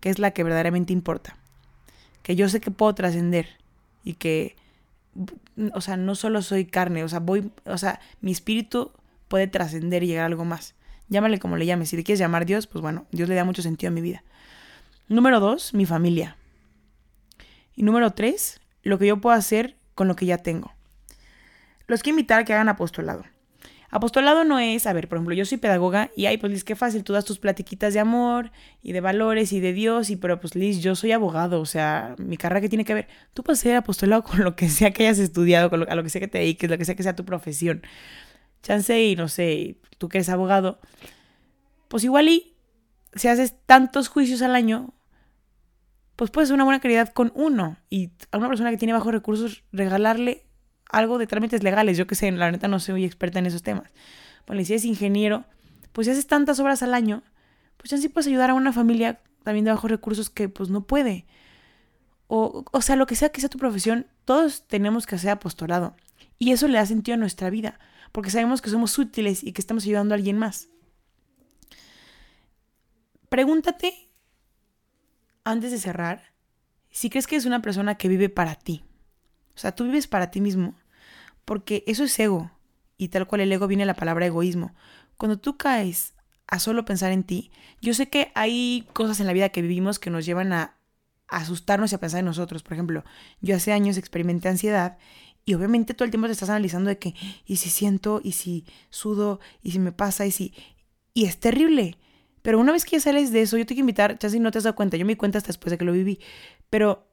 que 0.00 0.08
es 0.08 0.18
la 0.18 0.30
que 0.30 0.42
verdaderamente 0.42 0.94
importa. 0.94 1.36
Que 2.22 2.34
yo 2.34 2.48
sé 2.48 2.60
que 2.60 2.70
puedo 2.70 2.94
trascender 2.94 3.58
y 4.02 4.14
que, 4.14 4.56
o 5.74 5.82
sea, 5.82 5.98
no 5.98 6.14
solo 6.14 6.40
soy 6.40 6.64
carne, 6.64 7.04
o 7.04 7.08
sea, 7.10 7.18
voy, 7.18 7.50
o 7.66 7.76
sea, 7.76 8.00
mi 8.22 8.32
espíritu 8.32 8.90
puede 9.28 9.46
trascender 9.46 10.02
y 10.02 10.08
llegar 10.08 10.24
a 10.24 10.26
algo 10.26 10.44
más. 10.44 10.74
Llámale 11.08 11.38
como 11.38 11.56
le 11.56 11.66
llames. 11.66 11.90
Si 11.90 11.96
le 11.96 12.04
quieres 12.04 12.18
llamar 12.18 12.46
Dios, 12.46 12.66
pues 12.66 12.82
bueno, 12.82 13.06
Dios 13.12 13.28
le 13.28 13.34
da 13.34 13.44
mucho 13.44 13.62
sentido 13.62 13.88
a 13.88 13.94
mi 13.94 14.00
vida. 14.00 14.24
Número 15.08 15.38
dos, 15.40 15.72
mi 15.72 15.86
familia. 15.86 16.36
Y 17.74 17.82
número 17.82 18.12
tres, 18.12 18.60
lo 18.82 18.98
que 18.98 19.06
yo 19.06 19.20
puedo 19.20 19.36
hacer 19.36 19.76
con 19.94 20.08
lo 20.08 20.16
que 20.16 20.26
ya 20.26 20.38
tengo. 20.38 20.72
Los 21.86 22.02
quiero 22.02 22.18
invitar 22.18 22.40
a 22.40 22.44
que 22.44 22.52
hagan 22.52 22.68
apostolado. 22.68 23.24
Apostolado 23.88 24.42
no 24.44 24.58
es, 24.58 24.86
a 24.86 24.92
ver, 24.92 25.08
por 25.08 25.18
ejemplo, 25.18 25.34
yo 25.34 25.44
soy 25.44 25.58
pedagoga 25.58 26.10
y 26.16 26.26
ay, 26.26 26.38
pues 26.38 26.52
Liz, 26.52 26.64
qué 26.64 26.74
fácil, 26.74 27.04
tú 27.04 27.12
das 27.12 27.24
tus 27.24 27.38
platiquitas 27.38 27.94
de 27.94 28.00
amor 28.00 28.50
y 28.82 28.92
de 28.92 29.00
valores 29.00 29.52
y 29.52 29.60
de 29.60 29.72
Dios, 29.72 30.10
y 30.10 30.16
pero 30.16 30.40
pues 30.40 30.56
Liz, 30.56 30.80
yo 30.80 30.96
soy 30.96 31.12
abogado, 31.12 31.60
o 31.60 31.66
sea, 31.66 32.16
mi 32.18 32.36
carrera 32.36 32.60
que 32.60 32.68
tiene 32.68 32.84
que 32.84 32.94
ver, 32.94 33.08
tú 33.32 33.44
puedes 33.44 33.60
ser 33.60 33.76
apostolado 33.76 34.22
con 34.24 34.42
lo 34.42 34.56
que 34.56 34.68
sea 34.68 34.90
que 34.90 35.04
hayas 35.04 35.20
estudiado, 35.20 35.70
con 35.70 35.80
lo, 35.80 35.88
a 35.88 35.94
lo 35.94 36.02
que 36.02 36.10
sea 36.10 36.20
que 36.20 36.28
te 36.28 36.38
dediques, 36.38 36.68
lo 36.68 36.76
que 36.76 36.84
sea 36.84 36.96
que 36.96 37.04
sea 37.04 37.14
tu 37.14 37.24
profesión 37.24 37.82
chance 38.66 39.00
y 39.02 39.16
no 39.16 39.28
sé, 39.28 39.76
tú 39.98 40.08
que 40.08 40.18
eres 40.18 40.28
abogado, 40.28 40.80
pues 41.88 42.04
igual 42.04 42.28
y 42.28 42.54
si 43.14 43.28
haces 43.28 43.54
tantos 43.64 44.08
juicios 44.08 44.42
al 44.42 44.54
año, 44.54 44.92
pues 46.16 46.30
puedes 46.30 46.48
hacer 46.48 46.54
una 46.54 46.64
buena 46.64 46.80
calidad 46.80 47.12
con 47.12 47.32
uno 47.34 47.76
y 47.88 48.10
a 48.32 48.38
una 48.38 48.48
persona 48.48 48.70
que 48.70 48.76
tiene 48.76 48.92
bajos 48.92 49.12
recursos 49.12 49.62
regalarle 49.72 50.46
algo 50.90 51.18
de 51.18 51.26
trámites 51.26 51.62
legales. 51.62 51.96
Yo 51.96 52.06
que 52.06 52.14
sé, 52.14 52.30
la 52.32 52.50
neta 52.50 52.68
no 52.68 52.80
soy 52.80 53.04
experta 53.04 53.38
en 53.38 53.46
esos 53.46 53.62
temas. 53.62 53.90
Bueno, 54.46 54.64
si 54.64 54.72
eres 54.72 54.84
ingeniero, 54.84 55.44
pues 55.92 56.06
si 56.06 56.10
haces 56.10 56.26
tantas 56.26 56.58
obras 56.58 56.82
al 56.82 56.94
año, 56.94 57.22
pues 57.76 57.90
ya 57.90 57.98
sí 57.98 58.08
puedes 58.08 58.26
ayudar 58.26 58.50
a 58.50 58.54
una 58.54 58.72
familia 58.72 59.20
también 59.44 59.64
de 59.64 59.70
bajos 59.70 59.90
recursos 59.90 60.30
que 60.30 60.48
pues 60.48 60.70
no 60.70 60.86
puede. 60.86 61.26
O, 62.26 62.64
o 62.70 62.82
sea, 62.82 62.96
lo 62.96 63.06
que 63.06 63.14
sea 63.14 63.28
que 63.28 63.40
sea 63.40 63.48
tu 63.48 63.58
profesión, 63.58 64.06
todos 64.24 64.66
tenemos 64.66 65.06
que 65.06 65.14
hacer 65.14 65.30
apostolado. 65.30 65.94
Y 66.38 66.52
eso 66.52 66.66
le 66.66 66.78
da 66.78 66.86
sentido 66.86 67.14
a 67.14 67.18
nuestra 67.18 67.50
vida 67.50 67.78
porque 68.12 68.30
sabemos 68.30 68.62
que 68.62 68.70
somos 68.70 68.98
útiles 68.98 69.42
y 69.42 69.52
que 69.52 69.60
estamos 69.60 69.84
ayudando 69.84 70.14
a 70.14 70.16
alguien 70.16 70.38
más. 70.38 70.68
Pregúntate, 73.28 74.10
antes 75.44 75.70
de 75.72 75.78
cerrar, 75.78 76.32
si 76.90 77.10
crees 77.10 77.26
que 77.26 77.36
es 77.36 77.44
una 77.44 77.62
persona 77.62 77.96
que 77.96 78.08
vive 78.08 78.28
para 78.28 78.54
ti. 78.54 78.84
O 79.54 79.58
sea, 79.58 79.72
tú 79.72 79.84
vives 79.84 80.06
para 80.06 80.30
ti 80.30 80.40
mismo, 80.40 80.74
porque 81.44 81.84
eso 81.86 82.04
es 82.04 82.18
ego, 82.18 82.50
y 82.96 83.08
tal 83.08 83.26
cual 83.26 83.42
el 83.42 83.52
ego 83.52 83.66
viene 83.66 83.86
la 83.86 83.94
palabra 83.94 84.26
egoísmo. 84.26 84.74
Cuando 85.16 85.38
tú 85.38 85.56
caes 85.56 86.14
a 86.46 86.58
solo 86.58 86.84
pensar 86.84 87.12
en 87.12 87.24
ti, 87.24 87.50
yo 87.80 87.94
sé 87.94 88.08
que 88.08 88.32
hay 88.34 88.88
cosas 88.92 89.20
en 89.20 89.26
la 89.26 89.32
vida 89.32 89.48
que 89.48 89.62
vivimos 89.62 89.98
que 89.98 90.10
nos 90.10 90.24
llevan 90.24 90.52
a 90.52 90.76
asustarnos 91.28 91.92
y 91.92 91.94
a 91.94 92.00
pensar 92.00 92.20
en 92.20 92.26
nosotros. 92.26 92.62
Por 92.62 92.74
ejemplo, 92.74 93.04
yo 93.40 93.56
hace 93.56 93.72
años 93.72 93.96
experimenté 93.96 94.48
ansiedad 94.48 94.98
y 95.46 95.54
obviamente 95.54 95.94
todo 95.94 96.04
el 96.04 96.10
tiempo 96.10 96.26
te 96.26 96.32
estás 96.32 96.50
analizando 96.50 96.90
de 96.90 96.98
que, 96.98 97.14
y 97.46 97.56
si 97.56 97.70
siento, 97.70 98.20
y 98.22 98.32
si 98.32 98.66
sudo, 98.90 99.38
y 99.62 99.70
si 99.70 99.78
me 99.78 99.92
pasa, 99.92 100.26
y 100.26 100.32
si... 100.32 100.52
Y 101.14 101.24
es 101.24 101.38
terrible. 101.38 101.96
Pero 102.42 102.58
una 102.58 102.72
vez 102.72 102.84
que 102.84 102.96
ya 102.96 103.00
sales 103.00 103.30
de 103.30 103.42
eso, 103.42 103.56
yo 103.56 103.64
te 103.64 103.74
quiero 103.74 103.84
invitar, 103.84 104.18
ya 104.18 104.28
si 104.28 104.40
no 104.40 104.50
te 104.50 104.58
has 104.58 104.64
dado 104.64 104.74
cuenta, 104.74 104.96
yo 104.96 105.06
me 105.06 105.12
di 105.12 105.16
cuenta 105.16 105.38
hasta 105.38 105.48
después 105.48 105.70
de 105.70 105.78
que 105.78 105.84
lo 105.84 105.92
viví, 105.92 106.18
pero 106.68 107.06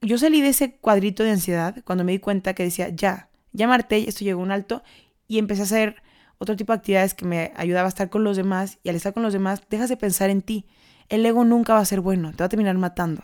yo 0.00 0.16
salí 0.16 0.40
de 0.40 0.48
ese 0.48 0.76
cuadrito 0.78 1.22
de 1.22 1.30
ansiedad 1.30 1.82
cuando 1.84 2.02
me 2.02 2.12
di 2.12 2.18
cuenta 2.18 2.54
que 2.54 2.62
decía, 2.62 2.88
ya, 2.88 3.30
ya 3.52 3.68
marté, 3.68 4.08
esto 4.08 4.24
llegó 4.24 4.40
a 4.40 4.44
un 4.44 4.52
alto, 4.52 4.82
y 5.28 5.38
empecé 5.38 5.60
a 5.60 5.64
hacer 5.64 6.02
otro 6.38 6.56
tipo 6.56 6.72
de 6.72 6.78
actividades 6.78 7.14
que 7.14 7.26
me 7.26 7.52
ayudaba 7.56 7.86
a 7.86 7.88
estar 7.90 8.08
con 8.08 8.24
los 8.24 8.38
demás, 8.38 8.78
y 8.82 8.88
al 8.88 8.96
estar 8.96 9.12
con 9.12 9.22
los 9.22 9.34
demás, 9.34 9.62
dejas 9.68 9.90
de 9.90 9.98
pensar 9.98 10.30
en 10.30 10.40
ti. 10.40 10.66
El 11.10 11.24
ego 11.26 11.44
nunca 11.44 11.74
va 11.74 11.80
a 11.80 11.84
ser 11.84 12.00
bueno, 12.00 12.30
te 12.32 12.38
va 12.38 12.46
a 12.46 12.48
terminar 12.48 12.76
matando. 12.78 13.22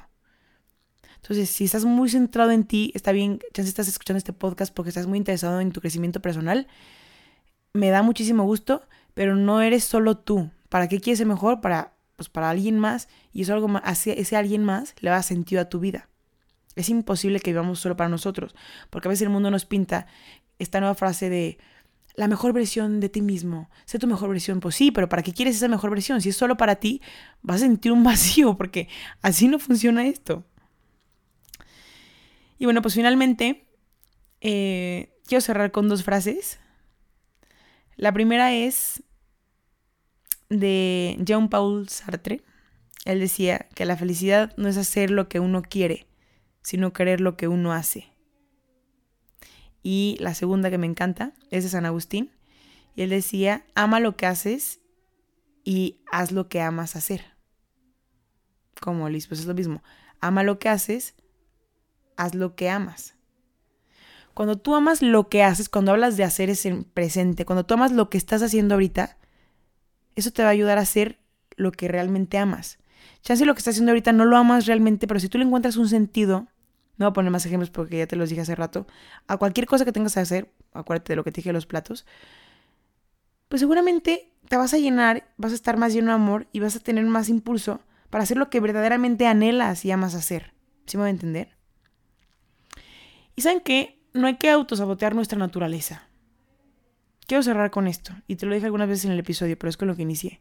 Entonces, 1.23 1.51
si 1.51 1.65
estás 1.65 1.85
muy 1.85 2.09
centrado 2.09 2.51
en 2.51 2.65
ti, 2.65 2.91
está 2.95 3.13
bien, 3.13 3.39
ya 3.55 3.63
estás 3.63 3.87
escuchando 3.87 4.19
este 4.19 4.33
podcast 4.33 4.75
porque 4.75 4.89
estás 4.89 5.07
muy 5.07 5.19
interesado 5.19 5.61
en 5.61 5.71
tu 5.71 5.81
crecimiento 5.81 6.21
personal, 6.21 6.67
me 7.73 7.91
da 7.91 8.03
muchísimo 8.03 8.45
gusto, 8.45 8.83
pero 9.15 9.37
no 9.37 9.63
eres 9.63 9.85
solo 9.85 10.19
tú. 10.19 10.51
¿Para 10.69 10.89
qué 10.89 11.01
quieres 11.01 11.19
ser 11.19 11.29
mejor? 11.29 11.61
Para, 11.61 11.95
pues 12.17 12.29
para 12.29 12.51
alguien 12.51 12.79
más, 12.79 13.09
y 13.33 13.43
eso 13.43 13.55
algo 13.55 13.69
más, 13.69 14.07
ese 14.07 14.37
alguien 14.37 14.65
más 14.65 14.95
le 15.01 15.11
da 15.11 15.23
sentido 15.23 15.63
a 15.63 15.69
tu 15.69 15.79
vida. 15.79 16.09
Es 16.75 16.89
imposible 16.89 17.39
que 17.39 17.53
vivamos 17.53 17.79
solo 17.79 17.97
para 17.97 18.11
nosotros, 18.11 18.55
porque 18.91 19.07
a 19.07 19.11
veces 19.11 19.23
el 19.23 19.31
mundo 19.31 19.51
nos 19.51 19.65
pinta 19.65 20.07
esta 20.59 20.81
nueva 20.81 20.97
frase 20.97 21.31
de 21.31 21.59
la 22.17 22.27
mejor 22.27 22.53
versión 22.53 22.99
de 22.99 23.09
ti 23.09 23.23
mismo, 23.23 23.71
sé 23.85 23.99
tu 23.99 24.07
mejor 24.09 24.29
versión. 24.31 24.59
Pues 24.59 24.75
sí, 24.75 24.91
pero 24.91 25.09
¿para 25.09 25.23
qué 25.23 25.33
quieres 25.33 25.55
esa 25.55 25.69
mejor 25.69 25.91
versión? 25.91 26.21
Si 26.21 26.31
es 26.31 26.37
solo 26.37 26.57
para 26.57 26.77
ti, 26.77 27.01
vas 27.43 27.57
a 27.57 27.61
sentir 27.61 27.93
un 27.93 28.03
vacío, 28.05 28.57
porque 28.57 28.89
así 29.21 29.47
no 29.47 29.61
funciona 29.61 30.05
esto. 30.07 30.45
Y 32.63 32.65
bueno, 32.65 32.81
pues 32.81 32.95
finalmente 32.95 33.67
eh, 34.41 35.19
quiero 35.27 35.41
cerrar 35.41 35.73
con 35.73 35.89
dos 35.89 36.05
frases. 36.05 36.61
La 37.97 38.13
primera 38.13 38.55
es 38.55 39.03
de 40.49 41.17
Jean-Paul 41.19 41.89
Sartre. 41.89 42.45
Él 43.05 43.19
decía 43.19 43.67
que 43.75 43.85
la 43.85 43.97
felicidad 43.97 44.55
no 44.57 44.69
es 44.69 44.77
hacer 44.77 45.11
lo 45.11 45.29
que 45.29 45.41
uno 45.41 45.63
quiere, 45.63 46.07
sino 46.63 46.93
querer 46.93 47.21
lo 47.21 47.37
que 47.37 47.49
uno 47.49 47.73
hace. 47.73 48.13
Y 49.83 50.17
la 50.21 50.33
segunda 50.33 50.71
que 50.71 50.79
me 50.79 50.87
encanta 50.87 51.33
es 51.51 51.65
de 51.65 51.71
San 51.71 51.85
Agustín. 51.85 52.31
Y 52.95 53.03
él 53.03 53.11
decía, 53.11 53.67
ama 53.75 53.99
lo 53.99 54.17
que 54.17 54.27
haces 54.27 54.81
y 55.65 55.99
haz 56.13 56.31
lo 56.31 56.49
que 56.49 56.61
amas 56.61 56.95
hacer. 56.95 57.25
Como 58.81 59.09
Liz, 59.09 59.27
pues 59.27 59.41
es 59.41 59.47
lo 59.47 59.55
mismo. 59.55 59.83
Ama 60.21 60.45
lo 60.45 60.61
que 60.61 60.69
haces, 60.69 61.17
haz 62.23 62.35
lo 62.35 62.55
que 62.55 62.71
amas. 62.71 63.15
Cuando 64.35 64.57
tú 64.57 64.75
amas 64.75 65.03
lo 65.03 65.29
que 65.29 65.43
haces, 65.43 65.69
cuando 65.69 65.93
hablas 65.93 66.17
de 66.17 66.25
hacer 66.25 66.49
es 66.49 66.65
en 66.65 66.85
presente, 66.85 67.45
cuando 67.45 67.67
tú 67.67 67.75
amas 67.75 67.93
lo 67.93 68.09
que 68.09 68.17
estás 68.17 68.43
haciendo 68.43 68.75
ahorita, 68.75 69.19
eso 70.17 70.31
te 70.31 70.43
va 70.43 70.49
a 70.49 70.53
ayudar 70.53 70.79
a 70.79 70.83
hacer 70.83 71.19
lo 71.57 71.73
que 71.73 71.89
realmente 71.89 72.39
amas. 72.39 72.79
Chance 73.23 73.45
lo 73.45 73.55
que 73.55 73.59
estás 73.59 73.75
haciendo 73.75 73.93
ahorita 73.93 74.13
no 74.13 74.25
lo 74.25 74.37
amas 74.37 74.67
realmente, 74.67 75.07
pero 75.07 75.21
si 75.21 75.29
tú 75.29 75.39
le 75.39 75.45
encuentras 75.45 75.77
un 75.77 75.89
sentido, 75.89 76.49
no 76.97 77.07
voy 77.07 77.11
a 77.11 77.13
poner 77.13 77.31
más 77.31 77.45
ejemplos 77.45 77.71
porque 77.71 77.99
ya 77.99 78.07
te 78.07 78.17
los 78.17 78.31
dije 78.31 78.41
hace 78.41 78.55
rato, 78.55 78.87
a 79.27 79.37
cualquier 79.37 79.67
cosa 79.67 79.85
que 79.85 79.93
tengas 79.93 80.15
que 80.15 80.21
hacer, 80.21 80.53
acuérdate 80.73 81.13
de 81.13 81.17
lo 81.17 81.25
que 81.25 81.33
te 81.33 81.37
dije 81.37 81.51
de 81.51 81.55
los 81.55 81.67
platos, 81.67 82.07
pues 83.49 83.61
seguramente 83.61 84.33
te 84.49 84.57
vas 84.57 84.73
a 84.73 84.79
llenar, 84.79 85.29
vas 85.37 85.53
a 85.53 85.57
estar 85.57 85.77
más 85.77 85.93
lleno 85.93 86.09
de 86.09 86.15
amor 86.15 86.47
y 86.53 86.61
vas 86.61 86.75
a 86.75 86.81
tener 86.81 87.05
más 87.05 87.29
impulso 87.29 87.81
para 88.09 88.25
hacer 88.25 88.39
lo 88.39 88.49
que 88.49 88.61
verdaderamente 88.61 89.27
anhelas 89.27 89.85
y 89.85 89.91
amas 89.91 90.15
hacer. 90.15 90.55
¿Sí 90.87 90.97
me 90.97 91.03
voy 91.03 91.09
a 91.09 91.11
entender? 91.11 91.62
Saben 93.43 93.63
no 94.15 94.29
hay 94.29 94.37
que 94.37 94.51
autosabotear 94.51 95.17
nuestra 95.17 95.37
naturaleza. 95.37 96.07
Quiero 97.27 97.43
cerrar 97.43 97.73
con 97.73 97.89
esto, 97.89 98.13
y 98.29 98.37
te 98.37 98.47
lo 98.47 98.55
dije 98.55 98.67
algunas 98.67 98.87
veces 98.87 99.07
en 99.07 99.11
el 99.11 99.19
episodio, 99.19 99.59
pero 99.59 99.69
es 99.69 99.77
con 99.77 99.89
lo 99.89 99.97
que 99.97 100.03
inicié. 100.03 100.41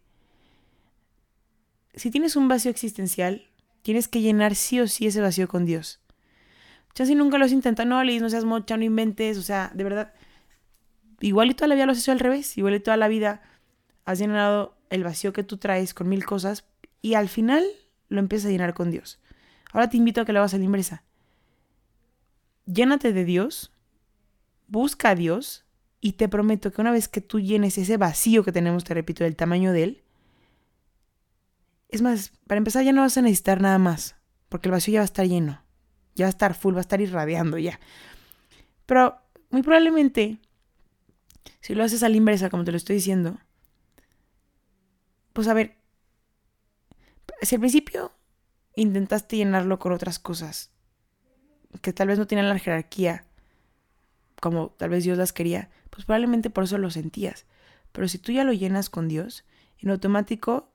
Si 1.95 2.11
tienes 2.11 2.35
un 2.35 2.47
vacío 2.47 2.69
existencial, 2.69 3.47
tienes 3.81 4.07
que 4.07 4.21
llenar 4.21 4.53
sí 4.53 4.79
o 4.79 4.87
sí 4.87 5.07
ese 5.07 5.19
vacío 5.19 5.47
con 5.47 5.65
Dios. 5.65 5.99
Ya 6.93 7.07
si 7.07 7.15
nunca 7.15 7.39
lo 7.39 7.45
has 7.45 7.51
intentado, 7.51 7.89
no, 7.89 8.03
Liz, 8.03 8.21
no 8.21 8.29
seas 8.29 8.45
mocha, 8.45 8.77
no 8.77 8.83
inventes, 8.83 9.35
o 9.39 9.41
sea, 9.41 9.71
de 9.73 9.83
verdad, 9.83 10.13
igual 11.21 11.49
y 11.49 11.55
toda 11.55 11.69
la 11.69 11.75
vida 11.75 11.87
lo 11.87 11.93
has 11.93 11.99
hecho 11.99 12.11
al 12.11 12.19
revés, 12.19 12.55
igual 12.55 12.75
y 12.75 12.81
toda 12.81 12.97
la 12.97 13.07
vida 13.07 13.41
has 14.05 14.19
llenado 14.19 14.77
el 14.91 15.03
vacío 15.03 15.33
que 15.33 15.43
tú 15.43 15.57
traes 15.57 15.95
con 15.95 16.07
mil 16.07 16.23
cosas 16.23 16.65
y 17.01 17.15
al 17.15 17.29
final 17.29 17.65
lo 18.09 18.19
empiezas 18.19 18.49
a 18.49 18.51
llenar 18.51 18.75
con 18.75 18.91
Dios. 18.91 19.19
Ahora 19.71 19.89
te 19.89 19.97
invito 19.97 20.21
a 20.21 20.25
que 20.25 20.33
lo 20.33 20.39
hagas 20.39 20.53
a 20.53 20.59
la 20.59 20.65
inversa 20.65 21.03
llénate 22.71 23.13
de 23.13 23.25
Dios, 23.25 23.71
busca 24.67 25.09
a 25.09 25.15
Dios 25.15 25.65
y 25.99 26.13
te 26.13 26.29
prometo 26.29 26.71
que 26.71 26.81
una 26.81 26.91
vez 26.91 27.07
que 27.07 27.21
tú 27.21 27.39
llenes 27.39 27.77
ese 27.77 27.97
vacío 27.97 28.43
que 28.43 28.51
tenemos, 28.51 28.83
te 28.83 28.93
repito, 28.93 29.23
del 29.23 29.35
tamaño 29.35 29.71
de 29.71 29.83
Él, 29.83 30.03
es 31.89 32.01
más, 32.01 32.31
para 32.47 32.57
empezar 32.57 32.83
ya 32.83 32.93
no 32.93 33.01
vas 33.01 33.17
a 33.17 33.21
necesitar 33.21 33.61
nada 33.61 33.77
más, 33.77 34.15
porque 34.49 34.69
el 34.69 34.71
vacío 34.71 34.93
ya 34.93 34.99
va 34.99 35.03
a 35.03 35.05
estar 35.05 35.27
lleno, 35.27 35.61
ya 36.15 36.25
va 36.25 36.27
a 36.27 36.29
estar 36.29 36.55
full, 36.55 36.73
va 36.73 36.79
a 36.79 36.81
estar 36.81 37.01
irradiando 37.01 37.57
ya. 37.57 37.79
Pero 38.85 39.17
muy 39.49 39.61
probablemente, 39.61 40.39
si 41.59 41.75
lo 41.75 41.83
haces 41.83 42.03
a 42.03 42.09
la 42.09 42.15
inversa, 42.15 42.49
como 42.49 42.63
te 42.63 42.71
lo 42.71 42.77
estoy 42.77 42.95
diciendo, 42.95 43.37
pues 45.33 45.47
a 45.47 45.53
ver, 45.53 45.77
si 47.41 47.55
al 47.55 47.61
principio 47.61 48.13
intentaste 48.75 49.35
llenarlo 49.35 49.77
con 49.79 49.91
otras 49.91 50.17
cosas 50.17 50.70
que 51.81 51.93
tal 51.93 52.07
vez 52.07 52.19
no 52.19 52.27
tenían 52.27 52.49
la 52.49 52.59
jerarquía 52.59 53.25
como 54.41 54.69
tal 54.71 54.89
vez 54.89 55.03
Dios 55.03 55.17
las 55.17 55.33
quería, 55.33 55.69
pues 55.89 56.05
probablemente 56.05 56.49
por 56.49 56.63
eso 56.63 56.77
lo 56.77 56.89
sentías. 56.89 57.45
Pero 57.91 58.07
si 58.07 58.17
tú 58.17 58.31
ya 58.31 58.43
lo 58.43 58.53
llenas 58.53 58.89
con 58.89 59.07
Dios, 59.07 59.45
en 59.79 59.91
automático 59.91 60.69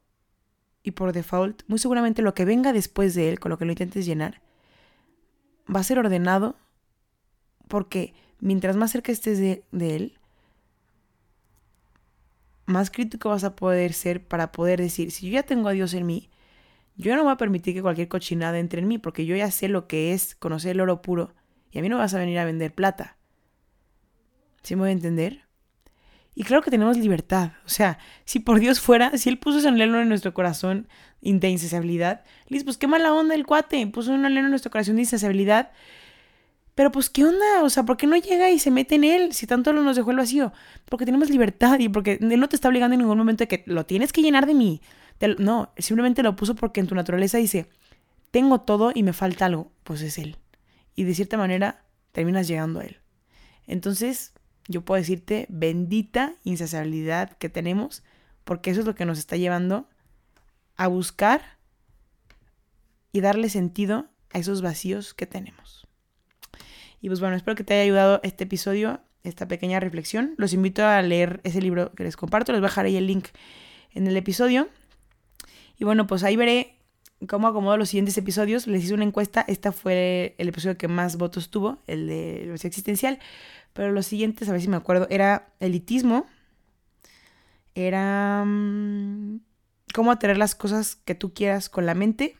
y 0.83 0.93
por 0.93 1.13
default, 1.13 1.63
muy 1.67 1.79
seguramente 1.79 2.23
lo 2.23 2.35
que 2.35 2.45
venga 2.45 2.73
después 2.73 3.15
de 3.15 3.29
Él, 3.29 3.41
con 3.41 3.51
lo 3.51 3.59
que 3.59 3.65
lo 3.65 3.73
intentes 3.73 4.07
llenar, 4.07 4.41
va 5.75 5.81
a 5.81 5.85
ser 5.85 5.99
ordenado 5.99 6.57
porque 7.69 8.15
mientras 8.39 8.77
más 8.77 8.93
cerca 8.93 9.11
estés 9.11 9.39
de, 9.39 9.65
de 9.73 9.97
Él, 9.97 10.19
más 12.67 12.91
crítico 12.91 13.31
vas 13.31 13.45
a 13.45 13.57
poder 13.57 13.93
ser 13.93 14.25
para 14.25 14.53
poder 14.53 14.81
decir, 14.81 15.11
si 15.11 15.27
yo 15.27 15.33
ya 15.33 15.43
tengo 15.45 15.69
a 15.69 15.73
Dios 15.73 15.95
en 15.95 16.07
mí, 16.07 16.31
yo 16.97 17.15
no 17.15 17.25
voy 17.25 17.33
a 17.33 17.37
permitir 17.37 17.75
que 17.75 17.83
cualquier 17.83 18.09
cochinada 18.09 18.59
entre 18.59 18.81
en 18.81 18.89
mí, 18.89 18.99
porque 18.99 19.27
yo 19.27 19.37
ya 19.37 19.51
sé 19.51 19.69
lo 19.69 19.87
que 19.87 20.13
es 20.13 20.35
conocer 20.35 20.73
el 20.73 20.81
oro 20.81 21.03
puro, 21.03 21.35
y 21.71 21.79
a 21.79 21.83
mí 21.83 21.89
no 21.89 21.99
vas 21.99 22.15
a 22.15 22.19
venir 22.19 22.39
a 22.39 22.45
vender 22.45 22.75
plata. 22.75 23.19
¿Sí 24.63 24.75
me 24.75 24.83
voy 24.83 24.89
a 24.89 24.93
entender? 24.93 25.47
Y 26.35 26.45
claro 26.45 26.63
que 26.63 26.71
tenemos 26.71 26.99
libertad. 26.99 27.53
O 27.65 27.69
sea, 27.69 27.99
si 28.25 28.41
por 28.41 28.61
Dios 28.61 28.81
fuera, 28.81 29.17
si 29.17 29.29
Él 29.29 29.39
puso 29.39 29.59
ese 29.59 29.69
anhelo 29.69 30.01
en 30.01 30.09
nuestro 30.09 30.35
corazón 30.35 30.87
de 31.21 31.49
insensibilidad, 31.49 32.25
Liz, 32.49 32.65
pues 32.65 32.77
qué 32.77 32.87
mala 32.87 33.13
onda 33.15 33.35
el 33.35 33.47
cuate, 33.47 33.87
puso 33.87 34.13
un 34.13 34.25
anhelo 34.25 34.47
en 34.47 34.51
nuestro 34.51 34.71
corazón 34.71 34.97
de 34.97 35.03
insensibilidad. 35.03 35.73
Pero 36.75 36.93
pues, 36.93 37.09
¿qué 37.09 37.25
onda? 37.25 37.63
O 37.63 37.71
sea, 37.71 37.85
¿por 37.85 37.97
qué 37.97 38.07
no 38.07 38.17
llega 38.17 38.51
y 38.51 38.59
se 38.59 38.71
mete 38.71 38.97
en 38.97 39.05
él 39.05 39.33
si 39.33 39.47
tanto 39.47 39.73
lo 39.73 39.83
nos 39.83 39.97
dejó 39.97 40.11
el 40.11 40.19
vacío? 40.19 40.53
Porque 40.85 41.07
tenemos 41.07 41.31
libertad 41.31 41.79
y 41.79 41.89
porque 41.89 42.19
él 42.21 42.39
no 42.39 42.49
te 42.51 42.57
está 42.57 42.69
obligando 42.69 42.93
en 42.93 43.01
ningún 43.01 43.17
momento 43.17 43.45
de 43.45 43.49
que 43.49 43.65
lo 43.67 43.87
tienes 43.87 44.13
que 44.13 44.21
llenar 44.21 44.45
de 44.45 44.55
mí 44.55 44.83
no, 45.39 45.73
simplemente 45.79 46.23
lo 46.23 46.37
puso 46.37 46.55
porque 46.55 46.81
en 46.81 46.87
tu 46.87 46.95
naturaleza 46.95 47.39
dice, 47.39 47.69
tengo 48.31 48.61
todo 48.61 48.93
y 48.95 49.03
me 49.03 49.13
falta 49.13 49.47
algo, 49.47 49.73
pues 49.83 50.03
es 50.03 50.19
Él. 50.19 50.37
Y 50.95 51.05
de 51.05 51.15
cierta 51.15 51.37
manera 51.37 51.85
terminas 52.13 52.49
llegando 52.49 52.81
a 52.81 52.85
Él. 52.85 52.99
Entonces, 53.67 54.33
yo 54.69 54.83
puedo 54.83 55.01
decirte, 55.01 55.47
bendita 55.49 56.35
insaciabilidad 56.45 57.37
que 57.39 57.49
tenemos, 57.49 58.03
porque 58.45 58.71
eso 58.71 58.81
es 58.81 58.87
lo 58.87 58.95
que 58.95 59.07
nos 59.07 59.19
está 59.19 59.37
llevando 59.37 59.89
a 60.77 60.87
buscar 60.89 61.59
y 63.13 63.21
darle 63.21 63.49
sentido 63.49 64.07
a 64.33 64.39
esos 64.39 64.63
vacíos 64.63 65.15
que 65.15 65.27
tenemos. 65.27 65.87
Y 67.01 67.09
pues 67.09 67.21
bueno, 67.21 67.37
espero 67.37 67.55
que 67.55 67.65
te 67.65 67.75
haya 67.75 67.83
ayudado 67.85 68.21
este 68.23 68.45
episodio, 68.45 69.01
esta 69.23 69.49
pequeña 69.49 69.81
reflexión. 69.81 70.35
Los 70.37 70.53
invito 70.53 70.85
a 70.85 71.01
leer 71.03 71.41
ese 71.45 71.61
libro 71.61 71.93
que 71.93 72.05
les 72.05 72.17
comparto, 72.17 72.53
les 72.53 72.61
bajaré 72.61 72.91
ahí 72.91 72.97
el 72.97 73.07
link 73.07 73.29
en 73.93 74.07
el 74.07 74.17
episodio. 74.17 74.69
Y 75.79 75.85
bueno, 75.85 76.07
pues 76.07 76.25
ahí 76.25 76.37
veré 76.37 76.77
cómo 77.29 77.49
acomodo 77.49 77.77
los 77.77 77.89
siguientes 77.89 78.17
episodios. 78.19 78.67
Les 78.67 78.85
hice 78.85 78.95
una 78.95 79.05
encuesta. 79.05 79.45
Esta 79.47 79.73
fue 79.73 80.35
el 80.39 80.49
episodio 80.49 80.77
que 80.79 80.89
más 80.89 81.17
votos 81.17 81.51
tuvo, 81.51 81.79
el 81.87 82.07
de 82.07 82.45
la 82.47 82.55
existencial. 82.55 83.19
Pero 83.73 83.93
los 83.93 84.07
siguientes, 84.07 84.49
a 84.49 84.53
ver 84.53 84.61
si 84.61 84.69
me 84.69 84.77
acuerdo, 84.77 85.07
era 85.11 85.49
elitismo. 85.61 86.27
Era 87.75 88.45
mm, 88.47 89.41
cómo 89.95 90.11
atraer 90.11 90.39
las 90.39 90.55
cosas 90.55 90.97
que 90.97 91.15
tú 91.15 91.35
quieras 91.35 91.69
con 91.69 91.87
la 91.87 91.95
mente. 91.95 92.37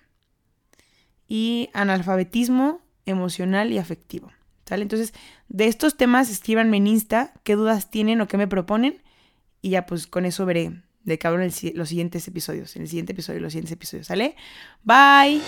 Y 1.29 1.71
analfabetismo 1.75 2.81
emocional 3.05 3.73
y 3.73 3.79
afectivo. 3.79 4.33
¿Sale? 4.65 4.83
Entonces, 4.83 5.15
de 5.49 5.67
estos 5.67 5.97
temas, 5.97 6.31
escríbanme 6.31 6.79
en 6.79 6.87
Insta 6.89 7.33
qué 7.45 7.55
dudas 7.55 7.91
tienen 7.91 8.21
o 8.21 8.29
qué 8.29 8.37
me 8.37 8.49
proponen. 8.49 9.03
Y 9.63 9.71
ya 9.71 9.87
pues 9.87 10.07
con 10.07 10.25
eso 10.25 10.47
veré 10.47 10.83
de 11.07 11.19
que 11.19 11.27
en 11.29 11.79
los 11.79 11.89
siguientes 11.89 12.29
episodios. 12.29 12.77
En 12.77 12.83
el 12.83 12.89
siguiente 12.89 13.13
episodio, 13.13 13.41
los 13.41 13.53
siguientes 13.53 13.73
episodios. 13.73 14.09
¿Sale? 14.09 14.37
Bye. 14.85 15.41